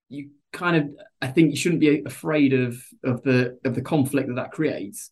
you 0.09 0.31
kind 0.51 0.75
of 0.77 0.89
I 1.21 1.27
think 1.27 1.51
you 1.51 1.57
shouldn't 1.57 1.81
be 1.81 2.03
afraid 2.05 2.55
of 2.55 2.83
of 3.05 3.23
the 3.23 3.59
of 3.65 3.75
the 3.75 3.83
conflict 3.83 4.29
that 4.29 4.37
that 4.37 4.51
creates, 4.51 5.11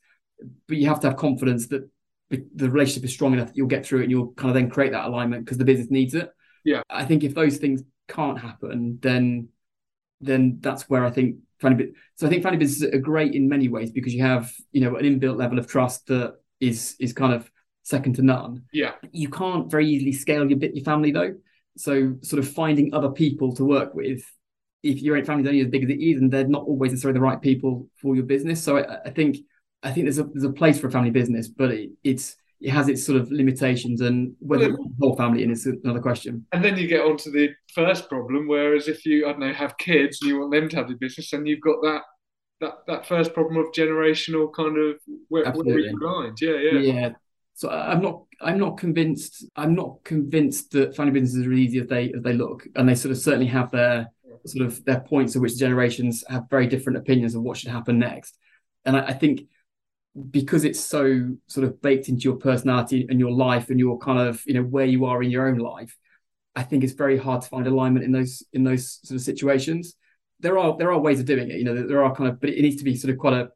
but 0.66 0.78
you 0.78 0.88
have 0.88 0.98
to 1.00 1.08
have 1.08 1.18
confidence 1.18 1.68
that 1.68 1.88
the 2.30 2.70
relationship 2.70 3.04
is 3.04 3.12
strong 3.12 3.34
enough 3.34 3.48
that 3.48 3.56
you'll 3.56 3.68
get 3.68 3.86
through 3.86 4.00
it 4.00 4.04
and 4.04 4.10
you'll 4.10 4.32
kind 4.32 4.48
of 4.48 4.54
then 4.54 4.70
create 4.70 4.92
that 4.92 5.04
alignment 5.04 5.44
because 5.44 5.58
the 5.58 5.64
business 5.64 5.90
needs 5.90 6.14
it. 6.14 6.30
Yeah. 6.64 6.82
I 6.90 7.04
think 7.04 7.22
if 7.22 7.34
those 7.34 7.58
things 7.58 7.82
can't 8.08 8.38
happen, 8.38 8.98
then 9.02 9.48
then 10.22 10.58
that's 10.60 10.88
where 10.88 11.04
I 11.04 11.10
think 11.10 11.36
family. 11.60 11.92
So 12.14 12.26
I 12.26 12.30
think 12.30 12.42
family 12.42 12.58
businesses 12.58 12.94
are 12.94 12.98
great 12.98 13.34
in 13.34 13.46
many 13.46 13.68
ways 13.68 13.90
because 13.90 14.14
you 14.14 14.22
have 14.22 14.50
you 14.72 14.80
know 14.80 14.96
an 14.96 15.04
inbuilt 15.04 15.36
level 15.36 15.58
of 15.58 15.66
trust 15.66 16.06
that 16.06 16.36
is 16.60 16.96
is 16.98 17.12
kind 17.12 17.34
of 17.34 17.50
second 17.82 18.14
to 18.14 18.22
none. 18.22 18.62
Yeah. 18.72 18.92
You 19.12 19.28
can't 19.28 19.70
very 19.70 19.86
easily 19.86 20.12
scale 20.12 20.48
your 20.48 20.58
bit 20.58 20.74
your 20.74 20.84
family 20.84 21.12
though. 21.12 21.34
So 21.76 22.16
sort 22.22 22.42
of 22.42 22.50
finding 22.50 22.94
other 22.94 23.10
people 23.10 23.54
to 23.56 23.64
work 23.64 23.94
with, 23.94 24.22
if 24.82 25.02
your 25.02 25.22
family's 25.24 25.48
only 25.48 25.60
as 25.60 25.68
big 25.68 25.84
as 25.84 25.90
it 25.90 26.00
is, 26.00 26.20
and 26.20 26.32
they're 26.32 26.48
not 26.48 26.62
always 26.62 26.92
necessarily 26.92 27.18
the 27.18 27.24
right 27.24 27.40
people 27.40 27.88
for 28.00 28.14
your 28.14 28.24
business. 28.24 28.62
So 28.62 28.78
I, 28.78 29.02
I 29.04 29.10
think 29.10 29.38
I 29.82 29.92
think 29.92 30.06
there's 30.06 30.18
a 30.18 30.24
there's 30.24 30.44
a 30.44 30.52
place 30.52 30.78
for 30.78 30.88
a 30.88 30.90
family 30.90 31.10
business, 31.10 31.48
but 31.48 31.70
it, 31.70 31.90
it's 32.02 32.36
it 32.60 32.70
has 32.70 32.88
its 32.88 33.04
sort 33.04 33.20
of 33.20 33.30
limitations, 33.30 34.00
and 34.00 34.34
whether 34.38 34.70
well, 34.70 34.78
the 34.78 35.06
whole 35.06 35.16
family 35.16 35.42
in 35.42 35.50
is 35.50 35.66
another 35.66 36.00
question. 36.00 36.46
And 36.52 36.64
then 36.64 36.76
you 36.76 36.88
get 36.88 37.04
onto 37.04 37.30
the 37.30 37.50
first 37.74 38.08
problem, 38.08 38.48
whereas 38.48 38.88
if 38.88 39.04
you 39.04 39.26
I 39.26 39.32
don't 39.32 39.40
know 39.40 39.52
have 39.52 39.76
kids 39.78 40.18
and 40.20 40.30
you 40.30 40.40
want 40.40 40.52
them 40.52 40.68
to 40.70 40.76
have 40.76 40.88
the 40.88 40.94
business, 40.94 41.30
then 41.30 41.46
you've 41.46 41.60
got 41.60 41.82
that 41.82 42.02
that 42.60 42.74
that 42.86 43.06
first 43.06 43.34
problem 43.34 43.58
of 43.58 43.72
generational 43.72 44.52
kind 44.52 44.78
of 44.78 44.96
where, 45.28 45.50
where 45.52 45.78
you 45.78 45.98
blind. 45.98 46.38
Yeah, 46.40 46.56
yeah, 46.56 46.78
yeah. 46.78 47.10
So 47.56 47.70
uh, 47.70 47.86
I'm 47.88 48.02
not 48.02 48.22
I'm 48.40 48.58
not 48.58 48.76
convinced 48.76 49.44
I'm 49.56 49.74
not 49.74 50.04
convinced 50.04 50.70
that 50.72 50.94
family 50.94 51.12
businesses 51.12 51.46
are 51.46 51.52
as 51.52 51.58
easy 51.58 51.80
as 51.80 51.86
they 51.88 52.12
as 52.12 52.22
they 52.22 52.34
look, 52.34 52.66
and 52.76 52.88
they 52.88 52.94
sort 52.94 53.12
of 53.12 53.18
certainly 53.18 53.46
have 53.46 53.70
their 53.70 54.12
sort 54.44 54.66
of 54.66 54.84
their 54.84 55.00
points 55.00 55.34
at 55.34 55.42
which 55.42 55.56
generations 55.56 56.22
have 56.28 56.50
very 56.50 56.66
different 56.66 56.98
opinions 56.98 57.34
of 57.34 57.42
what 57.42 57.56
should 57.56 57.70
happen 57.70 57.98
next. 57.98 58.36
And 58.84 58.96
I, 58.96 59.06
I 59.06 59.12
think 59.14 59.48
because 60.30 60.64
it's 60.64 60.80
so 60.80 61.30
sort 61.46 61.66
of 61.66 61.80
baked 61.80 62.08
into 62.08 62.24
your 62.24 62.36
personality 62.36 63.06
and 63.08 63.18
your 63.18 63.32
life 63.32 63.70
and 63.70 63.80
your 63.80 63.98
kind 63.98 64.18
of 64.18 64.42
you 64.46 64.54
know 64.54 64.62
where 64.62 64.86
you 64.86 65.04
are 65.04 65.22
in 65.22 65.30
your 65.30 65.46
own 65.46 65.58
life 65.58 65.94
i 66.54 66.62
think 66.62 66.82
it's 66.82 66.94
very 66.94 67.18
hard 67.18 67.42
to 67.42 67.48
find 67.48 67.66
alignment 67.66 68.02
in 68.02 68.12
those 68.12 68.42
in 68.54 68.64
those 68.64 68.98
sort 69.02 69.16
of 69.16 69.22
situations 69.22 69.94
there 70.40 70.58
are 70.58 70.74
there 70.78 70.90
are 70.90 70.98
ways 70.98 71.20
of 71.20 71.26
doing 71.26 71.50
it 71.50 71.58
you 71.58 71.64
know 71.64 71.86
there 71.86 72.02
are 72.02 72.14
kind 72.14 72.30
of 72.30 72.40
but 72.40 72.48
it 72.48 72.62
needs 72.62 72.76
to 72.76 72.84
be 72.84 72.96
sort 72.96 73.12
of 73.12 73.18
quite 73.18 73.34
a 73.34 73.50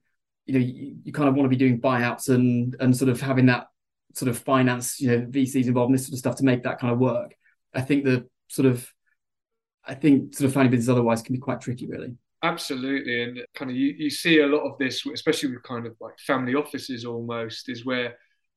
you 0.45 0.53
know 0.53 0.61
you, 0.61 0.97
you 1.03 1.13
kind 1.15 1.31
of 1.31 1.35
want 1.35 1.47
to 1.47 1.57
be 1.57 1.57
doing 1.57 1.81
buyouts 1.81 2.29
and 2.29 2.77
and 2.79 2.95
sort 2.95 3.09
of 3.09 3.19
having 3.23 3.47
that 3.47 3.69
sort 4.15 4.29
of 4.29 4.39
finance 4.39 5.01
you 5.01 5.09
know 5.09 5.21
vcs 5.27 5.67
involved 5.67 5.91
in 5.91 5.93
this 5.93 6.07
sort 6.07 6.15
of 6.15 6.19
stuff 6.19 6.37
to 6.37 6.45
make 6.45 6.63
that 6.63 6.79
kind 6.79 6.93
of 6.93 6.99
work. 6.99 7.35
I 7.75 7.81
think 7.81 8.05
the 8.05 8.29
sort 8.49 8.67
of 8.67 8.89
i 9.87 9.95
think 9.95 10.35
sort 10.35 10.49
of 10.49 10.53
family 10.53 10.69
business 10.69 10.89
otherwise 10.89 11.23
can 11.23 11.35
be 11.35 11.41
quite 11.41 11.61
tricky 11.61 11.87
really. 11.87 12.15
Absolutely, 12.43 13.23
and 13.23 13.41
kind 13.55 13.71
of 13.71 13.77
you, 13.77 13.95
you 13.99 14.09
see 14.09 14.41
a 14.41 14.47
lot 14.47 14.63
of 14.63 14.79
this, 14.79 15.05
especially 15.05 15.51
with 15.51 15.63
kind 15.63 15.87
of 15.87 15.95
like 16.01 16.19
family 16.21 16.55
offices 16.55 17.05
almost, 17.05 17.69
is 17.69 17.85
where 17.85 18.17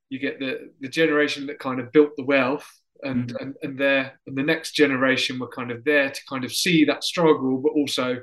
you 0.10 0.20
get 0.20 0.40
the 0.40 0.72
the 0.80 0.88
generation 0.88 1.46
that 1.48 1.60
kind 1.60 1.82
of 1.82 1.92
built 1.92 2.12
the 2.16 2.24
wealth, 2.24 2.70
and 3.04 3.28
mm-hmm. 3.28 3.44
and 3.44 3.56
and 3.62 3.78
there 3.78 4.18
and 4.26 4.38
the 4.38 4.44
next 4.44 4.72
generation 4.72 5.38
were 5.38 5.50
kind 5.50 5.70
of 5.70 5.84
there 5.84 6.10
to 6.10 6.22
kind 6.30 6.46
of 6.46 6.54
see 6.54 6.86
that 6.86 7.04
struggle, 7.04 7.58
but 7.58 7.74
also 7.74 8.20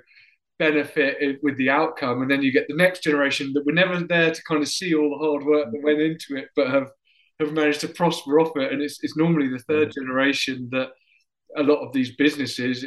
benefit 0.58 1.38
with 1.42 1.58
the 1.58 1.68
outcome, 1.68 2.22
and 2.22 2.30
then 2.30 2.42
you 2.42 2.52
get 2.52 2.66
the 2.68 2.76
next 2.76 3.02
generation 3.02 3.52
that 3.52 3.66
were 3.66 3.72
never 3.72 4.00
there 4.00 4.30
to 4.30 4.42
kind 4.44 4.62
of 4.62 4.68
see 4.68 4.94
all 4.94 5.10
the 5.10 5.26
hard 5.26 5.44
work 5.44 5.70
that 5.70 5.82
went 5.82 6.00
into 6.00 6.36
it, 6.36 6.48
but 6.56 6.70
have 6.70 6.88
have 7.40 7.52
managed 7.52 7.80
to 7.80 7.88
prosper 7.88 8.40
off 8.40 8.56
it, 8.56 8.72
and 8.72 8.82
it's 8.82 9.02
it's 9.02 9.16
normally 9.16 9.48
the 9.48 9.62
3rd 9.72 9.86
mm-hmm. 9.86 10.00
generation 10.00 10.68
that 10.72 10.88
a 11.56 11.62
lot 11.62 11.84
of 11.84 11.92
these 11.92 12.14
businesses 12.16 12.84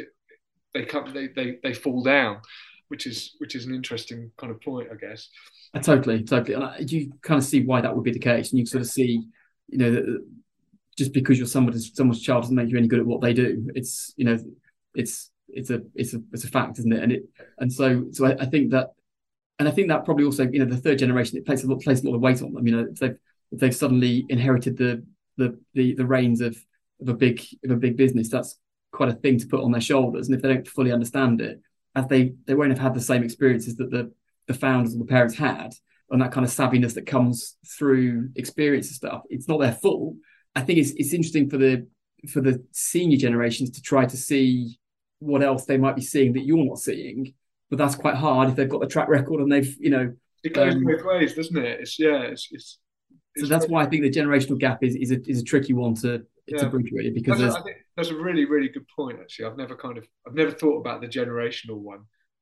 they 0.72 0.84
come 0.84 1.12
they, 1.12 1.28
they 1.28 1.56
they 1.62 1.74
fall 1.74 2.02
down 2.02 2.40
which 2.88 3.06
is 3.06 3.34
which 3.38 3.54
is 3.54 3.66
an 3.66 3.74
interesting 3.74 4.30
kind 4.38 4.50
of 4.50 4.60
point 4.62 4.88
i 4.90 4.94
guess. 4.94 5.28
Uh, 5.74 5.80
totally 5.80 6.22
totally. 6.22 6.54
And 6.54 6.90
you 6.90 7.12
kind 7.22 7.38
of 7.38 7.44
see 7.44 7.62
why 7.64 7.80
that 7.80 7.94
would 7.94 8.04
be 8.04 8.12
the 8.12 8.18
case. 8.18 8.50
And 8.50 8.60
you 8.60 8.66
sort 8.66 8.82
of 8.82 8.88
see 8.88 9.22
you 9.68 9.78
know 9.78 9.90
that 9.90 10.24
just 10.96 11.12
because 11.12 11.36
you're 11.36 11.48
someone's 11.48 11.94
someone's 11.94 12.22
child 12.22 12.42
doesn't 12.42 12.54
make 12.54 12.70
you 12.70 12.78
any 12.78 12.86
good 12.86 13.00
at 13.00 13.06
what 13.06 13.20
they 13.20 13.32
do. 13.32 13.68
It's 13.74 14.14
you 14.16 14.24
know 14.24 14.38
it's 14.94 15.30
it's 15.48 15.70
a 15.70 15.82
it's 15.94 16.14
a 16.14 16.22
it's 16.32 16.44
a 16.44 16.48
fact 16.48 16.78
isn't 16.78 16.92
it? 16.92 17.02
And 17.02 17.12
it 17.12 17.24
and 17.58 17.72
so 17.72 18.06
so 18.12 18.26
I, 18.26 18.36
I 18.40 18.46
think 18.46 18.70
that 18.70 18.90
and 19.58 19.68
I 19.68 19.72
think 19.72 19.88
that 19.88 20.04
probably 20.04 20.24
also 20.24 20.48
you 20.48 20.60
know 20.60 20.72
the 20.72 20.76
third 20.80 20.98
generation 20.98 21.38
it 21.38 21.46
places 21.46 21.64
a 21.64 21.72
lot 21.72 21.82
places 21.82 22.04
a 22.04 22.08
lot 22.08 22.16
of 22.16 22.22
weight 22.22 22.40
on 22.40 22.52
them. 22.52 22.66
You 22.66 22.76
know 22.76 22.88
if 22.90 22.98
they've 23.00 23.18
if 23.54 23.60
they've 23.60 23.74
suddenly 23.74 24.26
inherited 24.28 24.76
the 24.76 25.04
the 25.36 25.58
the, 25.74 25.94
the 25.94 26.06
reins 26.06 26.40
of 26.40 26.56
of 27.00 27.08
a 27.08 27.14
big 27.14 27.40
of 27.64 27.70
a 27.70 27.76
big 27.76 27.96
business 27.96 28.28
that's 28.28 28.58
quite 28.92 29.08
a 29.08 29.14
thing 29.14 29.38
to 29.38 29.46
put 29.46 29.60
on 29.60 29.72
their 29.72 29.80
shoulders. 29.80 30.28
And 30.28 30.36
if 30.36 30.42
they 30.42 30.52
don't 30.52 30.68
fully 30.68 30.92
understand 30.92 31.40
it, 31.40 31.60
as 31.94 32.06
they 32.08 32.34
they 32.46 32.54
won't 32.54 32.70
have 32.70 32.78
had 32.78 32.94
the 32.94 33.00
same 33.00 33.22
experiences 33.22 33.76
that 33.76 33.90
the 33.90 34.12
the 34.46 34.54
founders 34.54 34.94
or 34.94 34.98
the 34.98 35.04
parents 35.04 35.36
had, 35.36 35.72
and 36.10 36.20
that 36.20 36.32
kind 36.32 36.44
of 36.44 36.52
savviness 36.52 36.94
that 36.94 37.06
comes 37.06 37.56
through 37.78 38.30
experience 38.36 38.88
and 38.88 38.96
stuff. 38.96 39.22
It's 39.30 39.48
not 39.48 39.60
their 39.60 39.72
fault. 39.72 40.14
I 40.54 40.60
think 40.60 40.78
it's 40.78 40.92
it's 40.96 41.14
interesting 41.14 41.48
for 41.48 41.58
the 41.58 41.86
for 42.28 42.40
the 42.40 42.64
senior 42.72 43.18
generations 43.18 43.70
to 43.70 43.82
try 43.82 44.06
to 44.06 44.16
see 44.16 44.78
what 45.18 45.42
else 45.42 45.64
they 45.64 45.78
might 45.78 45.96
be 45.96 46.02
seeing 46.02 46.32
that 46.34 46.44
you're 46.44 46.64
not 46.64 46.78
seeing. 46.78 47.34
But 47.70 47.78
that's 47.78 47.94
quite 47.94 48.14
hard 48.14 48.50
if 48.50 48.56
they've 48.56 48.68
got 48.68 48.80
the 48.80 48.86
track 48.86 49.08
record 49.08 49.40
and 49.40 49.50
they've, 49.50 49.74
you 49.80 49.90
know, 49.90 50.12
it 50.44 50.52
goes 50.52 50.74
um, 50.74 50.84
both 50.84 51.04
ways, 51.04 51.34
doesn't 51.34 51.56
it? 51.56 51.80
It's 51.80 51.98
yeah, 51.98 52.20
it's, 52.22 52.48
it's, 52.52 52.52
it's 52.52 52.78
so 53.36 53.46
that's 53.46 53.66
why 53.66 53.82
I 53.82 53.86
think 53.86 54.02
the 54.02 54.10
generational 54.10 54.58
gap 54.58 54.82
is 54.82 54.94
is 54.96 55.10
a, 55.10 55.20
is 55.28 55.40
a 55.40 55.44
tricky 55.44 55.72
one 55.72 55.94
to 55.96 56.24
it's 56.46 56.62
yeah. 56.62 56.68
a 56.68 56.70
bridge 56.70 56.90
really 56.92 57.10
because 57.10 57.38
that's 57.38 57.54
think 57.62 57.78
that's 57.96 58.10
a 58.10 58.14
really 58.14 58.44
really 58.44 58.68
good 58.68 58.86
point 58.94 59.18
actually 59.20 59.46
I've 59.46 59.56
never 59.56 59.74
kind 59.74 59.98
of 59.98 60.06
I've 60.26 60.34
never 60.34 60.50
thought 60.50 60.78
about 60.78 61.00
the 61.00 61.08
generational 61.08 61.78
one 61.78 62.00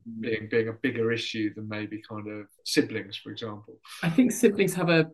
mm. 0.09 0.21
being 0.21 0.49
being 0.51 0.69
a 0.69 0.73
bigger 0.73 1.13
issue 1.13 1.53
than 1.55 1.69
maybe 1.69 2.03
kind 2.09 2.29
of 2.29 2.47
siblings 2.65 3.17
for 3.17 3.31
example 3.31 3.79
I 4.03 4.11
think 4.11 4.33
siblings 4.33 4.75
have 4.75 4.91
a 4.91 5.07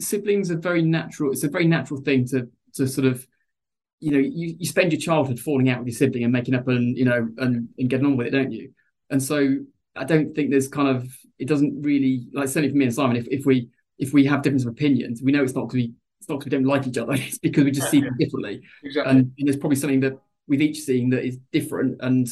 siblings 0.00 0.50
are 0.50 0.58
very 0.58 0.82
natural 0.82 1.32
it's 1.32 1.44
a 1.44 1.48
very 1.48 1.66
natural 1.66 2.00
thing 2.00 2.26
to 2.28 2.48
to 2.74 2.86
sort 2.86 3.06
of 3.06 3.26
you 4.00 4.10
know 4.10 4.18
you, 4.18 4.56
you 4.58 4.66
spend 4.66 4.92
your 4.92 5.00
childhood 5.00 5.38
falling 5.38 5.68
out 5.68 5.78
with 5.78 5.88
your 5.88 5.96
sibling 5.96 6.24
and 6.24 6.32
making 6.32 6.54
up 6.54 6.66
and 6.68 6.96
you 6.96 7.04
know 7.04 7.28
and, 7.38 7.68
and 7.78 7.90
getting 7.90 8.06
on 8.06 8.16
with 8.16 8.26
it 8.26 8.30
don't 8.30 8.50
you 8.50 8.72
and 9.10 9.22
so 9.22 9.58
I 9.94 10.04
don't 10.04 10.34
think 10.34 10.50
there's 10.50 10.68
kind 10.68 10.88
of 10.88 11.06
it 11.38 11.46
doesn't 11.46 11.82
really 11.82 12.26
like 12.32 12.48
certainly 12.48 12.70
for 12.70 12.76
me 12.76 12.86
and 12.86 12.94
Simon 12.94 13.16
if, 13.16 13.26
if 13.28 13.44
we 13.44 13.68
if 13.98 14.12
we 14.12 14.24
have 14.24 14.42
difference 14.42 14.64
of 14.64 14.70
opinions 14.70 15.22
we 15.22 15.32
know 15.32 15.42
it's 15.42 15.54
not 15.54 15.68
going 15.68 15.82
to 15.82 15.88
be 15.88 15.94
it's 16.22 16.28
not 16.28 16.38
because 16.38 16.52
we 16.52 16.58
don't 16.58 16.66
like 16.66 16.86
each 16.86 16.98
other; 16.98 17.12
it's 17.16 17.38
because 17.38 17.64
we 17.64 17.72
just 17.72 17.90
see 17.90 18.00
them 18.00 18.16
differently. 18.16 18.62
Exactly. 18.84 19.10
And, 19.10 19.32
and, 19.36 19.48
there's 19.48 19.56
probably 19.56 19.76
something 19.76 20.00
that 20.00 20.18
with 20.46 20.62
each 20.62 20.80
seeing 20.80 21.10
that 21.10 21.24
is 21.24 21.38
different, 21.52 21.96
and 22.00 22.28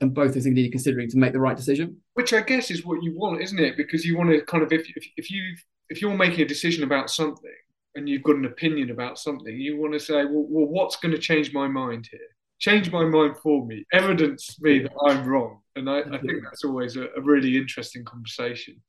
and 0.00 0.14
both 0.14 0.32
those 0.32 0.44
things 0.44 0.54
need 0.54 0.70
considering 0.70 1.10
to 1.10 1.18
make 1.18 1.34
the 1.34 1.40
right 1.40 1.56
decision. 1.56 1.98
Which 2.14 2.32
I 2.32 2.40
guess 2.40 2.70
is 2.70 2.86
what 2.86 3.02
you 3.02 3.14
want, 3.14 3.42
isn't 3.42 3.58
it? 3.58 3.76
Because 3.76 4.04
you 4.04 4.16
want 4.16 4.30
to 4.30 4.40
kind 4.46 4.62
of 4.62 4.72
if 4.72 4.88
if, 4.96 5.06
if 5.18 5.30
you 5.30 5.42
if 5.90 6.00
you're 6.00 6.16
making 6.16 6.40
a 6.40 6.48
decision 6.48 6.84
about 6.84 7.10
something 7.10 7.50
and 7.94 8.08
you've 8.08 8.22
got 8.22 8.36
an 8.36 8.46
opinion 8.46 8.90
about 8.90 9.18
something, 9.18 9.54
you 9.54 9.76
want 9.76 9.92
to 9.92 10.00
say, 10.00 10.24
well, 10.24 10.46
well 10.48 10.66
what's 10.66 10.96
going 10.96 11.12
to 11.12 11.20
change 11.20 11.52
my 11.52 11.68
mind 11.68 12.08
here? 12.10 12.20
Change 12.60 12.90
my 12.90 13.04
mind 13.04 13.36
for 13.42 13.66
me. 13.66 13.84
Evidence 13.92 14.58
me 14.62 14.80
that 14.80 14.92
I'm 15.04 15.26
wrong. 15.26 15.60
And 15.76 15.90
I, 15.90 15.98
I 16.00 16.18
think 16.18 16.42
that's 16.42 16.64
always 16.64 16.96
a, 16.96 17.08
a 17.16 17.20
really 17.20 17.58
interesting 17.58 18.04
conversation. 18.04 18.80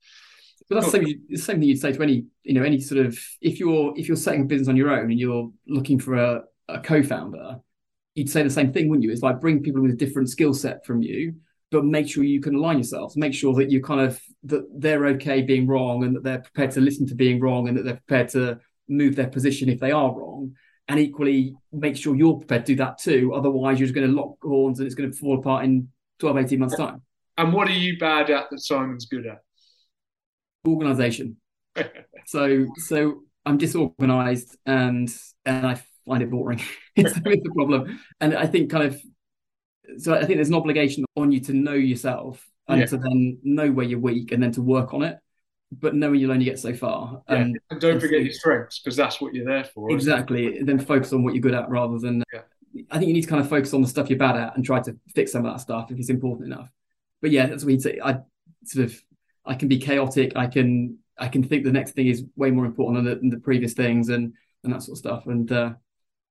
But 0.68 0.80
that's 0.80 0.92
the 0.92 0.98
same, 0.98 1.22
the 1.28 1.36
same 1.36 1.60
thing 1.60 1.68
you'd 1.68 1.80
say 1.80 1.92
to 1.92 2.02
any, 2.02 2.24
you 2.42 2.54
know, 2.54 2.62
any 2.62 2.80
sort 2.80 3.04
of 3.04 3.18
if 3.40 3.60
you're 3.60 3.92
if 3.96 4.08
you're 4.08 4.16
setting 4.16 4.42
a 4.42 4.44
business 4.44 4.68
on 4.68 4.76
your 4.76 4.90
own 4.90 5.10
and 5.10 5.18
you're 5.18 5.50
looking 5.68 5.98
for 5.98 6.14
a, 6.14 6.42
a 6.68 6.80
co-founder, 6.80 7.60
you'd 8.14 8.30
say 8.30 8.42
the 8.42 8.50
same 8.50 8.72
thing, 8.72 8.88
wouldn't 8.88 9.04
you? 9.04 9.12
It's 9.12 9.22
like 9.22 9.40
bring 9.40 9.62
people 9.62 9.82
with 9.82 9.92
a 9.92 9.96
different 9.96 10.28
skill 10.28 10.54
set 10.54 10.84
from 10.84 11.02
you, 11.02 11.34
but 11.70 11.84
make 11.84 12.08
sure 12.08 12.24
you 12.24 12.40
can 12.40 12.56
align 12.56 12.78
yourselves. 12.78 13.16
Make 13.16 13.34
sure 13.34 13.54
that 13.54 13.70
you 13.70 13.82
kind 13.82 14.00
of 14.00 14.20
that 14.44 14.66
they're 14.74 15.06
okay 15.06 15.42
being 15.42 15.66
wrong 15.66 16.02
and 16.02 16.16
that 16.16 16.24
they're 16.24 16.40
prepared 16.40 16.72
to 16.72 16.80
listen 16.80 17.06
to 17.08 17.14
being 17.14 17.40
wrong 17.40 17.68
and 17.68 17.76
that 17.76 17.84
they're 17.84 18.02
prepared 18.06 18.30
to 18.30 18.58
move 18.88 19.16
their 19.16 19.28
position 19.28 19.68
if 19.68 19.78
they 19.78 19.92
are 19.92 20.12
wrong. 20.12 20.54
And 20.88 21.00
equally 21.00 21.56
make 21.72 21.96
sure 21.96 22.14
you're 22.14 22.38
prepared 22.38 22.64
to 22.66 22.72
do 22.72 22.76
that 22.76 22.98
too. 22.98 23.32
Otherwise, 23.34 23.78
you're 23.78 23.88
just 23.88 23.94
going 23.94 24.08
to 24.08 24.14
lock 24.14 24.36
horns 24.40 24.78
and 24.78 24.86
it's 24.86 24.94
going 24.94 25.10
to 25.10 25.16
fall 25.16 25.38
apart 25.38 25.64
in 25.64 25.88
12, 26.20 26.38
18 26.38 26.58
months' 26.60 26.76
time. 26.76 27.02
And 27.36 27.52
what 27.52 27.68
are 27.68 27.72
you 27.72 27.98
bad 27.98 28.30
at 28.30 28.50
that 28.50 28.60
Simon's 28.60 29.06
good 29.06 29.26
at? 29.26 29.38
Organization. 30.66 31.36
so 32.26 32.66
so 32.76 33.22
I'm 33.44 33.58
disorganized 33.58 34.56
and 34.66 35.12
and 35.44 35.66
I 35.66 35.80
find 36.06 36.22
it 36.22 36.30
boring. 36.30 36.60
it's, 36.96 37.14
the 37.20 37.52
problem. 37.54 38.00
And 38.20 38.36
I 38.36 38.46
think 38.46 38.70
kind 38.70 38.84
of 38.84 39.00
so 39.98 40.14
I 40.14 40.24
think 40.24 40.38
there's 40.38 40.48
an 40.48 40.54
obligation 40.54 41.04
on 41.16 41.32
you 41.32 41.40
to 41.40 41.52
know 41.52 41.72
yourself 41.72 42.44
and 42.68 42.80
yeah. 42.80 42.86
to 42.86 42.96
then 42.96 43.38
know 43.44 43.70
where 43.70 43.86
you're 43.86 44.00
weak 44.00 44.32
and 44.32 44.42
then 44.42 44.52
to 44.52 44.62
work 44.62 44.92
on 44.92 45.02
it. 45.02 45.18
But 45.72 45.94
knowing 45.94 46.20
you'll 46.20 46.32
only 46.32 46.44
get 46.44 46.58
so 46.58 46.74
far. 46.74 47.22
Yeah. 47.28 47.36
And, 47.36 47.58
and 47.70 47.80
don't 47.80 47.92
and 47.92 48.00
forget 48.00 48.18
so, 48.18 48.24
your 48.24 48.32
strengths 48.32 48.78
because 48.78 48.96
that's 48.96 49.20
what 49.20 49.34
you're 49.34 49.44
there 49.44 49.64
for. 49.64 49.90
Exactly. 49.90 50.62
Then 50.62 50.78
focus 50.78 51.12
on 51.12 51.24
what 51.24 51.34
you're 51.34 51.40
good 51.40 51.54
at 51.54 51.68
rather 51.68 51.98
than 51.98 52.22
yeah. 52.32 52.42
I 52.90 52.98
think 52.98 53.08
you 53.08 53.14
need 53.14 53.22
to 53.22 53.28
kind 53.28 53.40
of 53.40 53.48
focus 53.48 53.72
on 53.74 53.82
the 53.82 53.88
stuff 53.88 54.10
you're 54.10 54.18
bad 54.18 54.36
at 54.36 54.56
and 54.56 54.64
try 54.64 54.80
to 54.80 54.96
fix 55.14 55.32
some 55.32 55.44
of 55.44 55.52
that 55.52 55.60
stuff 55.60 55.90
if 55.90 55.98
it's 55.98 56.10
important 56.10 56.52
enough. 56.52 56.70
But 57.22 57.30
yeah, 57.30 57.46
that's 57.46 57.64
what 57.64 57.70
he'd 57.70 57.82
say. 57.82 57.98
I 58.02 58.18
sort 58.64 58.86
of 58.86 59.02
I 59.46 59.54
can 59.54 59.68
be 59.68 59.78
chaotic. 59.78 60.32
I 60.36 60.46
can 60.46 60.98
I 61.18 61.28
can 61.28 61.42
think 61.42 61.64
the 61.64 61.72
next 61.72 61.92
thing 61.92 62.08
is 62.08 62.24
way 62.36 62.50
more 62.50 62.66
important 62.66 63.04
than 63.04 63.14
the, 63.14 63.20
than 63.20 63.30
the 63.30 63.40
previous 63.40 63.72
things 63.72 64.08
and 64.08 64.32
and 64.64 64.72
that 64.72 64.82
sort 64.82 64.96
of 64.96 64.98
stuff. 64.98 65.26
And 65.26 65.50
uh, 65.50 65.74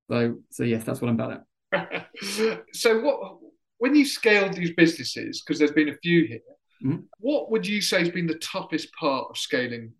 so 0.08 0.36
so 0.50 0.62
yes, 0.64 0.84
that's 0.84 1.00
what 1.00 1.08
I'm 1.08 1.20
about 1.20 1.42
it. 1.72 2.62
so 2.72 3.00
what 3.00 3.38
when 3.78 3.94
you 3.94 4.04
scaled 4.04 4.54
these 4.54 4.72
businesses, 4.74 5.42
because 5.42 5.58
there's 5.58 5.72
been 5.72 5.88
a 5.88 5.96
few 6.02 6.26
here, 6.26 6.40
mm-hmm. 6.84 7.02
what 7.18 7.50
would 7.50 7.66
you 7.66 7.80
say 7.80 7.98
has 7.98 8.10
been 8.10 8.26
the 8.26 8.38
toughest 8.38 8.92
part 8.94 9.26
of 9.30 9.36
scaling 9.36 9.92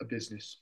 a 0.00 0.04
business? 0.04 0.58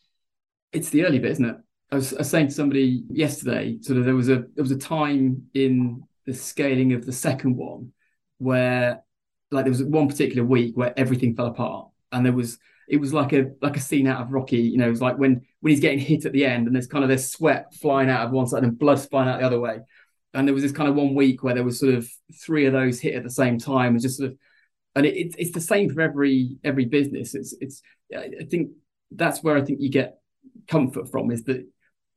It's 0.72 0.90
the 0.90 1.04
early 1.04 1.18
bit, 1.18 1.32
isn't 1.32 1.44
it? 1.44 1.56
I 1.90 1.94
was, 1.96 2.12
I 2.12 2.18
was 2.18 2.30
saying 2.30 2.48
to 2.48 2.54
somebody 2.54 3.04
yesterday, 3.08 3.78
sort 3.80 3.98
of 3.98 4.04
there 4.04 4.14
was 4.14 4.28
a 4.28 4.44
there 4.54 4.62
was 4.62 4.70
a 4.70 4.78
time 4.78 5.48
in 5.54 6.02
the 6.26 6.34
scaling 6.34 6.92
of 6.92 7.06
the 7.06 7.12
second 7.12 7.56
one 7.56 7.92
where 8.36 9.02
like 9.50 9.64
there 9.64 9.72
was 9.72 9.82
one 9.82 10.08
particular 10.08 10.44
week 10.44 10.76
where 10.76 10.98
everything 10.98 11.34
fell 11.34 11.46
apart 11.46 11.88
and 12.12 12.24
there 12.24 12.32
was 12.32 12.58
it 12.88 12.98
was 12.98 13.12
like 13.12 13.32
a 13.32 13.50
like 13.60 13.76
a 13.76 13.80
scene 13.80 14.06
out 14.06 14.22
of 14.22 14.32
Rocky. 14.32 14.58
You 14.58 14.78
know, 14.78 14.86
it 14.86 14.90
was 14.90 15.02
like 15.02 15.18
when 15.18 15.42
when 15.60 15.70
he's 15.70 15.80
getting 15.80 15.98
hit 15.98 16.24
at 16.24 16.32
the 16.32 16.46
end, 16.46 16.66
and 16.66 16.74
there's 16.74 16.86
kind 16.86 17.04
of 17.04 17.10
this 17.10 17.30
sweat 17.30 17.74
flying 17.74 18.08
out 18.08 18.26
of 18.26 18.32
one 18.32 18.46
side 18.46 18.64
and 18.64 18.78
blood 18.78 19.00
flying 19.00 19.28
out 19.28 19.40
the 19.40 19.46
other 19.46 19.60
way. 19.60 19.80
And 20.34 20.46
there 20.46 20.54
was 20.54 20.62
this 20.62 20.72
kind 20.72 20.88
of 20.88 20.94
one 20.94 21.14
week 21.14 21.42
where 21.42 21.54
there 21.54 21.64
was 21.64 21.78
sort 21.78 21.94
of 21.94 22.08
three 22.40 22.66
of 22.66 22.72
those 22.72 23.00
hit 23.00 23.14
at 23.14 23.22
the 23.22 23.30
same 23.30 23.58
time, 23.58 23.92
and 23.92 24.00
just 24.00 24.18
sort 24.18 24.30
of, 24.30 24.38
and 24.94 25.06
it, 25.06 25.16
it's 25.16 25.36
it's 25.36 25.52
the 25.52 25.60
same 25.60 25.90
for 25.90 26.00
every 26.00 26.56
every 26.64 26.86
business. 26.86 27.34
It's 27.34 27.54
it's 27.60 27.82
I 28.14 28.46
think 28.50 28.70
that's 29.10 29.42
where 29.42 29.56
I 29.56 29.62
think 29.62 29.80
you 29.80 29.90
get 29.90 30.18
comfort 30.66 31.10
from 31.10 31.30
is 31.30 31.44
that 31.44 31.66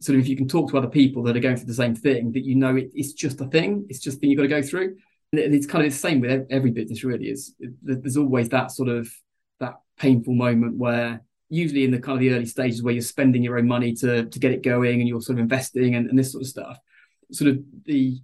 sort 0.02 0.18
of 0.18 0.24
if 0.24 0.30
you 0.30 0.36
can 0.36 0.48
talk 0.48 0.72
to 0.72 0.78
other 0.78 0.88
people 0.88 1.24
that 1.24 1.38
are 1.38 1.42
going 1.42 1.58
through 1.58 1.68
the 1.68 1.74
same 1.74 1.96
thing, 1.96 2.32
that 2.32 2.46
you 2.46 2.56
know 2.56 2.76
it, 2.76 2.92
it's 2.94 3.14
just 3.14 3.42
a 3.42 3.46
thing, 3.46 3.86
it's 3.90 4.00
just 4.00 4.18
a 4.18 4.20
thing 4.20 4.30
you've 4.30 4.38
got 4.38 4.44
to 4.44 4.48
go 4.48 4.62
through. 4.62 4.96
And 5.34 5.56
it's 5.56 5.66
kind 5.66 5.86
of 5.86 5.92
the 5.92 5.98
same 5.98 6.20
with 6.20 6.48
every 6.50 6.72
business, 6.72 7.04
really. 7.04 7.30
Is 7.30 7.56
there's 7.82 8.18
always 8.18 8.50
that 8.50 8.72
sort 8.72 8.90
of 8.90 9.10
that 9.60 9.76
painful 9.98 10.34
moment 10.34 10.78
where 10.78 11.22
usually 11.50 11.84
in 11.84 11.92
the 11.92 12.00
kind 12.00 12.16
of 12.16 12.20
the 12.22 12.34
early 12.34 12.46
stages 12.46 12.82
where 12.82 12.94
you're 12.94 13.02
spending 13.02 13.44
your 13.44 13.58
own 13.58 13.68
money 13.68 13.94
to 13.94 14.26
to 14.26 14.40
get 14.40 14.52
it 14.52 14.64
going 14.64 15.00
and 15.00 15.08
you're 15.08 15.22
sort 15.22 15.38
of 15.38 15.44
investing 15.44 15.96
and, 15.96 16.10
and 16.10 16.18
this 16.18 16.32
sort 16.32 16.42
of 16.42 16.48
stuff 16.48 16.78
sort 17.32 17.52
of 17.52 17.60
the 17.86 18.20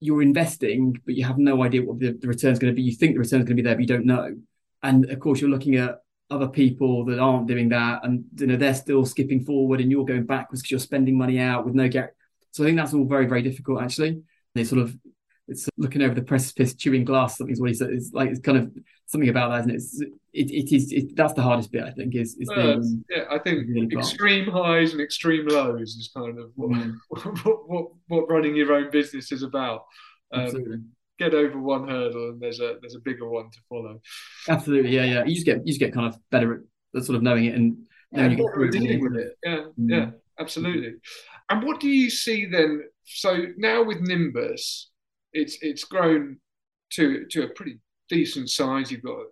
you're 0.00 0.22
investing 0.22 0.96
but 1.04 1.14
you 1.14 1.24
have 1.24 1.38
no 1.38 1.62
idea 1.62 1.82
what 1.82 1.98
the, 1.98 2.12
the 2.12 2.28
return 2.28 2.52
is 2.52 2.58
going 2.58 2.72
to 2.72 2.76
be. 2.76 2.82
You 2.82 2.96
think 2.96 3.14
the 3.14 3.20
return 3.20 3.40
is 3.40 3.44
going 3.44 3.56
to 3.56 3.62
be 3.62 3.66
there 3.66 3.74
but 3.74 3.82
you 3.82 3.86
don't 3.86 4.06
know. 4.06 4.34
And 4.82 5.10
of 5.10 5.20
course 5.20 5.40
you're 5.40 5.50
looking 5.50 5.76
at 5.76 5.98
other 6.30 6.48
people 6.48 7.04
that 7.04 7.18
aren't 7.18 7.48
doing 7.48 7.68
that 7.70 8.04
and 8.04 8.24
you 8.38 8.46
know 8.46 8.56
they're 8.56 8.74
still 8.74 9.04
skipping 9.04 9.44
forward 9.44 9.80
and 9.80 9.90
you're 9.90 10.04
going 10.04 10.24
backwards 10.24 10.62
because 10.62 10.70
you're 10.70 10.80
spending 10.80 11.18
money 11.18 11.40
out 11.40 11.64
with 11.64 11.74
no 11.74 11.88
get 11.88 12.14
so 12.52 12.62
i 12.62 12.66
think 12.66 12.76
that's 12.76 12.94
all 12.94 13.04
very 13.04 13.26
very 13.26 13.42
difficult 13.42 13.82
actually. 13.82 14.22
They 14.54 14.64
sort 14.64 14.82
of 14.82 14.96
it's 15.50 15.68
looking 15.76 16.02
over 16.02 16.14
the 16.14 16.22
precipice, 16.22 16.74
chewing 16.74 17.04
glass. 17.04 17.36
Something's 17.36 17.58
is 17.58 17.60
what 17.60 17.70
he 17.70 17.74
said. 17.74 17.90
It's 17.90 18.12
like 18.12 18.30
it's 18.30 18.40
kind 18.40 18.58
of 18.58 18.72
something 19.06 19.28
about 19.28 19.50
that, 19.50 19.60
isn't 19.60 19.70
it? 19.70 19.74
It's, 19.74 20.00
it, 20.32 20.50
it 20.50 20.74
is. 20.74 20.92
It, 20.92 21.16
that's 21.16 21.32
the 21.32 21.42
hardest 21.42 21.72
bit, 21.72 21.82
I 21.82 21.90
think. 21.90 22.14
Is, 22.14 22.36
is 22.38 22.48
uh, 22.48 22.54
the, 22.54 23.02
yeah, 23.10 23.24
I 23.30 23.38
think 23.38 23.92
extreme 23.92 24.48
highs 24.48 24.92
and 24.92 25.00
extreme 25.00 25.48
lows 25.48 25.96
is 25.96 26.10
kind 26.16 26.38
of 26.38 26.52
what, 26.54 26.70
mm. 26.70 26.94
what, 27.08 27.68
what, 27.68 27.86
what 28.06 28.30
running 28.30 28.54
your 28.54 28.72
own 28.72 28.90
business 28.90 29.32
is 29.32 29.42
about. 29.42 29.84
Um, 30.32 30.90
get 31.18 31.34
over 31.34 31.58
one 31.58 31.88
hurdle, 31.88 32.30
and 32.30 32.40
there's 32.40 32.60
a 32.60 32.76
there's 32.80 32.94
a 32.94 33.00
bigger 33.00 33.28
one 33.28 33.50
to 33.50 33.58
follow. 33.68 34.00
Absolutely, 34.48 34.94
yeah, 34.94 35.04
yeah. 35.04 35.24
You 35.24 35.34
just 35.34 35.46
get 35.46 35.58
you 35.58 35.72
just 35.72 35.80
get 35.80 35.92
kind 35.92 36.06
of 36.06 36.16
better 36.30 36.64
at 36.96 37.04
sort 37.04 37.16
of 37.16 37.22
knowing 37.22 37.46
it 37.46 37.54
and 37.56 37.76
knowing 38.12 38.38
yeah, 38.38 38.44
you 38.56 38.70
dealing 38.70 39.00
with 39.00 39.16
it. 39.16 39.36
Yeah, 39.44 39.64
mm. 39.78 39.90
yeah, 39.90 40.10
absolutely. 40.38 40.94
And 41.48 41.64
what 41.64 41.80
do 41.80 41.88
you 41.88 42.08
see 42.08 42.46
then? 42.46 42.84
So 43.04 43.46
now 43.56 43.82
with 43.82 44.00
Nimbus, 44.00 44.89
it's 45.32 45.58
it's 45.60 45.84
grown 45.84 46.38
to 46.90 47.26
to 47.30 47.44
a 47.44 47.48
pretty 47.48 47.78
decent 48.08 48.50
size. 48.50 48.90
You've 48.90 49.02
got 49.02 49.18
a 49.18 49.24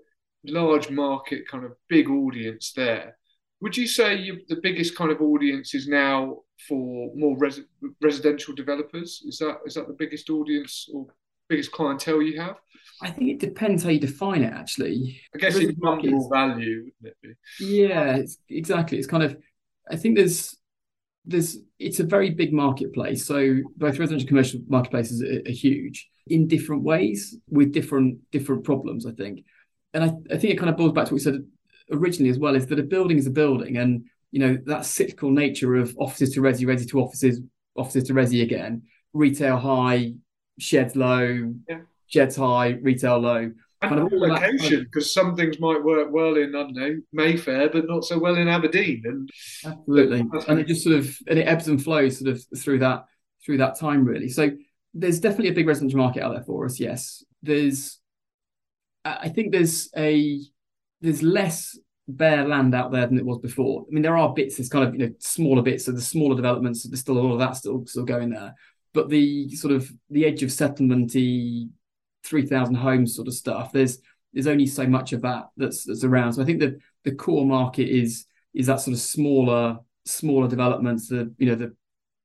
large 0.44 0.90
market, 0.90 1.48
kind 1.48 1.64
of 1.64 1.72
big 1.88 2.08
audience 2.08 2.72
there. 2.74 3.16
Would 3.60 3.76
you 3.76 3.88
say 3.88 4.16
you, 4.16 4.40
the 4.48 4.60
biggest 4.62 4.96
kind 4.96 5.10
of 5.10 5.20
audience 5.20 5.74
is 5.74 5.88
now 5.88 6.38
for 6.68 7.10
more 7.16 7.36
res, 7.36 7.60
residential 8.00 8.54
developers? 8.54 9.22
Is 9.26 9.38
that 9.38 9.58
is 9.66 9.74
that 9.74 9.88
the 9.88 9.96
biggest 9.98 10.30
audience 10.30 10.88
or 10.92 11.06
biggest 11.48 11.72
clientele 11.72 12.22
you 12.22 12.40
have? 12.40 12.56
I 13.02 13.10
think 13.10 13.30
it 13.30 13.40
depends 13.40 13.82
how 13.82 13.90
you 13.90 14.00
define 14.00 14.42
it. 14.42 14.52
Actually, 14.52 15.20
I 15.34 15.38
guess 15.38 15.56
it's 15.56 15.78
number 15.78 16.08
value, 16.32 16.90
wouldn't 17.00 17.16
it 17.22 17.36
be? 17.58 17.64
Yeah, 17.64 18.16
it's, 18.16 18.38
exactly. 18.48 18.98
It's 18.98 19.06
kind 19.06 19.22
of. 19.22 19.36
I 19.90 19.96
think 19.96 20.16
there's 20.16 20.56
there's 21.24 21.58
it's 21.78 22.00
a 22.00 22.04
very 22.04 22.30
big 22.30 22.52
marketplace. 22.52 23.24
So 23.24 23.58
both 23.76 23.98
residential 23.98 24.20
and 24.20 24.28
commercial 24.28 24.60
marketplaces 24.68 25.22
are, 25.22 25.48
are, 25.48 25.52
huge 25.52 26.08
in 26.26 26.48
different 26.48 26.82
ways 26.82 27.36
with 27.48 27.72
different 27.72 28.18
different 28.30 28.64
problems. 28.64 29.06
I 29.06 29.12
think, 29.12 29.44
and 29.94 30.04
I, 30.04 30.12
I 30.34 30.38
think 30.38 30.54
it 30.54 30.58
kind 30.58 30.70
of 30.70 30.76
boils 30.76 30.92
back 30.92 31.06
to 31.06 31.14
what 31.14 31.18
we 31.18 31.20
said 31.20 31.44
originally 31.92 32.30
as 32.30 32.38
well 32.38 32.54
is 32.54 32.66
that 32.66 32.78
a 32.78 32.82
building 32.82 33.18
is 33.18 33.26
a 33.26 33.30
building, 33.30 33.76
and 33.76 34.04
you 34.30 34.40
know 34.40 34.58
that 34.66 34.86
cyclical 34.86 35.30
nature 35.30 35.76
of 35.76 35.96
offices 35.98 36.34
to 36.34 36.40
resi, 36.40 36.64
resi 36.66 36.88
to 36.88 37.00
offices, 37.00 37.40
offices 37.76 38.04
to 38.04 38.14
resi 38.14 38.42
again, 38.42 38.82
retail 39.12 39.58
high, 39.58 40.14
sheds 40.58 40.96
low, 40.96 41.54
yeah. 41.68 41.80
sheds 42.06 42.36
high, 42.36 42.78
retail 42.82 43.18
low 43.18 43.52
kind 43.82 44.00
of 44.00 44.12
location 44.12 44.84
because 44.84 45.12
some 45.12 45.36
things 45.36 45.60
might 45.60 45.82
work 45.82 46.08
well 46.10 46.36
in 46.36 46.54
I 46.54 46.62
don't 46.62 46.74
know 46.74 46.96
Mayfair, 47.12 47.68
but 47.70 47.86
not 47.86 48.04
so 48.04 48.18
well 48.18 48.36
in 48.36 48.48
Aberdeen. 48.48 49.02
And 49.04 49.30
absolutely, 49.64 50.24
and 50.48 50.58
it 50.58 50.66
just 50.66 50.82
sort 50.82 50.96
of 50.96 51.16
and 51.26 51.38
it 51.38 51.46
ebbs 51.46 51.68
and 51.68 51.82
flows 51.82 52.18
sort 52.18 52.30
of 52.30 52.42
through 52.58 52.80
that 52.80 53.04
through 53.44 53.58
that 53.58 53.78
time 53.78 54.04
really. 54.04 54.28
So 54.28 54.50
there's 54.94 55.20
definitely 55.20 55.50
a 55.50 55.54
big 55.54 55.66
residential 55.66 55.98
market 55.98 56.22
out 56.22 56.34
there 56.34 56.44
for 56.44 56.64
us. 56.64 56.80
Yes, 56.80 57.24
there's 57.42 57.98
I 59.04 59.28
think 59.28 59.52
there's 59.52 59.88
a 59.96 60.40
there's 61.00 61.22
less 61.22 61.78
bare 62.08 62.48
land 62.48 62.74
out 62.74 62.90
there 62.90 63.06
than 63.06 63.18
it 63.18 63.24
was 63.24 63.38
before. 63.38 63.84
I 63.88 63.92
mean, 63.92 64.02
there 64.02 64.16
are 64.16 64.32
bits, 64.32 64.56
there's 64.56 64.68
kind 64.68 64.86
of 64.86 64.94
you 64.94 65.06
know 65.06 65.14
smaller 65.18 65.62
bits, 65.62 65.84
so 65.84 65.92
the 65.92 66.00
smaller 66.00 66.34
developments, 66.34 66.88
there's 66.88 67.00
still 67.00 67.18
all 67.18 67.32
of 67.32 67.38
that 67.38 67.56
still 67.56 67.86
still 67.86 68.04
going 68.04 68.30
there. 68.30 68.54
But 68.94 69.08
the 69.08 69.50
sort 69.50 69.74
of 69.74 69.90
the 70.10 70.24
edge 70.24 70.42
of 70.42 70.50
settlementy 70.50 71.68
three 72.28 72.46
thousand 72.46 72.76
homes 72.76 73.14
sort 73.14 73.28
of 73.28 73.34
stuff. 73.34 73.72
There's 73.72 73.98
there's 74.32 74.46
only 74.46 74.66
so 74.66 74.86
much 74.86 75.12
of 75.12 75.22
that 75.22 75.48
that's 75.56 75.84
that's 75.84 76.04
around. 76.04 76.34
So 76.34 76.42
I 76.42 76.44
think 76.44 76.60
that 76.60 76.78
the 77.04 77.14
core 77.14 77.46
market 77.46 77.88
is 77.88 78.26
is 78.54 78.66
that 78.66 78.80
sort 78.80 78.94
of 78.94 79.00
smaller 79.00 79.78
smaller 80.04 80.48
developments, 80.48 81.08
the 81.08 81.32
you 81.38 81.46
know 81.46 81.54
the 81.54 81.74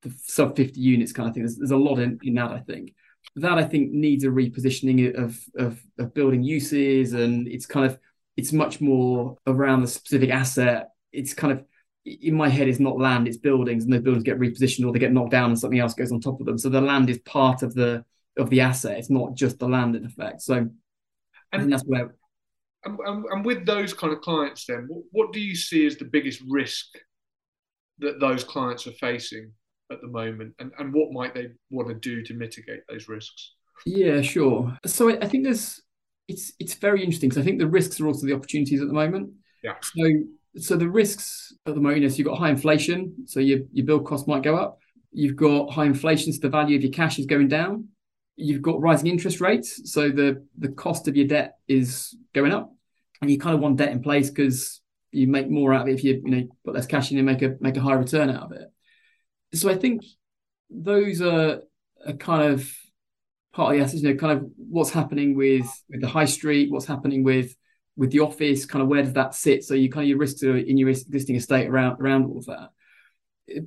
the 0.02 0.14
sub 0.22 0.56
50 0.56 0.80
units 0.80 1.14
kind 1.14 1.30
of 1.30 1.34
thing. 1.34 1.44
There's, 1.44 1.58
there's 1.58 1.72
a 1.72 1.78
lot 1.78 1.98
in, 2.00 2.20
in 2.24 2.34
that, 2.34 2.52
I 2.52 2.60
think. 2.60 2.94
That 3.38 3.58
I 3.58 3.64
think 3.64 3.92
needs 3.92 4.26
a 4.26 4.28
repositioning 4.28 5.18
of, 5.18 5.40
of 5.56 5.82
of 5.98 6.14
building 6.14 6.44
uses, 6.44 7.14
and 7.14 7.48
it's 7.48 7.66
kind 7.66 7.86
of 7.86 7.98
it's 8.36 8.52
much 8.52 8.82
more 8.82 9.38
around 9.48 9.82
the 9.82 9.88
specific 9.88 10.30
asset. 10.30 10.90
It's 11.12 11.34
kind 11.34 11.54
of 11.54 11.64
in 12.06 12.36
my 12.36 12.50
head, 12.50 12.68
it's 12.68 12.80
not 12.80 13.00
land, 13.00 13.28
it's 13.28 13.38
buildings, 13.38 13.86
and 13.86 13.94
those 13.94 14.02
buildings 14.02 14.24
get 14.24 14.40
repositioned 14.40 14.86
or 14.86 14.92
they 14.92 15.00
get 15.00 15.14
knocked 15.14 15.32
down 15.32 15.52
and 15.52 15.60
something 15.60 15.80
else 15.80 15.94
goes 15.94 16.12
on 16.12 16.20
top 16.20 16.40
of 16.40 16.46
them. 16.46 16.58
So 16.58 16.68
the 16.68 16.82
land 16.82 17.10
is 17.10 17.20
part 17.20 17.64
of 17.64 17.74
the 17.74 18.04
of 18.38 18.50
the 18.50 18.62
asset. 18.62 18.98
It's 18.98 19.10
not 19.10 19.36
just 19.36 19.60
the 19.60 19.68
land 19.68 19.96
in 19.96 20.06
effect. 20.06 20.42
So 20.42 20.70
and 21.54 21.72
that's 21.72 21.84
where. 21.84 22.16
And, 22.86 23.00
and, 23.32 23.46
with 23.46 23.66
those 23.66 23.94
kind 23.94 24.12
of 24.12 24.20
clients, 24.20 24.66
then, 24.66 24.88
what, 24.90 25.04
what 25.12 25.34
do 25.34 25.40
you 25.40 25.56
see 25.56 25.86
as 25.86 25.96
the 25.96 26.06
biggest 26.06 26.42
risk 26.50 26.88
that 28.00 28.20
those 28.20 28.44
clients 28.44 28.88
are 28.88 28.92
facing 28.94 29.54
at 29.90 30.02
the 30.02 30.08
moment, 30.08 30.54
and, 30.60 30.72
and 30.78 30.94
what 30.94 31.14
might 31.14 31.34
they 31.34 31.48
want 31.70 31.88
to 31.88 31.94
do 31.94 32.24
to 32.24 32.34
mitigate 32.34 32.82
those 32.90 33.08
risks? 33.08 33.54
Yeah, 33.86 34.22
sure. 34.22 34.78
So 34.86 35.10
I, 35.10 35.18
I 35.22 35.28
think 35.28 35.46
there's 35.46 35.82
it's 36.28 36.52
it's 36.60 36.74
very 36.74 37.02
interesting 37.04 37.30
because 37.30 37.42
I 37.42 37.46
think 37.46 37.60
the 37.60 37.68
risks 37.68 38.02
are 38.02 38.08
also 38.08 38.26
the 38.26 38.34
opportunities 38.34 38.82
at 38.82 38.88
the 38.88 38.94
moment. 38.94 39.32
Yeah. 39.64 39.76
So 39.82 40.04
so 40.58 40.76
the 40.76 40.90
risks 40.90 41.54
at 41.66 41.76
the 41.76 41.82
moment 41.82 42.04
is 42.04 42.20
you've 42.20 42.28
got 42.28 42.38
high 42.38 42.50
inflation, 42.50 43.14
so 43.28 43.40
your 43.40 43.60
your 43.72 43.86
build 43.86 44.06
cost 44.06 44.28
might 44.28 44.44
go 44.44 44.58
up. 44.58 44.80
You've 45.14 45.38
got 45.38 45.72
high 45.72 45.86
inflation, 45.86 46.34
so 46.34 46.40
the 46.42 46.50
value 46.50 46.76
of 46.76 46.84
your 46.84 46.92
cash 46.92 47.18
is 47.18 47.28
going 47.28 47.48
down 47.48 47.88
you've 48.36 48.62
got 48.62 48.82
rising 48.82 49.08
interest 49.08 49.42
rates, 49.42 49.92
so 49.92 50.10
the 50.10 50.46
the 50.58 50.70
cost 50.70 51.08
of 51.08 51.16
your 51.16 51.28
debt 51.28 51.58
is 51.68 52.16
going 52.34 52.52
up, 52.52 52.74
and 53.22 53.30
you 53.30 53.40
kind 53.40 53.56
of 53.56 53.62
want 53.62 53.78
debt 53.78 53.92
in 53.92 54.02
place 54.02 54.30
because 54.30 54.82
you 55.12 55.28
make 55.28 55.50
more 55.50 55.74
out 55.74 55.84
of 55.84 55.88
it 55.88 55.94
if 55.94 56.04
you 56.04 56.22
you 56.26 56.32
know 56.32 56.48
put 56.66 56.74
less 56.74 56.88
cash 56.88 57.12
in 57.12 57.18
and 57.18 57.26
make 57.26 57.42
a 57.42 57.56
make 57.60 57.78
a 57.78 57.82
high 57.82 57.94
return 57.94 58.30
out 58.30 58.44
of 58.44 58.52
it. 58.54 58.68
So 59.54 59.70
I 59.70 59.76
think 59.76 60.04
those 60.70 61.22
are 61.22 61.62
a 62.06 62.14
kind 62.14 62.52
of 62.52 62.70
part 63.54 63.72
of 63.72 63.78
the 63.78 63.84
assets, 63.84 64.02
you 64.02 64.10
know, 64.10 64.20
kind 64.20 64.38
of 64.38 64.50
what's 64.58 64.90
happening 64.90 65.36
with 65.36 65.68
with 65.90 66.02
the 66.02 66.08
high 66.08 66.26
street, 66.26 66.72
what's 66.72 66.86
happening 66.86 67.24
with 67.24 67.56
with 67.96 68.12
the 68.12 68.20
office, 68.20 68.66
kind 68.66 68.82
of 68.82 68.88
where 68.88 69.04
does 69.04 69.14
that 69.14 69.36
sit? 69.36 69.64
So 69.64 69.76
you 69.76 69.90
kind 69.90 70.06
of 70.06 70.10
your 70.10 70.18
risks 70.18 70.42
are 70.44 70.58
in 70.58 70.78
your 70.78 70.90
existing 70.90 71.36
estate 71.36 71.68
around 71.68 72.02
around 72.02 72.26
all 72.26 72.40
of 72.40 72.46
that. 72.48 72.70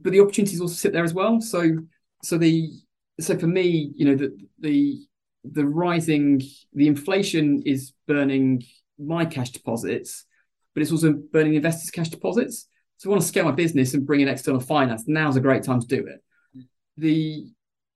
But 0.03 0.12
the 0.12 0.21
opportunities 0.21 0.61
also 0.61 0.75
sit 0.75 0.93
there 0.93 1.05
as 1.05 1.14
well. 1.14 1.41
So 1.41 1.79
so 2.23 2.37
the 2.37 2.71
so 3.21 3.39
for 3.39 3.47
me, 3.47 3.93
you 3.95 4.05
know, 4.05 4.14
the 4.14 4.37
the 4.59 5.07
the 5.45 5.67
rising 5.67 6.43
the 6.73 6.87
inflation 6.87 7.62
is 7.64 7.93
burning 8.07 8.62
my 8.99 9.25
cash 9.25 9.51
deposits, 9.51 10.25
but 10.75 10.83
it's 10.83 10.93
also 10.93 11.12
burning 11.12 11.55
investors' 11.55 11.91
cash 11.91 12.09
deposits. 12.09 12.69
So 12.99 13.09
I 13.09 13.11
want 13.11 13.23
to 13.23 13.29
scale 13.29 13.45
my 13.45 13.53
business 13.53 13.95
and 13.95 14.07
bring 14.07 14.21
in 14.21 14.29
external 14.29 14.61
finance. 14.61 15.05
Now's 15.07 15.37
a 15.37 15.41
great 15.41 15.62
time 15.62 15.81
to 15.81 15.87
do 15.87 16.07
it. 16.07 16.23
The 16.97 17.47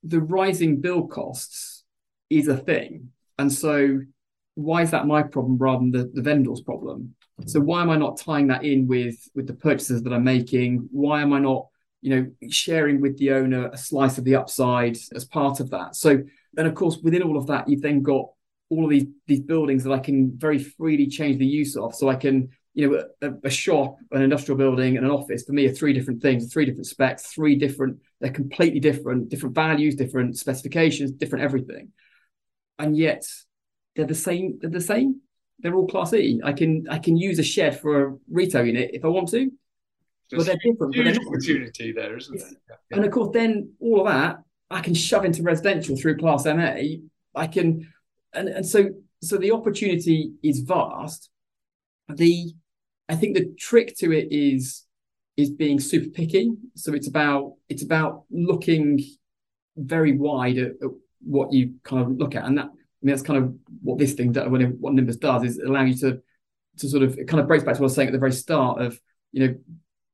the 0.02 0.20
rising 0.20 0.80
bill 0.80 1.06
costs 1.06 1.84
is 2.30 2.48
a 2.48 2.56
thing. 2.56 3.10
And 3.38 3.52
so 3.52 4.00
why 4.54 4.82
is 4.82 4.90
that 4.90 5.06
my 5.06 5.22
problem 5.22 5.58
rather 5.58 5.80
than 5.80 5.90
the, 5.90 6.10
the 6.14 6.22
vendor's 6.22 6.60
problem? 6.60 7.14
So 7.46 7.60
why 7.60 7.80
am 7.80 7.90
I 7.90 7.96
not 7.96 8.18
tying 8.18 8.48
that 8.48 8.64
in 8.64 8.86
with 8.86 9.16
with 9.34 9.46
the 9.46 9.54
purchases 9.54 10.02
that 10.02 10.12
I'm 10.12 10.24
making? 10.24 10.88
Why 10.90 11.22
am 11.22 11.32
I 11.32 11.38
not 11.38 11.68
you 12.02 12.10
know, 12.14 12.30
sharing 12.50 13.00
with 13.00 13.18
the 13.18 13.32
owner 13.32 13.68
a 13.68 13.76
slice 13.76 14.18
of 14.18 14.24
the 14.24 14.36
upside 14.36 14.96
as 15.14 15.24
part 15.24 15.60
of 15.60 15.70
that. 15.70 15.96
So, 15.96 16.22
and 16.56 16.66
of 16.66 16.74
course, 16.74 16.98
within 17.02 17.22
all 17.22 17.36
of 17.36 17.46
that, 17.48 17.68
you've 17.68 17.82
then 17.82 18.02
got 18.02 18.26
all 18.70 18.84
of 18.84 18.90
these 18.90 19.06
these 19.26 19.40
buildings 19.40 19.84
that 19.84 19.92
I 19.92 19.98
can 19.98 20.32
very 20.36 20.58
freely 20.58 21.08
change 21.08 21.38
the 21.38 21.46
use 21.46 21.76
of. 21.76 21.94
So 21.94 22.08
I 22.08 22.14
can, 22.16 22.50
you 22.74 22.88
know, 22.88 23.04
a, 23.20 23.48
a 23.48 23.50
shop, 23.50 23.96
an 24.12 24.22
industrial 24.22 24.58
building, 24.58 24.96
and 24.96 25.04
an 25.04 25.12
office 25.12 25.44
for 25.44 25.52
me 25.52 25.66
are 25.66 25.72
three 25.72 25.92
different 25.92 26.22
things, 26.22 26.52
three 26.52 26.64
different 26.64 26.86
specs, 26.86 27.26
three 27.26 27.56
different. 27.56 27.98
They're 28.20 28.30
completely 28.30 28.80
different, 28.80 29.28
different 29.28 29.54
values, 29.54 29.96
different 29.96 30.38
specifications, 30.38 31.12
different 31.12 31.44
everything, 31.44 31.92
and 32.78 32.96
yet 32.96 33.24
they're 33.96 34.06
the 34.06 34.14
same. 34.14 34.58
They're 34.60 34.70
the 34.70 34.80
same. 34.80 35.20
they're 35.58 35.74
all 35.74 35.86
class 35.86 36.12
E. 36.14 36.40
I 36.42 36.52
can 36.52 36.86
I 36.90 36.98
can 36.98 37.16
use 37.16 37.38
a 37.38 37.42
shed 37.42 37.80
for 37.80 38.06
a 38.06 38.16
retail 38.30 38.64
unit 38.64 38.90
if 38.92 39.04
I 39.04 39.08
want 39.08 39.28
to. 39.30 39.50
But 40.30 40.46
they're 40.46 40.56
different. 40.64 40.94
Huge 40.94 41.18
but 41.18 41.26
opportunity 41.26 41.92
there, 41.92 42.16
isn't 42.16 42.38
there? 42.38 42.50
Yeah. 42.68 42.96
And 42.96 43.04
of 43.04 43.10
course, 43.10 43.30
then 43.32 43.72
all 43.80 44.06
of 44.06 44.12
that 44.12 44.38
I 44.70 44.80
can 44.80 44.94
shove 44.94 45.24
into 45.24 45.42
residential 45.42 45.96
through 45.96 46.18
Class 46.18 46.44
MA. 46.44 46.76
I 47.34 47.46
can, 47.46 47.92
and 48.32 48.48
and 48.48 48.66
so 48.66 48.90
so 49.22 49.36
the 49.36 49.52
opportunity 49.52 50.32
is 50.42 50.60
vast. 50.60 51.30
The 52.08 52.52
I 53.08 53.16
think 53.16 53.36
the 53.36 53.52
trick 53.58 53.96
to 53.98 54.12
it 54.12 54.28
is 54.30 54.84
is 55.36 55.50
being 55.50 55.80
super 55.80 56.10
picky. 56.10 56.52
So 56.76 56.94
it's 56.94 57.08
about 57.08 57.54
it's 57.68 57.82
about 57.82 58.24
looking 58.30 59.00
very 59.76 60.16
wide 60.16 60.58
at, 60.58 60.72
at 60.82 60.90
what 61.22 61.52
you 61.52 61.74
kind 61.82 62.02
of 62.02 62.16
look 62.16 62.36
at, 62.36 62.44
and 62.44 62.58
that 62.58 62.66
I 62.66 63.02
mean 63.02 63.14
that's 63.14 63.22
kind 63.22 63.42
of 63.42 63.54
what 63.82 63.98
this 63.98 64.12
thing 64.12 64.32
when 64.32 64.62
what 64.80 64.94
Nimbus 64.94 65.16
does 65.16 65.42
is 65.42 65.58
allow 65.58 65.82
you 65.82 65.96
to 65.96 66.20
to 66.78 66.88
sort 66.88 67.02
of 67.02 67.18
it 67.18 67.26
kind 67.26 67.40
of 67.40 67.48
breaks 67.48 67.64
back 67.64 67.74
to 67.74 67.80
what 67.80 67.86
I 67.86 67.88
was 67.88 67.94
saying 67.94 68.08
at 68.08 68.12
the 68.12 68.18
very 68.18 68.32
start 68.32 68.80
of 68.80 69.00
you 69.32 69.46
know 69.46 69.54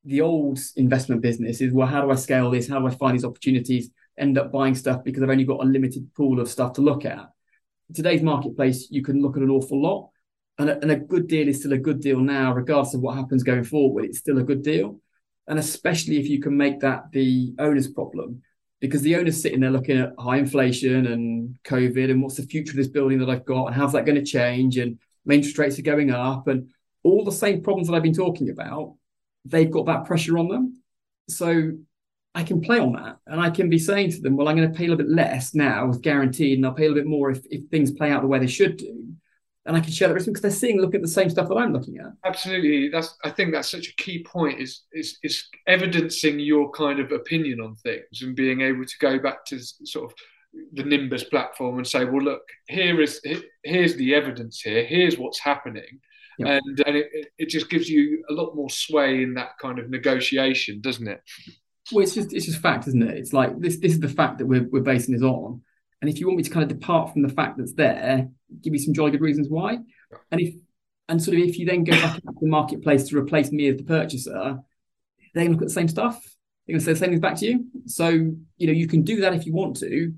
the 0.07 0.20
old 0.20 0.59
investment 0.76 1.20
business 1.20 1.61
is 1.61 1.72
well 1.72 1.86
how 1.86 2.00
do 2.00 2.11
I 2.11 2.14
scale 2.14 2.50
this? 2.50 2.68
How 2.68 2.78
do 2.78 2.86
I 2.86 2.90
find 2.90 3.14
these 3.14 3.24
opportunities? 3.24 3.90
End 4.18 4.38
up 4.38 4.50
buying 4.50 4.74
stuff 4.74 5.04
because 5.04 5.22
I've 5.22 5.30
only 5.30 5.44
got 5.44 5.62
a 5.62 5.68
limited 5.68 6.14
pool 6.14 6.40
of 6.40 6.48
stuff 6.48 6.72
to 6.74 6.80
look 6.80 7.04
at. 7.04 7.28
Today's 7.94 8.22
marketplace, 8.22 8.88
you 8.90 9.02
can 9.02 9.20
look 9.20 9.36
at 9.36 9.42
an 9.42 9.50
awful 9.50 9.80
lot, 9.80 10.11
and 10.59 10.70
a, 10.70 10.80
and 10.80 10.90
a 10.90 10.96
good 10.96 11.28
deal 11.28 11.48
is 11.48 11.61
still 11.61 11.74
a 11.74 11.78
good 11.78 12.00
deal 12.00 12.18
now, 12.18 12.52
regardless 12.52 12.94
of 12.94 13.00
what 13.00 13.16
happens 13.16 13.42
going 13.42 13.64
forward. 13.64 14.07
It's 14.07 14.18
still 14.18 14.38
a 14.38 14.42
good 14.44 14.62
deal, 14.62 15.00
and 15.46 15.59
especially 15.59 16.18
if 16.18 16.28
you 16.28 16.40
can 16.40 16.57
make 16.57 16.80
that 16.80 17.11
the 17.12 17.54
owner's 17.59 17.88
problem 17.88 18.42
because 18.80 19.02
the 19.02 19.16
owner's 19.16 19.40
sitting 19.40 19.61
there 19.61 19.70
looking 19.70 19.98
at 19.98 20.12
high 20.18 20.36
inflation 20.36 21.07
and 21.07 21.57
COVID 21.64 22.11
and 22.11 22.22
what's 22.22 22.36
the 22.36 22.42
future 22.42 22.72
of 22.72 22.76
this 22.76 22.88
building 22.88 23.18
that 23.18 23.30
I've 23.30 23.46
got 23.46 23.66
and 23.66 23.74
how's 23.74 23.92
that 23.92 24.04
going 24.04 24.22
to 24.22 24.24
change 24.24 24.76
and 24.76 24.98
interest 25.30 25.59
rates 25.59 25.78
are 25.78 25.82
going 25.82 26.11
up 26.11 26.46
and 26.48 26.68
all 27.02 27.24
the 27.24 27.32
same 27.32 27.62
problems 27.62 27.88
that 27.88 27.94
I've 27.94 28.02
been 28.02 28.12
talking 28.12 28.50
about, 28.50 28.96
they've 29.51 29.70
got 29.70 29.86
that 29.86 30.05
pressure 30.05 30.38
on 30.38 30.49
them. 30.49 30.82
So 31.28 31.72
I 32.34 32.42
can 32.42 32.61
play 32.61 32.78
on 32.78 32.92
that 32.92 33.18
and 33.26 33.40
I 33.40 33.51
can 33.51 33.68
be 33.70 33.78
saying 33.78 34.12
to 34.12 34.20
them, 34.20 34.36
well, 34.36 34.49
I'm 34.49 34.57
going 34.57 34.70
to 34.70 34.76
pay 34.76 34.84
a 34.84 34.88
little 34.88 35.05
bit 35.05 35.14
less 35.14 35.55
now 35.55 35.86
with 35.86 36.03
guaranteed 36.03 36.59
and 36.59 36.66
I'll 36.66 36.72
pay 36.72 36.84
a 36.84 36.88
little 36.88 37.03
bit 37.03 37.11
more 37.11 37.30
if, 37.30 37.40
if 37.51 37.68
things 37.70 37.90
play 37.90 38.11
out 38.11 38.22
the 38.22 38.28
way 38.28 38.38
they 38.38 38.47
should 38.47 38.76
do 38.76 39.07
and 39.66 39.76
I 39.76 39.80
can 39.80 39.92
share 39.92 40.09
that 40.09 40.14
risk 40.14 40.26
because 40.26 40.42
they're 40.42 40.51
seeing, 40.51 40.80
looking 40.80 40.97
at 40.97 41.03
the 41.03 41.09
same 41.09 41.28
stuff 41.28 41.49
that 41.49 41.57
I'm 41.57 41.72
looking 41.72 41.99
at. 41.99 42.12
Absolutely, 42.24 42.88
that's. 42.88 43.16
I 43.24 43.30
think 43.30 43.53
that's 43.53 43.70
such 43.70 43.88
a 43.88 43.97
key 43.97 44.22
point. 44.22 44.61
Is 44.61 44.84
is 44.92 45.18
is 45.22 45.44
evidencing 45.66 46.38
your 46.38 46.70
kind 46.70 47.01
of 47.01 47.11
opinion 47.12 47.61
on 47.61 47.74
things 47.76 48.22
and 48.22 48.36
being 48.36 48.61
able 48.61 48.84
to 48.84 48.99
go 49.01 49.18
back 49.18 49.44
to 49.47 49.59
sort 49.84 50.11
of 50.11 50.16
the 50.72 50.84
Nimbus 50.84 51.24
platform 51.24 51.78
and 51.78 51.86
say, 51.86 52.05
well, 52.05 52.22
look, 52.22 52.42
here 52.68 53.01
is 53.01 53.20
here's 53.64 53.97
the 53.97 54.14
evidence 54.14 54.61
here. 54.61 54.84
Here's 54.84 55.18
what's 55.18 55.40
happening. 55.40 56.01
Yep. 56.39 56.49
And, 56.49 56.80
and 56.87 56.97
it, 56.97 57.07
it 57.39 57.49
just 57.49 57.70
gives 57.70 57.89
you 57.89 58.24
a 58.28 58.32
lot 58.32 58.55
more 58.55 58.70
sway 58.70 59.22
in 59.22 59.34
that 59.34 59.59
kind 59.61 59.78
of 59.78 59.89
negotiation, 59.89 60.80
doesn't 60.80 61.09
it? 61.09 61.22
Well, 61.93 62.03
it's 62.03 62.14
just 62.14 62.32
it's 62.32 62.47
just 62.47 62.61
fact, 62.61 62.89
isn't 62.89 63.03
it? 63.03 63.16
It's 63.16 63.32
like 63.32 63.59
this 63.59 63.78
this 63.78 63.93
is 63.93 64.01
the 64.01 64.09
fact 64.09 64.39
that 64.39 64.47
we're 64.47 64.68
we're 64.68 64.82
basing 64.82 65.14
this 65.14 65.22
on. 65.22 65.62
And 66.01 66.11
if 66.11 66.20
you 66.20 66.26
want 66.26 66.37
me 66.37 66.43
to 66.43 66.51
kind 66.51 66.70
of 66.70 66.78
depart 66.78 67.12
from 67.12 67.22
the 67.22 67.28
fact 67.28 67.57
that's 67.57 67.72
there, 67.72 68.28
give 68.62 68.72
me 68.72 68.78
some 68.78 68.93
jolly 68.93 69.12
good 69.12 69.20
reasons 69.20 69.49
why. 69.49 69.78
And 70.30 70.41
if 70.41 70.55
and 71.09 71.22
sort 71.22 71.37
of 71.37 71.45
if 71.45 71.59
you 71.59 71.66
then 71.66 71.84
go 71.84 71.93
back 71.93 72.16
to 72.16 72.22
the 72.41 72.49
marketplace 72.49 73.09
to 73.09 73.18
replace 73.18 73.53
me 73.53 73.68
as 73.68 73.76
the 73.76 73.84
purchaser, 73.84 74.59
they're 75.34 75.45
going 75.45 75.49
to 75.49 75.53
look 75.53 75.62
at 75.62 75.68
the 75.68 75.74
same 75.74 75.89
stuff. 75.89 76.20
They're 76.66 76.74
going 76.74 76.80
to 76.80 76.84
say 76.84 76.93
the 76.93 76.99
same 76.99 77.11
things 77.11 77.20
back 77.20 77.37
to 77.37 77.47
you. 77.47 77.66
So 77.87 78.09
you 78.09 78.66
know 78.66 78.72
you 78.72 78.89
can 78.89 79.03
do 79.03 79.20
that 79.20 79.34
if 79.34 79.47
you 79.47 79.55
want 79.55 79.76
to, 79.78 80.12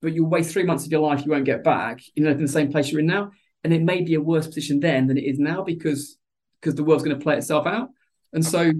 but 0.00 0.12
you'll 0.12 0.30
waste 0.30 0.52
three 0.52 0.62
months 0.62 0.86
of 0.86 0.92
your 0.92 1.00
life 1.00 1.24
you 1.24 1.32
won't 1.32 1.44
get 1.44 1.64
back. 1.64 2.00
You 2.14 2.24
know 2.24 2.30
in 2.30 2.40
the 2.40 2.48
same 2.48 2.70
place 2.70 2.90
you're 2.90 3.00
in 3.00 3.06
now, 3.06 3.32
and 3.64 3.72
it 3.72 3.82
may 3.82 4.02
be 4.02 4.14
a 4.14 4.20
worse 4.20 4.46
position 4.46 4.80
then 4.80 5.06
than 5.06 5.18
it 5.18 5.24
is 5.24 5.38
now 5.38 5.62
because 5.62 6.16
because 6.60 6.74
the 6.74 6.84
world's 6.84 7.04
going 7.04 7.18
to 7.18 7.22
play 7.22 7.36
itself 7.36 7.66
out. 7.66 7.88
And 8.32 8.44
so 8.44 8.72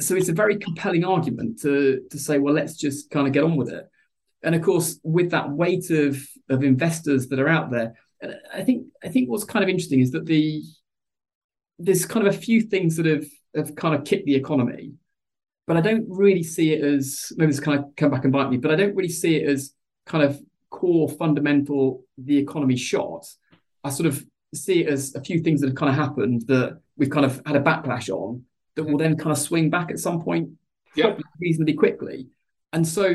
so 0.00 0.16
it's 0.16 0.28
a 0.28 0.32
very 0.32 0.56
compelling 0.58 1.04
argument 1.04 1.60
to 1.60 2.02
to 2.10 2.18
say 2.18 2.38
well 2.38 2.54
let's 2.54 2.76
just 2.76 3.10
kind 3.10 3.26
of 3.26 3.32
get 3.32 3.44
on 3.44 3.56
with 3.56 3.70
it 3.70 3.88
and 4.42 4.54
of 4.54 4.62
course, 4.62 4.98
with 5.02 5.30
that 5.30 5.50
weight 5.50 5.90
of 5.90 6.20
of 6.48 6.64
investors 6.64 7.28
that 7.28 7.38
are 7.38 7.48
out 7.48 7.70
there, 7.70 7.94
I 8.52 8.62
think 8.62 8.86
I 9.02 9.08
think 9.08 9.28
what's 9.28 9.44
kind 9.44 9.62
of 9.62 9.68
interesting 9.68 10.00
is 10.00 10.10
that 10.12 10.26
the 10.26 10.62
there's 11.78 12.04
kind 12.04 12.26
of 12.26 12.34
a 12.34 12.38
few 12.38 12.62
things 12.62 12.96
that 12.96 13.06
have 13.06 13.26
have 13.54 13.74
kind 13.76 13.94
of 13.94 14.04
kicked 14.04 14.26
the 14.26 14.34
economy, 14.34 14.94
but 15.66 15.76
I 15.76 15.80
don't 15.80 16.06
really 16.08 16.42
see 16.42 16.72
it 16.72 16.82
as 16.82 17.32
maybe 17.36 17.52
this 17.52 17.60
kind 17.60 17.78
of 17.78 17.96
come 17.96 18.10
back 18.10 18.24
and 18.24 18.32
bite 18.32 18.50
me, 18.50 18.56
but 18.56 18.70
I 18.70 18.76
don't 18.76 18.96
really 18.96 19.08
see 19.08 19.36
it 19.36 19.48
as 19.48 19.74
kind 20.06 20.24
of 20.24 20.40
core 20.70 21.08
fundamental 21.08 22.04
the 22.18 22.38
economy 22.38 22.76
shot. 22.76 23.26
I 23.84 23.90
sort 23.90 24.06
of 24.06 24.24
see 24.54 24.84
it 24.84 24.88
as 24.88 25.14
a 25.14 25.20
few 25.20 25.40
things 25.40 25.60
that 25.60 25.68
have 25.68 25.76
kind 25.76 25.90
of 25.90 25.96
happened 25.96 26.42
that 26.48 26.78
we've 26.96 27.10
kind 27.10 27.24
of 27.24 27.40
had 27.46 27.56
a 27.56 27.60
backlash 27.60 28.08
on 28.08 28.44
that 28.74 28.84
will 28.84 28.98
then 28.98 29.16
kind 29.16 29.32
of 29.32 29.38
swing 29.38 29.70
back 29.70 29.90
at 29.90 29.98
some 29.98 30.22
point 30.22 30.50
yep. 30.94 31.20
reasonably 31.40 31.74
quickly. 31.74 32.28
And 32.72 32.86
so 32.86 33.14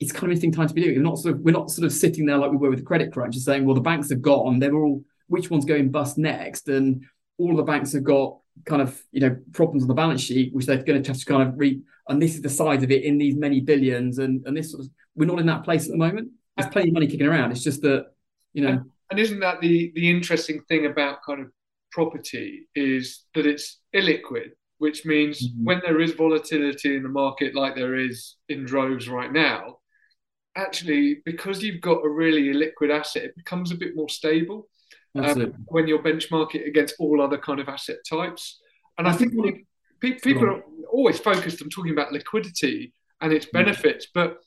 it's 0.00 0.12
kind 0.12 0.24
of 0.24 0.30
interesting 0.30 0.52
time 0.52 0.68
to 0.68 0.74
be 0.74 0.82
doing. 0.82 0.96
We're 0.96 1.02
not 1.02 1.18
sort 1.18 1.34
of 1.34 1.40
we're 1.40 1.52
not 1.52 1.70
sort 1.70 1.86
of 1.86 1.92
sitting 1.92 2.26
there 2.26 2.36
like 2.36 2.50
we 2.50 2.56
were 2.56 2.70
with 2.70 2.80
the 2.80 2.84
credit 2.84 3.12
crunch, 3.12 3.36
and 3.36 3.42
saying, 3.42 3.64
well, 3.64 3.74
the 3.74 3.80
banks 3.80 4.10
have 4.10 4.22
gone. 4.22 4.58
They're 4.58 4.74
all 4.74 5.04
which 5.28 5.50
one's 5.50 5.64
going 5.64 5.90
bust 5.90 6.18
next, 6.18 6.68
and 6.68 7.04
all 7.38 7.56
the 7.56 7.62
banks 7.62 7.92
have 7.92 8.04
got 8.04 8.38
kind 8.64 8.82
of 8.82 9.00
you 9.12 9.20
know 9.20 9.36
problems 9.52 9.82
on 9.82 9.88
the 9.88 9.94
balance 9.94 10.20
sheet, 10.20 10.52
which 10.52 10.66
they're 10.66 10.82
going 10.82 11.02
to 11.02 11.10
have 11.10 11.18
to 11.18 11.24
kind 11.24 11.48
of 11.48 11.58
reap. 11.58 11.84
And 12.08 12.20
this 12.20 12.34
is 12.34 12.42
the 12.42 12.48
size 12.48 12.82
of 12.82 12.90
it 12.90 13.04
in 13.04 13.18
these 13.18 13.36
many 13.36 13.60
billions, 13.60 14.18
and 14.18 14.44
and 14.46 14.56
this 14.56 14.72
sort 14.72 14.84
of 14.84 14.90
we're 15.14 15.26
not 15.26 15.38
in 15.38 15.46
that 15.46 15.64
place 15.64 15.84
at 15.84 15.92
the 15.92 15.98
moment. 15.98 16.30
There's 16.56 16.70
plenty 16.70 16.88
of 16.88 16.94
money 16.94 17.06
kicking 17.06 17.26
around. 17.26 17.52
It's 17.52 17.64
just 17.64 17.82
that 17.82 18.06
you 18.52 18.62
know. 18.62 18.84
And 19.12 19.20
isn't 19.20 19.40
that 19.40 19.60
the 19.60 19.92
the 19.94 20.08
interesting 20.08 20.62
thing 20.68 20.86
about 20.86 21.22
kind 21.22 21.42
of 21.42 21.48
property 21.90 22.66
is 22.74 23.24
that 23.34 23.44
it's 23.44 23.78
illiquid, 23.94 24.52
which 24.78 25.04
means 25.04 25.46
mm-hmm. 25.46 25.64
when 25.64 25.82
there 25.84 26.00
is 26.00 26.12
volatility 26.12 26.96
in 26.96 27.02
the 27.02 27.10
market 27.10 27.54
like 27.54 27.74
there 27.74 27.94
is 27.94 28.36
in 28.48 28.64
droves 28.64 29.10
right 29.10 29.30
now, 29.30 29.80
actually, 30.56 31.20
because 31.26 31.62
you've 31.62 31.82
got 31.82 32.02
a 32.02 32.08
really 32.08 32.54
liquid 32.54 32.90
asset, 32.90 33.24
it 33.24 33.36
becomes 33.36 33.70
a 33.70 33.76
bit 33.76 33.94
more 33.94 34.08
stable 34.08 34.66
um, 35.14 35.52
when 35.66 35.86
you're 35.86 36.02
benchmark 36.02 36.54
it 36.54 36.66
against 36.66 36.94
all 36.98 37.20
other 37.20 37.36
kind 37.36 37.60
of 37.60 37.68
asset 37.68 37.98
types. 38.08 38.62
And 38.96 39.06
I 39.06 39.12
think 39.12 39.34
people 40.00 40.44
are 40.46 40.62
always 40.90 41.18
focused 41.18 41.60
on 41.60 41.68
talking 41.68 41.92
about 41.92 42.12
liquidity 42.12 42.94
and 43.20 43.30
its 43.30 43.44
benefits, 43.52 44.06
but 44.14 44.38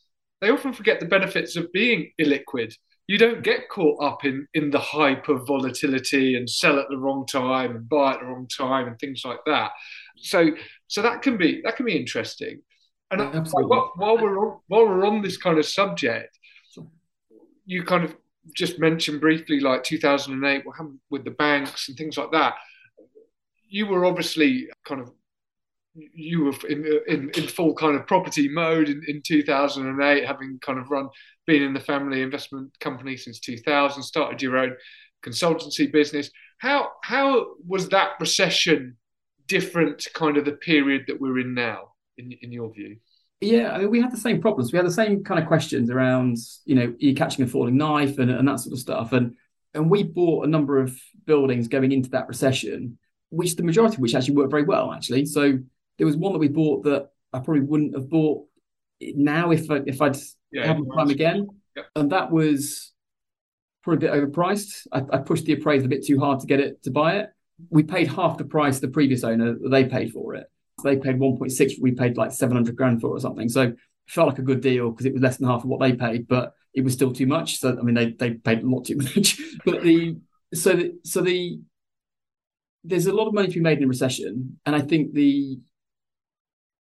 they 0.42 0.50
often 0.50 0.74
forget 0.74 1.00
the 1.00 1.06
benefits 1.06 1.56
of 1.56 1.72
being 1.72 2.14
illiquid. 2.20 2.74
You 3.08 3.18
don't 3.18 3.44
get 3.44 3.70
caught 3.70 4.02
up 4.04 4.26
in 4.26 4.48
in 4.54 4.72
the 4.72 4.80
hype 4.80 5.30
of 5.30 5.48
volatility 5.48 6.36
and 6.36 6.50
sell 6.50 6.80
at 6.80 6.90
the 6.90 6.98
wrong 6.98 7.26
time 7.28 7.76
and 7.76 7.88
buy 7.88 8.14
at 8.14 8.20
the 8.20 8.26
wrong 8.26 8.48
time 8.48 8.88
and 8.88 8.98
things 8.98 9.24
like 9.24 9.40
that. 9.46 9.72
So 10.18 10.52
so 10.88 11.02
that 11.02 11.22
can 11.22 11.38
be 11.38 11.62
that 11.64 11.76
can 11.76 11.86
be 11.86 11.96
interesting. 11.96 12.62
And 13.12 13.48
while, 13.52 13.92
while 13.96 14.18
we're 14.18 14.40
on, 14.40 14.60
while 14.68 14.86
we're 14.86 15.06
on 15.06 15.22
this 15.22 15.38
kind 15.38 15.60
of 15.60 15.66
subject, 15.66 16.38
you 17.66 17.84
kind 17.84 18.04
of 18.04 18.16
just 18.56 18.80
mentioned 18.80 19.22
briefly 19.22 19.60
like 19.60 19.84
2008, 19.84 20.66
what 20.66 20.78
happened 20.78 21.00
with 21.10 21.24
the 21.24 21.32
banks 21.32 21.88
and 21.88 21.98
things 21.98 22.18
like 22.18 22.32
that. 22.32 22.56
You 23.68 23.88
were 23.88 24.06
obviously 24.06 24.68
kind 24.88 25.02
of 25.02 25.12
you 25.96 26.46
were 26.46 26.70
in, 26.70 26.86
in, 27.08 27.30
in 27.32 27.48
full 27.48 27.74
kind 27.74 27.96
of 27.96 28.06
property 28.06 28.50
mode 28.50 28.90
in, 28.90 29.02
in 29.08 29.22
2008, 29.22 30.26
having 30.26 30.60
kind 30.62 30.80
of 30.80 30.90
run, 30.90 31.10
been 31.48 31.64
in 31.64 31.74
the 31.74 31.80
family 31.80 32.22
investment 32.22 32.78
company 32.80 33.16
since 33.18 33.40
2000, 33.40 34.04
started 34.04 34.42
your 34.42 34.58
own 34.58 34.76
consultancy 35.24 35.92
business. 35.92 36.30
How 36.58 36.92
how 37.04 37.56
was 37.66 37.90
that 37.90 38.12
recession 38.20 38.98
different 39.48 40.00
to 40.00 40.14
kind 40.14 40.38
of 40.38 40.46
the 40.46 40.54
period 40.54 41.06
that 41.08 41.20
we're 41.20 41.40
in 41.40 41.54
now? 41.54 41.96
in, 42.18 42.32
in 42.42 42.52
your 42.52 42.72
view? 42.72 42.98
Yeah, 43.42 43.72
I 43.72 43.80
mean, 43.80 43.92
we 43.92 44.02
had 44.02 44.12
the 44.12 44.18
same 44.18 44.42
problems. 44.42 44.72
We 44.72 44.78
had 44.78 44.86
the 44.86 44.92
same 44.92 45.24
kind 45.24 45.40
of 45.40 45.48
questions 45.48 45.90
around, 45.90 46.38
you 46.66 46.76
know, 46.76 46.94
you 46.98 47.14
catching 47.14 47.44
a 47.44 47.48
falling 47.48 47.78
knife 47.78 48.18
and, 48.18 48.32
and 48.32 48.48
that 48.48 48.60
sort 48.60 48.74
of 48.74 48.80
stuff. 48.80 49.14
And 49.14 49.36
and 49.74 49.90
we 49.90 50.04
bought 50.04 50.46
a 50.46 50.50
number 50.50 50.80
of 50.80 50.98
buildings 51.26 51.68
going 51.68 51.92
into 51.92 52.10
that 52.12 52.30
recession, 52.30 52.98
which 53.30 53.58
the 53.58 53.64
majority 53.64 53.96
of 53.96 54.00
which 54.00 54.16
actually 54.16 54.36
worked 54.36 54.52
very 54.52 54.64
well, 54.64 54.94
actually. 54.94 55.26
So 55.26 55.60
there 55.98 56.08
was 56.08 56.18
one 56.18 56.34
that 56.34 56.40
we 56.40 56.48
bought 56.48 56.84
that 56.84 57.10
I 57.34 57.40
probably 57.40 57.62
wouldn't 57.62 57.96
have 57.96 58.10
bought 58.10 58.46
now 59.02 59.52
if 59.52 59.70
I, 59.70 59.82
if 59.86 60.02
I'd 60.02 60.18
yeah, 60.52 60.68
have 60.68 60.78
the 60.78 60.94
time 60.96 61.10
again. 61.10 61.48
Yeah. 61.76 61.84
And 61.96 62.12
that 62.12 62.32
was 62.32 62.94
probably 63.84 64.08
a 64.08 64.12
bit 64.12 64.32
overpriced. 64.32 64.88
I, 64.92 65.04
I 65.12 65.18
pushed 65.20 65.46
the 65.46 65.54
appraisal 65.54 65.86
a 65.86 65.90
bit 65.90 66.06
too 66.06 66.20
hard 66.20 66.40
to 66.40 66.48
get 66.48 66.60
it 66.60 66.84
to 66.84 66.92
buy 66.92 67.18
it. 67.18 67.30
We 67.70 67.84
paid 67.84 68.08
half 68.08 68.38
the 68.38 68.46
price 68.46 68.80
the 68.80 68.88
previous 68.88 69.24
owner 69.24 69.56
they 69.70 69.86
paid 69.86 70.12
for 70.12 70.36
it 70.36 70.48
they 70.84 70.98
paid 70.98 71.20
1.6, 71.20 71.74
we 71.82 71.92
paid 71.92 72.18
like 72.18 72.32
700 72.32 72.76
grand 72.76 73.02
for 73.02 73.08
it 73.08 73.18
or 73.18 73.20
something. 73.20 73.50
So 73.50 73.62
it 73.64 73.78
felt 74.08 74.30
like 74.30 74.40
a 74.40 74.44
good 74.44 74.62
deal 74.62 74.92
because 74.92 75.06
it 75.06 75.14
was 75.14 75.22
less 75.22 75.38
than 75.38 75.48
half 75.48 75.64
of 75.64 75.70
what 75.70 75.80
they 75.80 75.94
paid, 75.94 76.28
but 76.28 76.54
it 76.74 76.84
was 76.84 76.94
still 76.94 77.14
too 77.14 77.28
much. 77.28 77.60
So 77.60 77.78
I 77.78 77.82
mean, 77.82 77.96
they 77.96 78.12
they 78.12 78.32
paid 78.32 78.64
a 78.64 78.68
lot 78.68 78.86
too 78.86 78.98
much. 79.16 79.40
but 79.64 79.82
the 79.82 80.18
so 80.54 80.74
the 80.74 80.98
so 81.04 81.22
the 81.22 81.60
there's 82.84 83.08
a 83.08 83.14
lot 83.14 83.28
of 83.28 83.34
money 83.34 83.48
to 83.48 83.54
be 83.54 83.62
made 83.62 83.80
in 83.80 83.86
a 83.86 83.88
recession, 83.88 84.60
and 84.66 84.76
I 84.76 84.82
think 84.82 85.14
the 85.14 85.60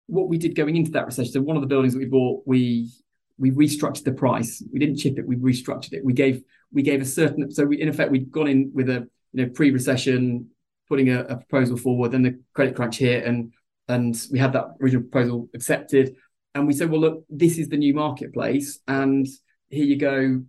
what 0.07 0.29
we 0.29 0.39
did 0.39 0.55
going 0.55 0.77
into 0.77 0.91
that 0.93 1.07
recession. 1.07 1.33
So 1.33 1.41
one 1.43 1.57
of 1.57 1.63
the 1.63 1.69
buildings 1.69 1.95
that 1.95 2.01
we 2.01 2.07
bought, 2.07 2.43
we 2.47 2.91
we 3.37 3.51
restructured 3.51 4.05
the 4.05 4.13
price. 4.13 4.63
We 4.73 4.79
didn't 4.79 4.97
chip 4.97 5.19
it. 5.19 5.27
We 5.27 5.37
restructured 5.37 5.93
it. 5.95 6.05
We 6.05 6.13
gave 6.13 6.43
we 6.73 6.83
gave 6.83 7.01
a 7.01 7.07
certain. 7.07 7.51
So 7.51 7.65
we, 7.65 7.81
in 7.81 7.89
effect, 7.89 8.11
we'd 8.11 8.31
gone 8.31 8.49
in 8.49 8.71
with 8.75 8.89
a 8.89 9.09
you 9.33 9.45
know, 9.45 9.49
pre-recession, 9.51 10.49
putting 10.89 11.11
a, 11.11 11.21
a 11.21 11.37
proposal 11.37 11.77
forward, 11.77 12.13
then 12.13 12.23
the 12.23 12.41
credit 12.53 12.77
crunch 12.77 12.99
hit, 12.99 13.25
and 13.25 13.53
and 13.89 14.21
we 14.31 14.39
had 14.39 14.53
that 14.53 14.67
original 14.81 15.03
proposal 15.03 15.49
accepted, 15.55 16.17
and 16.55 16.67
we 16.67 16.73
said, 16.73 16.91
well, 16.91 17.01
look, 17.01 17.25
this 17.29 17.59
is 17.59 17.69
the 17.69 17.77
new 17.77 17.95
marketplace, 17.95 18.79
and 18.87 19.27
here 19.69 19.85
you 19.85 19.97
go. 19.97 20.43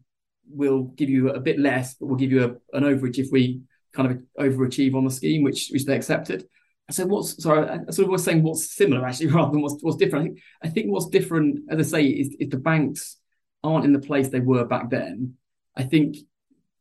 We'll 0.48 0.84
give 0.84 1.10
you 1.10 1.30
a 1.30 1.40
bit 1.40 1.58
less, 1.60 1.96
but 1.96 2.06
we'll 2.06 2.18
give 2.18 2.32
you 2.32 2.44
a, 2.44 2.78
an 2.78 2.84
overage 2.84 3.18
if 3.18 3.32
we 3.32 3.62
kind 3.94 4.12
of 4.12 4.20
overachieve 4.40 4.94
on 4.94 5.04
the 5.04 5.10
scheme, 5.10 5.44
which 5.44 5.70
which 5.72 5.86
they 5.86 5.96
accepted. 5.96 6.48
Said, 6.92 7.10
what's 7.10 7.42
sorry, 7.42 7.68
I 7.68 7.92
sort 7.92 8.06
of 8.06 8.10
was 8.10 8.24
saying 8.24 8.44
what's 8.44 8.76
similar 8.76 9.06
actually 9.06 9.28
rather 9.34 9.52
than 9.52 9.62
what's 9.62 9.82
what's 9.82 9.98
different. 9.98 10.24
I 10.24 10.28
think 10.28 10.40
I 10.64 10.70
think 10.70 10.92
what's 10.92 11.10
different, 11.10 11.62
as 11.70 11.80
I 11.80 11.98
say, 11.98 12.06
is 12.06 12.36
if 12.40 12.50
the 12.52 12.58
banks 12.58 13.18
aren't 13.64 13.86
in 13.86 13.94
the 13.94 14.00
place 14.00 14.30
they 14.30 14.40
were 14.40 14.66
back 14.66 14.90
then. 14.90 15.36
I 15.76 15.84
think 15.84 16.18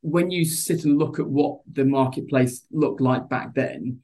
when 0.02 0.30
you 0.30 0.44
sit 0.44 0.84
and 0.84 0.98
look 0.98 1.18
at 1.18 1.26
what 1.26 1.60
the 1.72 1.84
marketplace 1.84 2.66
looked 2.70 3.00
like 3.00 3.28
back 3.28 3.54
then, 3.54 4.00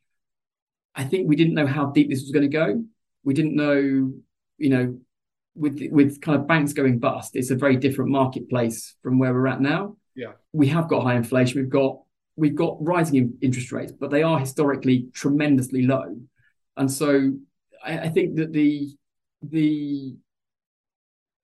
I 0.95 1.05
think 1.05 1.29
we 1.29 1.37
didn't 1.37 1.55
know 1.55 1.67
how 1.67 1.87
deep 1.87 2.09
this 2.09 2.23
was 2.23 2.31
going 2.31 2.51
to 2.51 2.57
go. 2.57 2.83
We 3.23 3.35
didn't 3.35 3.55
know, 3.55 4.13
you 4.57 4.71
know, 4.71 4.99
with 5.55 5.81
with 5.91 6.21
kind 6.21 6.41
of 6.41 6.47
banks 6.47 6.73
going 6.73 6.99
bust, 6.99 7.37
it's 7.37 7.51
a 7.51 7.57
very 7.57 7.77
different 7.77 8.11
marketplace 8.11 8.97
from 9.03 9.19
where 9.19 9.35
we're 9.35 9.47
at 9.47 9.61
now. 9.61 9.97
Yeah, 10.15 10.33
we 10.53 10.69
have 10.69 10.89
got 10.89 11.03
high 11.03 11.17
inflation. 11.17 11.61
We've 11.61 11.71
got 11.71 12.01
we've 12.37 12.55
got 12.55 12.77
rising 12.81 13.35
interest 13.41 13.73
rates, 13.73 13.93
but 13.93 14.11
they 14.11 14.23
are 14.23 14.39
historically 14.39 15.09
tremendously 15.13 15.83
low. 15.83 16.17
And 16.77 16.91
so 16.91 17.33
I, 17.85 17.99
I 17.99 18.09
think 18.09 18.37
that 18.37 18.53
the 18.53 18.95
the 19.43 20.17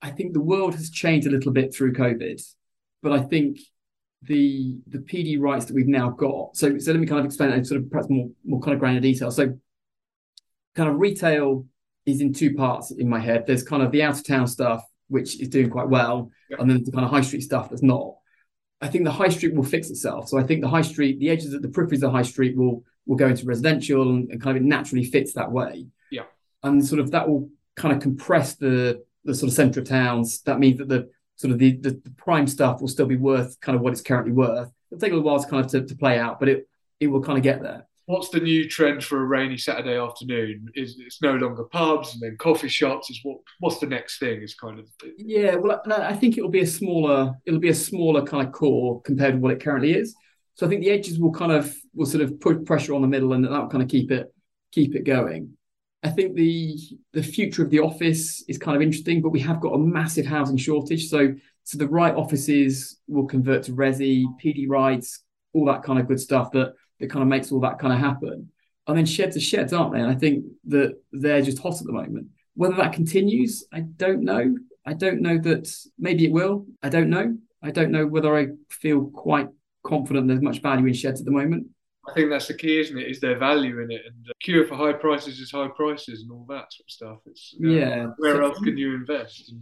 I 0.03 0.11
think 0.11 0.33
the 0.33 0.41
world 0.41 0.75
has 0.75 0.91
changed 0.91 1.27
a 1.27 1.31
little 1.31 1.53
bit 1.53 1.75
through 1.75 1.95
COVID, 1.95 2.41
but 3.03 3.13
I 3.13 3.21
think 3.23 3.59
the 4.23 4.79
the 4.87 4.99
PD 4.99 5.41
rights 5.41 5.67
that 5.67 5.75
we've 5.75 5.87
now 5.87 6.11
got. 6.11 6.57
So 6.57 6.79
so 6.79 6.93
let 6.93 7.01
me 7.01 7.07
kind 7.07 7.21
of 7.21 7.27
explain 7.27 7.51
it 7.51 7.67
sort 7.67 7.81
of 7.81 7.91
perhaps 7.91 8.09
more 8.11 8.29
more 8.45 8.61
kind 8.61 8.75
of 8.75 8.81
granular 8.81 9.03
detail. 9.03 9.31
So 9.31 9.59
kind 10.75 10.89
of 10.89 10.99
retail 10.99 11.67
is 12.05 12.21
in 12.21 12.33
two 12.33 12.55
parts 12.55 12.91
in 12.93 13.09
my 13.09 13.19
head. 13.19 13.47
There's 13.47 13.63
kind 13.63 13.83
of 13.83 13.91
the 13.91 14.03
out 14.03 14.17
of 14.17 14.27
town 14.27 14.47
stuff, 14.47 14.85
which 15.09 15.41
is 15.41 15.49
doing 15.49 15.71
quite 15.71 15.89
well, 15.89 16.31
yeah. 16.51 16.59
and 16.61 16.71
then 16.71 16.85
the 16.85 16.93
kind 16.93 17.05
of 17.05 17.11
high 17.11 17.23
street 17.23 17.43
stuff 17.43 17.71
that's 17.71 17.83
not. 17.83 18.16
I 18.87 18.89
think 18.89 19.05
the 19.05 19.11
high 19.11 19.29
street 19.29 19.55
will 19.55 19.65
fix 19.65 19.91
itself. 19.91 20.29
So 20.29 20.39
I 20.39 20.45
think 20.45 20.61
the 20.61 20.69
high 20.69 20.83
street, 20.83 21.19
the 21.19 21.31
edges 21.31 21.53
of 21.53 21.63
the 21.63 21.69
peripheries 21.69 21.95
of 21.95 22.01
the 22.03 22.11
high 22.11 22.23
street 22.23 22.57
will 22.57 22.85
will 23.07 23.17
go 23.17 23.29
into 23.29 23.45
residential 23.47 24.11
and, 24.11 24.31
and 24.31 24.41
kind 24.41 24.57
of 24.57 24.63
naturally 24.63 25.05
fits 25.05 25.33
that 25.35 25.51
way. 25.51 25.87
Yeah. 26.11 26.25
And 26.63 26.85
sort 26.85 27.01
of 27.01 27.11
that 27.11 27.29
will 27.29 27.51
kind 27.75 27.95
of 27.95 28.01
compress 28.01 28.55
the 28.55 29.03
the 29.25 29.35
sort 29.35 29.49
of 29.51 29.57
centre 29.57 29.81
of 29.81 29.89
towns. 29.89 30.43
That 30.43 30.61
means 30.61 30.79
that 30.79 30.89
the 30.89 31.11
sort 31.35 31.53
of 31.53 31.59
the, 31.59 31.73
the, 31.73 31.91
the 31.91 32.11
prime 32.11 32.47
stuff 32.47 32.81
will 32.81 32.89
still 32.89 33.07
be 33.07 33.17
worth 33.17 33.61
kind 33.61 33.75
of 33.75 33.83
what 33.83 33.93
it's 33.93 34.01
currently 34.01 34.33
worth. 34.33 34.71
It'll 34.91 35.01
take 35.01 35.13
a 35.13 35.17
little 35.17 35.29
while 35.29 35.43
to 35.43 35.49
kind 35.49 35.65
of 35.65 35.71
to, 35.73 35.85
to 35.85 35.97
play 35.97 36.19
out, 36.19 36.39
but 36.39 36.49
it 36.49 36.69
it 37.01 37.09
will 37.09 37.23
kind 37.23 37.39
of 37.39 37.43
get 37.43 37.61
there 37.61 37.87
what's 38.07 38.31
the 38.31 38.41
new 38.41 38.69
trend 38.69 39.05
for 39.05 39.21
a 39.21 39.25
rainy 39.25 39.59
Saturday 39.59 39.99
afternoon? 39.99 40.69
Is 40.75 40.97
it's 40.99 41.21
no 41.21 41.35
longer 41.35 41.65
pubs 41.65 42.15
and 42.15 42.23
then 42.23 42.37
coffee 42.39 42.69
shops? 42.69 43.11
Is 43.11 43.21
what 43.23 43.39
what's 43.61 43.79
the 43.79 43.87
next 43.87 44.19
thing? 44.19 44.43
Is 44.43 44.55
kind 44.55 44.79
of 44.79 44.87
yeah. 45.19 45.57
Well, 45.57 45.83
I 45.91 46.15
think 46.15 46.39
it'll 46.39 46.51
be 46.51 46.61
a 46.61 46.67
smaller 46.67 47.35
it'll 47.45 47.61
be 47.61 47.69
a 47.69 47.75
smaller 47.75 48.23
kind 48.23 48.47
of 48.47 48.53
core 48.53 49.03
compared 49.03 49.35
to 49.35 49.41
what 49.41 49.53
it 49.53 49.63
currently 49.63 49.95
is. 49.95 50.15
So 50.55 50.67
I 50.67 50.69
think 50.71 50.81
the 50.81 50.91
edges 50.91 51.19
will 51.19 51.33
kind 51.33 51.53
of 51.53 51.75
will 51.95 52.07
sort 52.07 52.23
of 52.23 52.41
put 52.41 52.65
pressure 52.65 52.95
on 52.95 53.03
the 53.03 53.09
middle, 53.09 53.33
and 53.33 53.45
that'll 53.45 53.69
kind 53.69 53.83
of 53.83 53.91
keep 53.91 54.11
it 54.11 54.33
keep 54.73 54.95
it 54.95 55.05
going. 55.05 55.57
I 56.03 56.11
think 56.11 56.35
the 56.35 56.79
the 57.13 57.23
future 57.23 57.63
of 57.63 57.71
the 57.71 57.81
office 57.81 58.45
is 58.49 58.59
kind 58.59 58.77
of 58.77 58.83
interesting, 58.83 59.21
but 59.21 59.31
we 59.31 59.41
have 59.41 59.61
got 59.61 59.75
a 59.75 59.79
massive 59.79 60.27
housing 60.27 60.57
shortage. 60.57 61.09
So 61.09 61.35
so 61.65 61.79
the 61.79 61.89
right 61.89 62.15
offices 62.15 63.01
will 63.09 63.27
convert 63.27 63.65
to 63.65 63.73
resi, 63.73 64.25
PD 64.43 64.69
rights, 64.69 65.25
all 65.53 65.67
that 65.67 65.83
kind 65.83 65.99
of 65.99 66.07
good 66.07 66.21
stuff 66.21 66.53
that 66.53 66.75
that 67.01 67.11
kind 67.11 67.23
of 67.23 67.29
makes 67.29 67.53
all 67.53 67.61
that 67.61 67.79
kind 67.79 67.93
of 67.93 67.99
happen. 67.99 68.51
And 68.87 68.97
then 68.97 69.07
sheds 69.07 69.37
are 69.37 69.41
sheds, 69.41 69.73
aren't 69.73 69.93
they? 69.93 70.01
And 70.01 70.11
I 70.11 70.15
think 70.15 70.45
that 70.67 70.95
they're 71.13 71.43
just 71.43 71.59
hot 71.59 71.81
at 71.81 71.87
the 71.87 71.93
moment. 71.93 72.29
Whether 72.55 72.77
that 72.77 72.93
continues, 72.93 73.65
I 73.73 73.81
don't 73.81 74.23
know. 74.23 74.57
I 74.85 74.93
don't 74.95 75.21
know 75.21 75.39
that 75.39 75.69
maybe 75.99 76.27
it 76.27 76.33
will. 76.33 76.67
I 76.83 76.89
don't 76.89 77.11
know. 77.11 77.37
I 77.63 77.71
don't 77.71 77.91
know 77.91 78.07
whether 78.07 78.37
I 78.37 78.49
feel 78.71 79.07
quite 79.07 79.49
confident 79.85 80.29
there's 80.29 80.41
much 80.41 80.63
value 80.63 80.87
in 80.87 80.95
sheds 80.95 81.21
at 81.21 81.25
the 81.25 81.33
moment. 81.33 81.67
I 82.09 82.13
think 82.13 82.31
that's 82.31 82.47
the 82.47 82.55
key, 82.55 82.79
isn't 82.79 82.97
it? 82.97 83.11
Is 83.11 83.21
there 83.21 83.37
value 83.39 83.81
in 83.81 83.91
it? 83.91 84.03
And 84.07 84.15
the 84.25 84.33
cure 84.41 84.67
for 84.67 84.77
high 84.77 84.93
prices 84.93 85.41
is 85.41 85.51
high 85.51 85.69
prices 85.69 86.23
and 86.23 86.31
all 86.31 86.47
that 86.49 86.73
sort 86.73 86.87
of 86.87 86.91
stuff. 86.91 87.19
It's 87.27 87.55
yeah. 87.59 88.07
Where 88.19 88.37
so, 88.37 88.45
else 88.45 88.59
can 88.61 88.77
you 88.77 88.95
invest? 88.95 89.53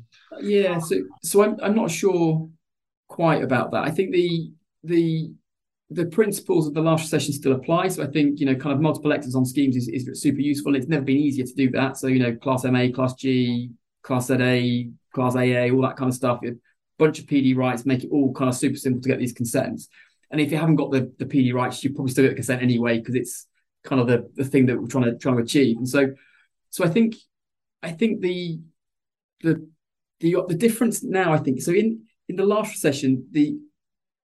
Yeah. 0.41 0.78
So 0.78 0.97
so 1.22 1.43
I'm 1.43 1.57
I'm 1.62 1.74
not 1.74 1.91
sure 1.91 2.49
quite 3.09 3.43
about 3.43 3.70
that. 3.72 3.85
I 3.85 3.91
think 3.91 4.12
the 4.12 4.53
the 4.82 5.32
the 5.95 6.07
principles 6.07 6.67
of 6.67 6.75
the 6.75 6.81
last 6.81 7.03
recession 7.03 7.33
still 7.33 7.53
apply. 7.53 7.89
So 7.89 8.03
I 8.03 8.07
think, 8.07 8.41
you 8.41 8.47
know, 8.47 8.55
kind 8.55 8.75
of 8.75 8.81
multiple 8.81 9.13
exits 9.13 9.35
on 9.35 9.45
schemes 9.45 9.77
is, 9.77 9.89
is 9.89 10.21
super 10.21 10.41
useful. 10.41 10.75
It's 10.75 10.89
never 10.89 11.05
been 11.05 11.17
easier 11.17 11.47
to 11.47 11.55
do 11.55 11.71
that. 11.71 11.97
So, 11.97 12.09
you 12.09 12.19
know, 12.19 12.35
class 12.35 12.65
MA, 12.65 12.89
class 12.95 13.15
G, 13.15 13.71
class 14.03 14.27
ZA, 14.27 14.85
class 15.15 15.37
AA, 15.37 15.73
all 15.73 15.83
that 15.83 15.97
kind 15.97 16.11
of 16.11 16.15
stuff. 16.15 16.41
A 16.45 16.53
bunch 16.99 17.21
of 17.21 17.27
PD 17.27 17.57
rights 17.57 17.87
make 17.87 18.05
it 18.05 18.11
all 18.11 18.33
kind 18.33 18.49
of 18.49 18.57
super 18.57 18.77
simple 18.77 19.01
to 19.03 19.09
get 19.09 19.19
these 19.19 19.33
consents. 19.33 19.89
And 20.31 20.41
if 20.41 20.51
you 20.51 20.59
haven't 20.59 20.77
got 20.77 20.91
the, 20.91 21.13
the 21.19 21.27
PD 21.27 21.55
rights, 21.55 21.85
you 21.85 21.95
probably 21.95 22.11
still 22.11 22.27
get 22.27 22.35
consent 22.35 22.63
anyway, 22.63 22.99
because 22.99 23.15
it's 23.15 23.47
kind 23.85 24.01
of 24.01 24.09
the, 24.09 24.29
the 24.35 24.45
thing 24.45 24.67
that 24.67 24.81
we're 24.81 24.89
trying 24.89 25.05
to 25.05 25.17
trying 25.17 25.37
to 25.37 25.43
achieve. 25.43 25.77
And 25.77 25.89
so 25.89 26.15
so 26.71 26.85
I 26.85 26.89
think 26.89 27.15
I 27.85 27.93
think 27.93 28.21
the 28.21 28.59
the 29.43 29.69
the 30.21 30.37
the 30.49 30.55
difference 30.55 31.05
now, 31.05 31.33
I 31.33 31.39
think, 31.39 31.63
so 31.63 31.73
in 31.73 32.03
in 32.29 32.37
the 32.37 32.47
last 32.47 32.73
recession, 32.73 33.29
the 33.31 33.57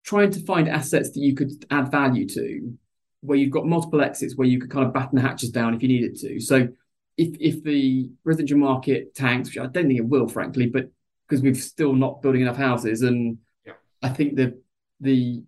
trying 0.07 0.31
to 0.31 0.45
find 0.45 0.69
assets 0.69 1.11
that 1.11 1.21
you 1.21 1.35
could 1.35 1.51
add 1.71 1.91
value 1.91 2.27
to, 2.29 2.73
where 3.21 3.37
you've 3.37 3.51
got 3.51 3.67
multiple 3.67 4.01
exits, 4.01 4.37
where 4.37 4.49
you 4.49 4.61
could 4.61 4.71
kind 4.71 4.87
of 4.87 4.95
batten 4.95 5.17
the 5.17 5.23
hatches 5.23 5.51
down 5.51 5.75
if 5.75 5.83
you 5.83 5.89
needed 5.89 6.17
to. 6.17 6.41
So 6.41 6.69
if 7.17 7.37
if 7.41 7.63
the 7.65 8.11
residential 8.25 8.59
market 8.59 9.15
tanks, 9.15 9.49
which 9.49 9.59
I 9.59 9.67
don't 9.67 9.89
think 9.89 9.99
it 9.99 10.07
will, 10.07 10.29
frankly, 10.29 10.67
but 10.67 10.91
because 11.29 11.43
we've 11.43 11.57
still 11.57 11.93
not 11.93 12.23
building 12.23 12.43
enough 12.43 12.57
houses, 12.57 13.03
and 13.03 13.39
yeah. 13.67 13.73
I 14.03 14.11
think 14.11 14.37
the 14.37 14.61
the 15.01 15.43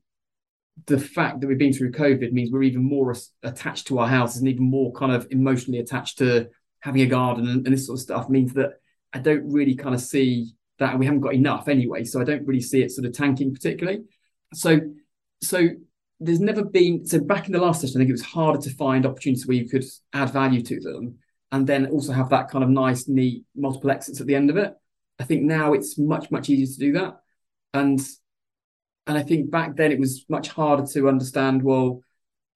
the 0.87 0.99
fact 0.99 1.41
that 1.41 1.47
we've 1.47 1.59
been 1.59 1.73
through 1.73 1.93
COVID 1.93 2.33
means 2.33 2.51
we're 2.51 2.63
even 2.63 2.85
more 2.85 3.15
attached 3.43 3.89
to 3.89 3.99
our 3.99 4.09
houses 4.09 4.41
and 4.41 4.49
even 4.49 4.65
more 4.65 4.93
kind 4.93 5.13
of 5.13 5.27
emotionally 5.31 5.81
attached 5.81 6.19
to 6.19 6.49
having 6.81 7.03
a 7.03 7.07
garden 7.07 7.49
and, 7.49 7.67
and 7.67 7.75
this 7.75 7.87
sort 7.87 7.99
of 7.99 8.03
stuff 8.03 8.29
means 8.29 8.53
that 8.55 8.75
I 9.13 9.19
don't 9.19 9.51
really 9.51 9.75
kind 9.75 9.95
of 9.95 10.01
see 10.01 10.53
that, 10.79 10.97
we 10.97 11.07
haven't 11.07 11.23
got 11.23 11.35
enough 11.35 11.67
anyway. 11.67 12.05
So 12.05 12.21
I 12.21 12.25
don't 12.25 12.47
really 12.47 12.61
see 12.61 12.83
it 12.83 12.93
sort 12.93 13.07
of 13.07 13.13
tanking 13.13 13.53
particularly. 13.53 14.05
So, 14.55 14.81
so 15.43 15.69
there's 16.21 16.41
never 16.41 16.65
been 16.65 17.07
so 17.07 17.21
back 17.21 17.47
in 17.47 17.53
the 17.53 17.61
last 17.61 17.81
session, 17.81 17.97
I 17.97 18.01
think 18.01 18.11
it 18.11 18.13
was 18.13 18.23
harder 18.23 18.61
to 18.61 18.75
find 18.75 19.07
opportunities 19.07 19.47
where 19.47 19.57
you 19.57 19.69
could 19.69 19.85
add 20.13 20.33
value 20.33 20.63
to 20.63 20.81
them, 20.81 21.19
and 21.53 21.67
then 21.67 21.87
also 21.87 22.13
have 22.13 22.31
that 22.31 22.49
kind 22.49 22.65
of 22.65 22.71
nice, 22.71 23.09
neat 23.09 23.45
multiple 23.55 23.91
exits 23.91 24.21
at 24.21 24.27
the 24.27 24.35
end 24.35 24.51
of 24.51 24.57
it. 24.57 24.75
I 25.19 25.25
think 25.25 25.43
now 25.43 25.73
it's 25.73 25.99
much 25.99 26.31
much 26.31 26.49
easier 26.49 26.67
to 26.67 26.79
do 26.79 26.93
that, 26.99 27.21
and 27.75 28.01
and 29.07 29.17
I 29.17 29.23
think 29.23 29.51
back 29.51 29.77
then 29.77 29.93
it 29.93 29.99
was 29.99 30.25
much 30.29 30.49
harder 30.49 30.87
to 30.93 31.09
understand. 31.09 31.63
Well, 31.63 32.03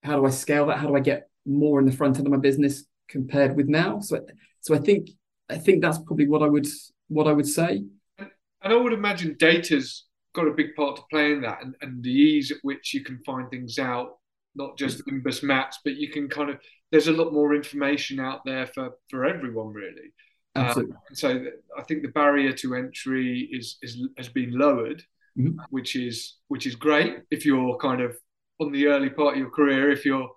how 0.03 0.17
do 0.17 0.25
I 0.25 0.29
scale 0.29 0.67
that? 0.67 0.77
How 0.77 0.87
do 0.87 0.95
I 0.95 0.99
get 0.99 1.29
more 1.45 1.79
in 1.79 1.85
the 1.85 1.91
front 1.91 2.17
end 2.17 2.27
of 2.27 2.31
my 2.31 2.39
business 2.39 2.85
compared 3.07 3.55
with 3.55 3.67
now? 3.67 3.99
So, 3.99 4.25
so 4.61 4.75
I 4.75 4.79
think 4.79 5.09
I 5.49 5.57
think 5.57 5.81
that's 5.81 5.99
probably 5.99 6.27
what 6.27 6.43
I 6.43 6.47
would 6.47 6.67
what 7.07 7.27
I 7.27 7.33
would 7.33 7.47
say. 7.47 7.83
And 8.17 8.71
I 8.71 8.75
would 8.75 8.93
imagine 8.93 9.35
data's 9.37 10.05
got 10.33 10.47
a 10.47 10.51
big 10.51 10.75
part 10.75 10.95
to 10.95 11.03
play 11.09 11.31
in 11.31 11.41
that, 11.41 11.63
and, 11.63 11.75
and 11.81 12.03
the 12.03 12.11
ease 12.11 12.51
at 12.51 12.57
which 12.61 12.93
you 12.93 13.03
can 13.03 13.19
find 13.25 13.49
things 13.49 13.79
out, 13.79 14.17
not 14.55 14.77
just 14.77 15.05
Nimbus 15.07 15.43
Maps, 15.43 15.79
but 15.83 15.95
you 15.95 16.09
can 16.09 16.27
kind 16.27 16.49
of 16.49 16.57
there's 16.91 17.07
a 17.07 17.11
lot 17.11 17.33
more 17.33 17.55
information 17.55 18.19
out 18.19 18.41
there 18.45 18.67
for 18.67 18.91
for 19.09 19.25
everyone 19.25 19.73
really. 19.73 20.13
Absolutely. 20.55 20.93
Um, 20.93 21.15
so 21.15 21.45
I 21.77 21.83
think 21.83 22.03
the 22.03 22.09
barrier 22.09 22.53
to 22.53 22.75
entry 22.75 23.49
is, 23.51 23.77
is 23.81 23.99
has 24.17 24.29
been 24.29 24.51
lowered, 24.51 25.03
mm-hmm. 25.37 25.59
which 25.69 25.95
is 25.95 26.37
which 26.47 26.67
is 26.67 26.75
great 26.75 27.17
if 27.31 27.45
you're 27.45 27.77
kind 27.77 28.01
of 28.01 28.15
on 28.59 28.71
the 28.71 28.87
early 28.87 29.09
part 29.09 29.33
of 29.33 29.39
your 29.39 29.49
career. 29.49 29.91
If 29.91 30.05
you're 30.05 30.29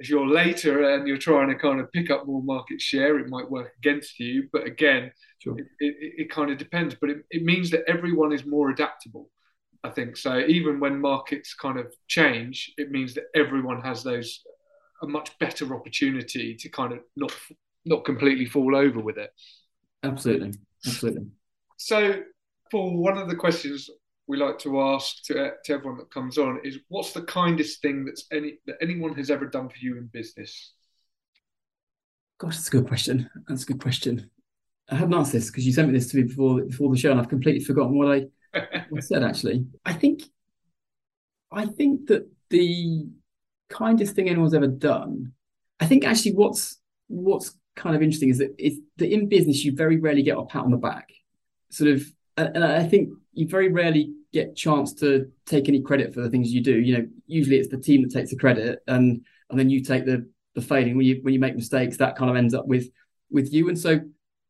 if 0.00 0.08
you're 0.08 0.26
later 0.26 0.90
and 0.90 1.06
you're 1.06 1.16
trying 1.16 1.48
to 1.48 1.54
kind 1.54 1.80
of 1.80 1.90
pick 1.92 2.10
up 2.10 2.26
more 2.26 2.42
market 2.42 2.80
share, 2.80 3.18
it 3.18 3.28
might 3.28 3.50
work 3.50 3.72
against 3.78 4.18
you. 4.18 4.48
But 4.52 4.66
again, 4.66 5.12
sure. 5.38 5.56
it, 5.58 5.66
it, 5.78 6.14
it, 6.18 6.30
kind 6.30 6.50
of 6.50 6.58
depends. 6.58 6.96
But 7.00 7.10
it, 7.10 7.18
it 7.30 7.44
means 7.44 7.70
that 7.70 7.84
everyone 7.86 8.32
is 8.32 8.44
more 8.44 8.70
adaptable. 8.70 9.30
I 9.84 9.90
think 9.90 10.16
so. 10.16 10.38
Even 10.38 10.80
when 10.80 11.00
markets 11.00 11.54
kind 11.54 11.78
of 11.78 11.94
change, 12.08 12.72
it 12.76 12.90
means 12.90 13.14
that 13.14 13.24
everyone 13.34 13.82
has 13.82 14.02
those 14.02 14.40
a 15.02 15.06
much 15.06 15.38
better 15.38 15.74
opportunity 15.74 16.54
to 16.56 16.68
kind 16.70 16.92
of 16.92 17.00
not 17.16 17.32
not 17.84 18.04
completely 18.04 18.46
fall 18.46 18.74
over 18.74 19.00
with 19.00 19.18
it. 19.18 19.30
Absolutely, 20.02 20.54
absolutely. 20.86 21.26
So, 21.76 22.22
for 22.70 22.96
one 22.96 23.18
of 23.18 23.28
the 23.28 23.36
questions 23.36 23.90
we 24.26 24.36
like 24.36 24.58
to 24.60 24.80
ask 24.80 25.22
to, 25.24 25.52
to 25.64 25.72
everyone 25.72 25.98
that 25.98 26.10
comes 26.10 26.38
on 26.38 26.60
is, 26.64 26.78
what's 26.88 27.12
the 27.12 27.22
kindest 27.22 27.82
thing 27.82 28.04
that's 28.04 28.24
any 28.32 28.58
that 28.66 28.76
anyone 28.80 29.14
has 29.14 29.30
ever 29.30 29.46
done 29.46 29.68
for 29.68 29.76
you 29.78 29.96
in 29.98 30.06
business? 30.06 30.72
Gosh, 32.38 32.56
that's 32.56 32.68
a 32.68 32.72
good 32.72 32.88
question. 32.88 33.30
That's 33.48 33.64
a 33.64 33.66
good 33.66 33.80
question. 33.80 34.30
I 34.90 34.96
hadn't 34.96 35.14
asked 35.14 35.32
this 35.32 35.50
because 35.50 35.66
you 35.66 35.72
sent 35.72 35.88
me 35.88 35.94
this 35.94 36.10
to 36.10 36.16
me 36.16 36.24
before 36.24 36.62
before 36.62 36.90
the 36.90 36.98
show, 36.98 37.10
and 37.10 37.20
I've 37.20 37.28
completely 37.28 37.64
forgotten 37.64 37.96
what 37.96 38.08
I 38.08 38.26
what 38.88 38.98
I 38.98 39.00
said 39.00 39.22
actually. 39.22 39.66
I 39.84 39.92
think 39.92 40.22
I 41.52 41.66
think 41.66 42.06
that 42.08 42.28
the 42.50 43.06
kindest 43.68 44.14
thing 44.14 44.28
anyone's 44.28 44.54
ever 44.54 44.66
done. 44.66 45.32
I 45.80 45.86
think 45.86 46.04
actually 46.04 46.32
what's 46.32 46.78
what's 47.08 47.56
kind 47.76 47.96
of 47.96 48.02
interesting 48.02 48.30
is 48.30 48.38
that 48.38 48.54
is 48.58 48.78
that 48.96 49.12
in 49.12 49.28
business 49.28 49.64
you 49.64 49.74
very 49.74 49.98
rarely 49.98 50.22
get 50.22 50.38
a 50.38 50.44
pat 50.44 50.64
on 50.64 50.70
the 50.70 50.76
back. 50.76 51.10
Sort 51.70 51.90
of 51.90 52.04
and 52.36 52.64
I 52.64 52.84
think 52.84 53.10
you 53.32 53.48
very 53.48 53.70
rarely 53.70 54.12
get 54.32 54.56
chance 54.56 54.92
to 54.94 55.30
take 55.46 55.68
any 55.68 55.80
credit 55.80 56.12
for 56.12 56.20
the 56.20 56.30
things 56.30 56.52
you 56.52 56.62
do. 56.62 56.78
You 56.78 56.98
know, 56.98 57.06
usually 57.26 57.56
it's 57.56 57.68
the 57.68 57.78
team 57.78 58.02
that 58.02 58.12
takes 58.12 58.30
the 58.30 58.36
credit 58.36 58.80
and 58.86 59.24
and 59.50 59.58
then 59.58 59.70
you 59.70 59.82
take 59.82 60.04
the 60.04 60.28
the 60.54 60.62
failing 60.62 60.96
when 60.96 61.06
you 61.06 61.20
when 61.22 61.34
you 61.34 61.40
make 61.40 61.54
mistakes, 61.54 61.96
that 61.98 62.16
kind 62.16 62.30
of 62.30 62.36
ends 62.36 62.54
up 62.54 62.66
with 62.66 62.88
with 63.30 63.52
you. 63.52 63.68
And 63.68 63.78
so 63.78 64.00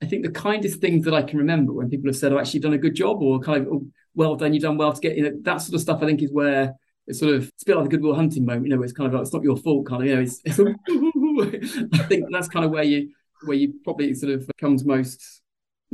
I 0.02 0.06
think 0.06 0.24
the 0.24 0.30
kindest 0.30 0.80
things 0.80 1.04
that 1.04 1.14
I 1.14 1.22
can 1.22 1.38
remember 1.38 1.72
when 1.72 1.88
people 1.88 2.08
have 2.08 2.16
said, 2.16 2.32
"I've 2.32 2.38
"Oh, 2.38 2.40
actually, 2.40 2.60
done 2.60 2.74
a 2.74 2.78
good 2.78 2.94
job," 2.94 3.22
or 3.22 3.40
kind 3.40 3.66
of, 3.66 3.72
oh, 3.72 3.86
"Well 4.14 4.36
done, 4.36 4.52
you've 4.52 4.62
done 4.62 4.76
well 4.76 4.92
to 4.92 5.00
get," 5.00 5.16
you 5.16 5.24
know, 5.24 5.36
that 5.42 5.58
sort 5.58 5.74
of 5.74 5.80
stuff. 5.80 6.02
I 6.02 6.06
think 6.06 6.22
is 6.22 6.32
where 6.32 6.74
it's 7.06 7.18
sort 7.18 7.34
of 7.34 7.48
it's 7.48 7.62
a 7.62 7.66
bit 7.66 7.76
like 7.76 7.84
the 7.84 7.90
Good 7.90 8.02
Will 8.02 8.14
Hunting 8.14 8.44
moment. 8.44 8.66
You 8.66 8.76
know, 8.76 8.82
it's 8.82 8.92
kind 8.92 9.06
of 9.06 9.14
like 9.14 9.22
it's 9.22 9.32
not 9.32 9.42
your 9.42 9.56
fault, 9.56 9.86
kind 9.86 10.02
of. 10.02 10.08
You 10.08 10.16
know, 10.16 10.22
it's, 10.22 10.40
it's 10.44 10.58
I 12.00 12.04
think 12.04 12.26
that's 12.30 12.48
kind 12.48 12.64
of 12.64 12.70
where 12.70 12.84
you 12.84 13.10
where 13.44 13.56
you 13.56 13.74
probably 13.84 14.14
sort 14.14 14.32
of 14.32 14.48
comes 14.58 14.84
most. 14.84 15.42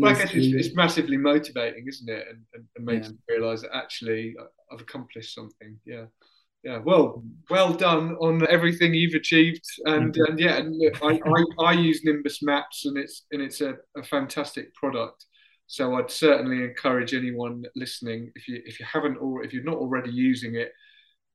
Well, 0.01 0.13
I 0.13 0.15
guess 0.15 0.35
it's, 0.35 0.67
it's, 0.67 0.75
massively 0.75 1.17
motivating, 1.17 1.87
isn't 1.89 2.09
it? 2.09 2.27
And, 2.29 2.43
and, 2.55 2.65
and 2.77 2.85
makes 2.85 3.07
yeah. 3.07 3.13
you 3.13 3.37
realise 3.37 3.63
that 3.63 3.75
actually 3.75 4.35
I've 4.73 4.81
accomplished 4.81 5.35
something. 5.35 5.79
Yeah 5.85 6.07
yeah, 6.63 6.79
well, 6.79 7.23
well 7.49 7.73
done 7.73 8.17
on 8.17 8.47
everything 8.49 8.93
you've 8.93 9.15
achieved, 9.15 9.65
and, 9.87 10.15
and 10.29 10.39
yeah, 10.39 10.59
and 10.59 10.81
I, 11.03 11.19
I, 11.25 11.65
I, 11.65 11.73
use 11.73 12.03
Nimbus 12.05 12.43
Maps, 12.43 12.85
and 12.85 12.99
it's 12.99 13.25
and 13.31 13.41
it's 13.41 13.63
a, 13.63 13.77
a, 13.97 14.03
fantastic 14.03 14.75
product. 14.75 15.25
So 15.69 15.95
I'd 15.95 16.11
certainly 16.11 16.63
encourage 16.63 17.15
anyone 17.15 17.65
listening, 17.77 18.31
if 18.35 18.47
you 18.47 18.61
if 18.67 18.79
you 18.79 18.85
haven't 18.85 19.17
or 19.17 19.43
if 19.43 19.55
you're 19.55 19.65
not 19.65 19.79
already 19.79 20.11
using 20.11 20.57
it, 20.57 20.73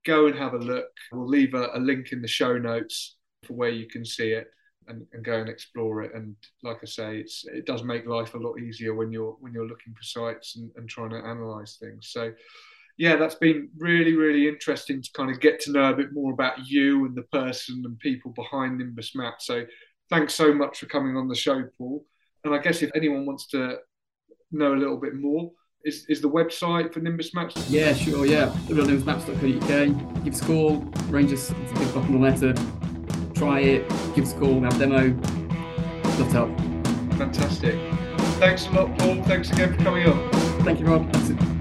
go 0.06 0.28
and 0.28 0.38
have 0.38 0.54
a 0.54 0.60
look. 0.60 0.86
We'll 1.12 1.28
leave 1.28 1.56
a, 1.56 1.70
a 1.74 1.80
link 1.80 2.12
in 2.12 2.22
the 2.22 2.28
show 2.28 2.60
notes 2.60 3.18
for 3.46 3.54
where 3.54 3.72
you 3.72 3.88
can 3.88 4.06
see 4.06 4.30
it 4.32 4.48
and, 4.88 5.06
and 5.14 5.24
go 5.24 5.40
and 5.40 5.50
explore 5.50 6.04
it. 6.04 6.14
And 6.14 6.36
like 6.64 6.78
I 6.82 6.86
say, 6.86 7.18
it's 7.18 7.46
it 7.46 7.66
does 7.66 7.84
make 7.84 8.06
life 8.06 8.34
a 8.34 8.40
lot 8.40 8.60
easier 8.60 8.94
when 8.94 9.12
you're 9.12 9.36
when 9.40 9.54
you're 9.54 9.68
looking 9.68 9.94
for 9.94 10.04
sites 10.04 10.58
and, 10.58 10.72
and 10.76 10.90
trying 10.90 11.12
to 11.12 11.18
analyze 11.18 11.78
things. 11.80 12.10
So 12.12 12.32
yeah, 12.98 13.18
that's 13.18 13.36
been 13.36 13.70
really, 13.78 14.14
really 14.14 14.48
interesting 14.48 15.02
to 15.02 15.10
kind 15.14 15.30
of 15.30 15.42
get 15.42 15.60
to 15.62 15.72
know 15.72 15.92
a 15.92 15.96
bit 15.96 16.14
more 16.14 16.32
about 16.32 16.66
you 16.66 17.06
and 17.06 17.16
the 17.16 17.24
person 17.24 17.82
and 17.86 18.00
people 18.00 18.32
behind 18.32 18.78
Nimbus 18.78 19.16
Map. 19.16 19.36
So 19.40 19.66
thanks 20.10 20.34
so 20.34 20.54
much 20.54 20.80
for 20.80 20.86
coming 20.86 21.18
on 21.18 21.28
the 21.28 21.36
show, 21.36 21.64
Paul. 21.78 22.06
And 22.44 22.56
I 22.56 22.60
guess 22.60 22.82
if 22.82 22.92
anyone 22.96 23.26
wants 23.26 23.48
to 23.48 23.80
know 24.52 24.74
a 24.74 24.78
little 24.78 24.98
bit 24.98 25.16
more, 25.16 25.52
is, 25.84 26.06
is 26.10 26.22
the 26.22 26.30
website 26.30 26.94
for 26.94 27.00
Nimbus 27.00 27.34
Maps? 27.34 27.70
Yeah, 27.70 27.94
sure, 27.94 28.26
yeah. 28.26 28.48
nimbusmaps.co.uk. 28.68 30.24
Give 30.24 30.34
us 30.34 30.42
a 30.42 30.46
call, 30.46 30.78
range 31.10 31.34
us, 31.34 31.52
big 31.52 31.94
button 31.94 32.16
on 32.16 32.22
letter. 32.22 32.85
Try 33.36 33.60
it, 33.60 33.90
give 34.16 34.24
us 34.24 34.34
a 34.34 34.40
call, 34.40 34.62
have 34.62 34.76
a 34.76 34.80
demo. 34.80 35.14
Love 36.18 36.18
to 36.18 36.24
help. 36.26 36.58
Fantastic. 37.18 37.76
Thanks 38.40 38.68
a 38.68 38.72
lot, 38.72 38.98
Paul. 38.98 39.22
Thanks 39.24 39.52
again 39.52 39.76
for 39.76 39.84
coming 39.84 40.08
on. 40.08 40.32
Thank 40.64 40.80
you, 40.80 40.88
Rob. 40.88 41.55